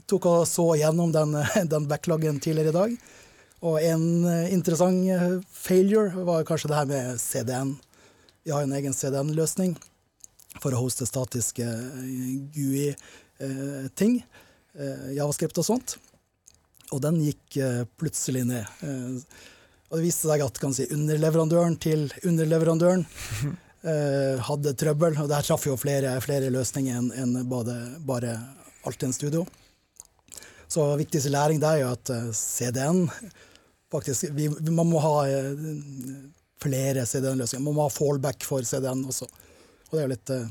Tok 0.09 0.27
og 0.29 0.43
så 0.49 0.67
gjennom 0.79 1.13
den, 1.15 1.37
den 1.73 1.87
backloggen 1.89 2.41
tidligere 2.43 2.73
i 2.73 2.77
dag. 2.79 2.95
Og 3.63 3.79
en 3.79 4.05
interessant 4.51 5.07
failure 5.55 6.25
var 6.27 6.43
kanskje 6.43 6.67
det 6.71 6.79
her 6.81 6.89
med 6.89 7.19
CDN. 7.21 7.77
Vi 8.43 8.51
har 8.51 8.65
en 8.65 8.75
egen 8.75 8.91
CDN-løsning 8.91 9.77
for 10.59 10.75
å 10.75 10.81
hoste 10.83 11.07
statiske 11.07 11.63
GUI-ting. 12.53 14.17
Eh, 14.73 15.09
Javascript 15.17 15.59
og 15.61 15.67
sånt. 15.67 15.95
Og 16.93 17.01
den 17.03 17.21
gikk 17.23 17.57
eh, 17.61 17.83
plutselig 17.99 18.43
ned. 18.49 18.67
Eh, 18.85 19.17
og 19.89 19.99
det 19.99 20.07
viste 20.07 20.29
seg 20.29 20.41
at 20.41 20.59
si, 20.75 20.87
underleverandøren 20.93 21.77
til 21.81 22.07
underleverandøren 22.25 23.05
Eh, 23.43 23.51
hadde 23.83 24.71
trøbbel. 24.79 25.17
Og 25.19 25.27
der 25.27 25.43
traff 25.43 25.65
jo 25.67 25.73
flere, 25.75 26.13
flere 26.23 26.51
løsninger 26.53 26.95
enn 26.99 27.09
en 27.19 27.49
bare, 27.51 27.75
bare 28.07 28.37
Altinn 28.87 29.13
Studio. 29.15 29.43
Så 30.73 30.95
viktigste 30.97 31.29
læring 31.29 31.59
der 31.61 31.77
er 31.77 31.83
jo 31.83 31.91
at 31.93 32.09
eh, 32.09 32.29
CDN 32.33 33.03
faktisk 33.93 34.31
vi, 34.33 34.47
Man 34.71 34.89
må 34.89 35.01
ha 35.03 35.15
eh, 35.29 35.51
flere 36.63 37.05
CDN-løsninger. 37.05 37.63
Man 37.65 37.75
må 37.77 37.85
ha 37.85 37.93
fallback 37.93 38.45
for 38.47 38.65
CDN 38.65 39.03
også. 39.05 39.27
Og 39.27 39.91
det 39.91 39.99
er 39.99 40.07
jo 40.07 40.13
litt 40.13 40.31
uh, 40.33 40.45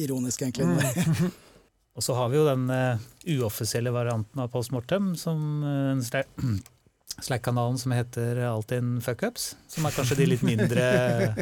ironisk, 0.00 0.42
egentlig. 0.42 0.64
Mm. 0.66 1.28
og 1.96 2.02
så 2.02 2.16
har 2.16 2.30
vi 2.32 2.38
jo 2.40 2.46
den 2.48 2.64
uh, 2.72 3.04
uoffisielle 3.36 3.92
varianten 3.94 4.42
av 4.42 4.48
postmortem, 4.50 5.12
som 5.20 5.60
uh, 5.62 5.92
Slack-kanalen 7.24 7.78
som 7.80 7.92
heter 7.96 8.38
Altinn 8.46 9.00
Fuckups, 9.02 9.56
som 9.68 9.86
er 9.88 9.94
kanskje 9.96 10.18
de 10.20 10.26
litt 10.34 10.44
mindre 10.46 10.84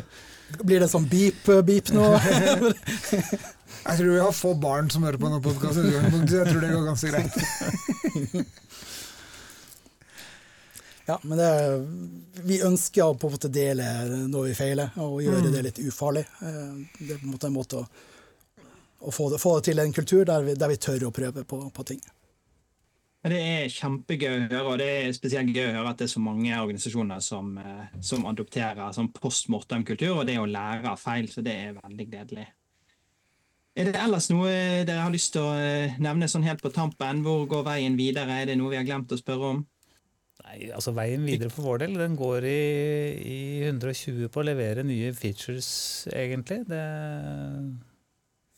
Blir 0.66 0.80
det 0.80 0.88
sånn 0.92 1.08
beep-beep 1.10 1.90
nå? 1.96 2.06
Jeg 3.86 3.98
tror 3.98 4.08
vi 4.12 4.20
har 4.22 4.32
få 4.34 4.54
barn 4.62 4.88
som 4.90 5.04
hører 5.06 5.18
på 5.18 5.28
denne 5.28 5.42
podkasten, 5.42 5.90
så 5.90 6.38
jeg 6.40 6.48
tror 6.48 6.62
det 6.62 6.70
går 6.72 6.86
ganske 6.86 7.10
greit. 7.12 8.46
Ja, 11.06 11.20
men 11.22 11.38
det, 11.38 12.42
vi 12.42 12.56
ønsker 12.66 13.04
å 13.04 13.14
på 13.14 13.28
en 13.28 13.36
måte 13.36 13.50
dele 13.54 13.84
når 14.26 14.48
vi 14.48 14.54
feiler, 14.58 14.88
og 14.98 15.20
gjøre 15.22 15.52
det 15.54 15.60
litt 15.68 15.78
ufarlig. 15.86 16.24
Eh, 16.42 16.72
Det 16.98 17.12
er 17.14 17.20
på 17.20 17.28
en 17.28 17.34
måte 17.36 17.46
en 17.46 17.54
måte 17.54 17.78
å, 17.78 17.84
å 19.06 19.14
få, 19.14 19.28
det, 19.30 19.38
få 19.38 19.52
det 19.58 19.68
til 19.68 19.78
en 19.84 19.94
kultur 19.94 20.24
der 20.26 20.42
vi, 20.42 20.56
der 20.58 20.72
vi 20.72 20.80
tør 20.82 21.06
å 21.06 21.12
prøve 21.14 21.44
på, 21.46 21.60
på 21.70 21.86
ting. 21.86 22.00
Det 23.26 23.38
er 23.42 23.72
kjempegøy 23.72 24.28
å 24.28 24.42
høre, 24.44 24.60
og 24.70 24.76
det 24.78 24.86
er 25.00 25.14
spesielt 25.16 25.50
gøy 25.50 25.64
å 25.70 25.74
høre 25.80 25.90
at 25.90 25.98
det 25.98 26.06
er 26.06 26.12
så 26.12 26.22
mange 26.22 26.52
organisasjoner 26.54 27.22
som, 27.24 27.56
eh, 27.58 27.96
som 28.04 28.26
adopterer 28.30 28.92
sånn 28.94 29.10
post 29.16 29.48
mortem-kultur, 29.50 30.20
og 30.20 30.26
det 30.28 30.36
å 30.38 30.46
lære 30.46 30.92
av 30.92 31.00
feil, 31.00 31.26
så 31.32 31.42
det 31.42 31.54
er 31.64 31.78
veldig 31.80 32.06
gledelig. 32.12 32.46
Er 33.76 33.90
det 33.90 33.98
ellers 34.00 34.30
noe 34.30 34.52
dere 34.88 35.02
har 35.02 35.12
lyst 35.12 35.34
til 35.34 35.44
å 35.44 35.56
eh, 35.58 35.96
nevne 36.00 36.28
sånn 36.32 36.46
helt 36.46 36.62
på 36.64 36.72
tampen? 36.72 37.24
Hvor 37.26 37.44
går 37.50 37.66
veien 37.66 37.98
videre? 37.98 38.38
Er 38.40 38.52
det 38.52 38.56
noe 38.60 38.72
vi 38.72 38.78
har 38.78 38.86
glemt 38.88 39.12
å 39.12 39.18
spørre 39.20 39.50
om? 39.56 39.64
Nei, 40.46 40.70
altså 40.70 40.94
Veien 40.94 41.26
videre 41.26 41.50
for 41.50 41.66
vår 41.66 41.82
del 41.82 41.98
den 41.98 42.14
går 42.16 42.46
i, 42.46 42.62
i 43.26 43.38
120 43.66 44.30
på 44.32 44.40
å 44.40 44.46
levere 44.46 44.84
nye 44.86 45.10
features, 45.16 45.68
egentlig. 46.14 46.62
Det, 46.70 46.82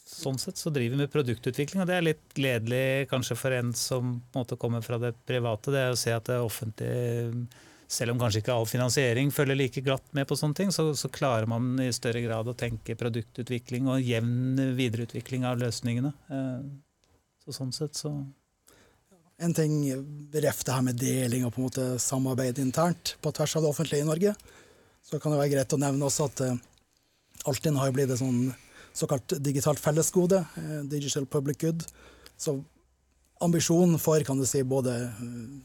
sånn 0.08 0.38
sett 0.40 0.58
så 0.58 0.70
driver 0.72 0.96
vi 0.96 1.02
med 1.04 1.12
produktutvikling, 1.12 1.82
og 1.82 1.88
det 1.90 1.96
er 1.98 2.06
litt 2.06 2.36
gledelig 2.36 3.08
kanskje 3.10 3.36
for 3.38 3.54
en 3.54 3.72
som 3.76 4.14
på 4.18 4.38
en 4.38 4.42
måte 4.42 4.58
kommer 4.60 4.84
fra 4.84 4.98
det 5.02 5.12
private. 5.28 5.72
Det 5.74 5.82
er 5.82 5.94
å 5.94 5.98
se 6.00 6.14
at 6.14 6.30
det 6.30 6.38
offentlige, 6.40 7.44
selv 7.88 8.14
om 8.14 8.20
kanskje 8.22 8.42
ikke 8.42 8.56
all 8.56 8.68
finansiering 8.68 9.30
følger 9.32 9.58
like 9.58 9.82
glatt 9.84 10.04
med 10.16 10.28
på 10.28 10.36
sånne 10.36 10.56
ting, 10.56 10.72
så, 10.74 10.90
så 10.96 11.10
klarer 11.12 11.48
man 11.50 11.74
i 11.84 11.90
større 11.92 12.22
grad 12.24 12.48
å 12.48 12.56
tenke 12.56 12.96
produktutvikling 13.00 13.88
og 13.92 14.04
jevn 14.04 14.74
videreutvikling 14.78 15.46
av 15.48 15.60
løsningene. 15.62 16.12
Eh, 16.32 16.68
Så 17.44 17.54
sånn 17.56 17.72
sett 17.72 17.96
så 17.96 18.12
En 19.40 19.54
ting 19.54 19.84
ref 20.34 20.64
det 20.66 20.72
her 20.74 20.82
med 20.82 20.96
deling 20.98 21.44
og 21.46 21.52
på 21.54 21.60
en 21.60 21.66
måte 21.68 21.84
samarbeid 22.02 22.58
internt 22.58 23.12
på 23.22 23.30
tvers 23.30 23.54
av 23.56 23.62
det 23.62 23.68
offentlige 23.70 24.02
i 24.02 24.08
Norge. 24.08 24.32
Så 25.06 25.20
kan 25.22 25.30
det 25.30 25.38
være 25.38 25.52
greit 25.52 25.76
å 25.76 25.78
nevne 25.78 26.08
også 26.08 26.26
at 26.26 26.40
uh, 26.42 26.56
Altinn 27.46 27.78
har 27.78 27.86
jo 27.86 27.94
blitt 27.94 28.10
et 28.10 28.18
sånn 28.18 28.48
såkalt 28.98 29.36
digitalt 29.44 29.80
fellesgode, 29.82 30.42
eh, 30.60 30.82
digital 30.90 31.26
public 31.30 31.62
good. 31.62 31.86
Så 32.36 32.58
ambisjonen 33.40 33.98
for 33.98 34.20
kan 34.24 34.38
du 34.38 34.46
si, 34.46 34.62
både 34.62 34.94
eh, 35.04 35.12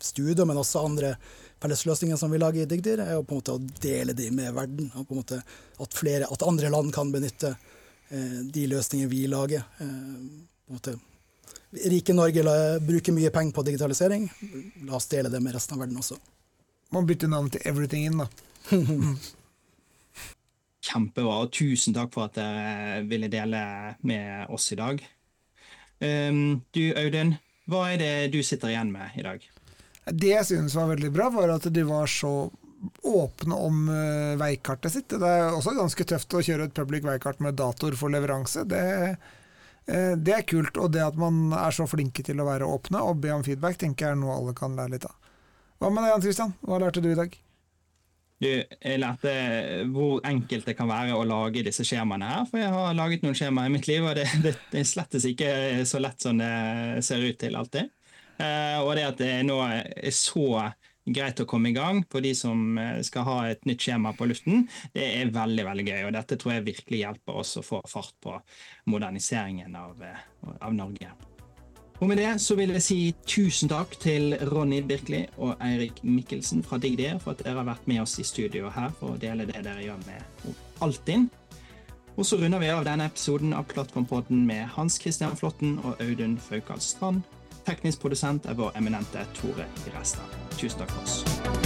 studio, 0.01 0.45
men 0.45 0.57
også 0.57 0.85
andre 0.85 1.15
fellesløsninger 1.63 2.17
som 2.19 2.31
vi 2.31 2.41
lager 2.41 2.63
i 2.63 2.69
Digdir, 2.69 3.01
er 3.01 3.15
jo 3.17 3.23
på 3.25 3.35
en 3.35 3.41
måte 3.41 3.55
å 3.55 3.81
dele 3.81 4.15
de 4.17 4.29
med 4.31 4.53
verden. 4.53 4.91
og 4.95 5.07
på 5.07 5.15
en 5.15 5.21
måte 5.23 5.41
At, 5.79 5.93
flere, 5.93 6.27
at 6.29 6.43
andre 6.43 6.69
land 6.69 6.93
kan 6.93 7.11
benytte 7.11 7.55
eh, 8.09 8.39
de 8.53 8.67
løsningene 8.67 9.11
vi 9.11 9.25
lager. 9.27 9.65
Eh, 9.79 10.93
Rike 11.89 12.13
Norge 12.13 12.43
la, 12.45 12.79
bruker 12.79 13.13
mye 13.13 13.31
penger 13.33 13.53
på 13.53 13.63
digitalisering. 13.65 14.27
La 14.85 14.97
oss 14.99 15.09
dele 15.09 15.29
det 15.29 15.41
med 15.41 15.55
resten 15.55 15.75
av 15.75 15.85
verden 15.85 15.97
også. 15.97 16.19
Man 16.93 17.07
bytter 17.09 17.31
navn 17.31 17.49
til 17.49 17.63
Everything 17.65 18.05
In, 18.05 18.21
da. 18.21 18.27
Kjempebra, 20.83 21.43
og 21.45 21.51
tusen 21.55 21.95
takk 21.95 22.11
for 22.13 22.27
at 22.27 22.35
dere 22.37 23.03
ville 23.07 23.29
dele 23.31 23.61
med 24.03 24.51
oss 24.51 24.71
i 24.75 24.79
dag. 24.79 24.99
Um, 26.03 26.63
du 26.75 26.81
Audun, 26.99 27.37
hva 27.71 27.85
er 27.93 28.01
det 28.01 28.15
du 28.33 28.41
sitter 28.43 28.73
igjen 28.73 28.91
med 28.91 29.15
i 29.15 29.23
dag? 29.23 29.45
Det 30.11 30.33
jeg 30.33 30.47
synes 30.49 30.75
var 30.75 30.89
veldig 30.91 31.13
bra, 31.15 31.29
var 31.31 31.53
at 31.53 31.69
de 31.71 31.85
var 31.87 32.11
så 32.11 32.33
åpne 33.07 33.55
om 33.55 33.85
uh, 33.87 34.35
veikartet 34.41 34.91
sitt. 34.91 35.15
Det 35.15 35.29
er 35.29 35.53
også 35.53 35.75
ganske 35.77 36.07
tøft 36.09 36.35
å 36.35 36.43
kjøre 36.43 36.67
et 36.67 36.75
public 36.75 37.07
veikart 37.07 37.39
med 37.43 37.55
dator 37.61 37.95
for 37.95 38.11
leveranse. 38.11 38.65
Det, 38.67 38.83
uh, 39.87 40.13
det 40.19 40.35
er 40.35 40.47
kult. 40.49 40.75
Og 40.75 40.91
det 40.91 41.05
at 41.05 41.19
man 41.19 41.55
er 41.55 41.75
så 41.75 41.87
flinke 41.87 42.25
til 42.27 42.43
å 42.43 42.49
være 42.49 42.67
åpne 42.67 43.05
og 43.07 43.23
be 43.23 43.31
om 43.31 43.47
feedback, 43.47 43.79
tenker 43.79 44.09
jeg 44.09 44.17
er 44.17 44.19
noe 44.19 44.35
alle 44.35 44.57
kan 44.57 44.75
lære 44.75 44.97
litt 44.97 45.07
av. 45.07 45.15
Hva 45.79 45.91
med 45.91 46.03
deg, 46.03 46.11
Jan 46.11 46.27
Christian? 46.27 46.55
Hva 46.67 46.83
lærte 46.83 47.03
du 47.03 47.11
i 47.13 47.19
dag? 47.19 47.42
Du, 48.41 48.47
jeg 48.49 48.99
lærte 48.99 49.33
hvor 49.93 50.23
enkelt 50.27 50.67
det 50.67 50.75
kan 50.77 50.89
være 50.89 51.15
å 51.15 51.25
lage 51.27 51.63
disse 51.65 51.85
skjemaene 51.87 52.29
her, 52.29 52.47
for 52.49 52.61
jeg 52.61 52.71
har 52.73 52.95
laget 52.97 53.25
noen 53.25 53.37
skjemaer 53.37 53.69
i 53.69 53.73
mitt 53.75 53.89
liv, 53.89 54.05
og 54.05 54.17
det, 54.19 54.27
det, 54.45 54.55
det 54.73 54.85
slettes 54.89 55.27
ikke 55.29 55.51
så 55.89 56.01
lett 56.03 56.23
som 56.23 56.39
det 56.41 57.03
ser 57.05 57.23
ut 57.23 57.39
til 57.39 57.59
alltid. 57.59 57.91
Eh, 58.41 58.79
og 58.81 58.95
det 58.97 59.05
at 59.11 59.21
det 59.21 59.35
nå 59.47 59.59
er 59.67 60.15
så 60.15 60.65
greit 61.03 61.41
å 61.43 61.47
komme 61.47 61.69
i 61.69 61.75
gang 61.75 61.99
for 62.11 62.23
de 62.23 62.31
som 62.37 62.79
skal 63.03 63.27
ha 63.27 63.37
et 63.51 63.67
nytt 63.67 63.83
skjema 63.83 64.13
på 64.15 64.27
luften, 64.29 64.63
det 64.95 65.09
er 65.19 65.33
veldig 65.35 65.67
veldig 65.67 65.85
gøy. 65.89 66.01
Og 66.07 66.15
dette 66.15 66.39
tror 66.39 66.55
jeg 66.55 66.67
virkelig 66.69 67.03
hjelper 67.03 67.43
oss 67.43 67.57
å 67.59 67.65
få 67.65 67.83
fart 67.91 68.15
på 68.23 68.37
moderniseringen 68.91 69.75
av, 69.75 69.99
av 70.59 70.75
Norge. 70.75 71.11
Og 72.03 72.09
med 72.09 72.17
det 72.19 72.41
så 72.43 72.57
vil 72.59 72.73
jeg 72.75 72.83
si 72.83 72.95
tusen 73.23 73.69
takk 73.71 73.93
til 73.95 74.33
Ronny 74.49 74.81
Birkeli 74.83 75.21
og 75.37 75.53
Eirik 75.63 76.01
Mikkelsen 76.03 76.59
fra 76.67 76.75
Digdir 76.75 77.15
for 77.23 77.31
at 77.31 77.45
dere 77.45 77.61
har 77.61 77.69
vært 77.69 77.87
med 77.87 78.01
oss 78.03 78.17
i 78.19 78.25
studio 78.27 78.67
her 78.75 78.91
for 78.99 79.13
å 79.13 79.21
dele 79.21 79.45
det 79.47 79.63
dere 79.63 79.85
gjør 79.85 80.03
med 80.03 80.51
Altinn. 80.83 81.29
Og 82.17 82.27
så 82.27 82.41
runder 82.43 82.59
vi 82.59 82.73
av 82.75 82.83
denne 82.83 83.07
episoden 83.07 83.55
av 83.55 83.71
Plattformpodden 83.71 84.43
med 84.43 84.67
Hans 84.75 84.99
Christian 84.99 85.39
Flåtten 85.39 85.77
og 85.79 85.95
Audun 86.03 86.35
Faukal 86.43 86.83
Strand. 86.83 87.23
Teknisk 87.63 88.03
produsent 88.03 88.51
er 88.51 88.59
vår 88.59 88.75
eminente 88.75 89.23
Tore 89.39 89.71
Grestad. 89.85 90.41
Tusen 90.59 90.83
takk 90.83 90.91
for 90.91 91.07
oss. 91.07 91.62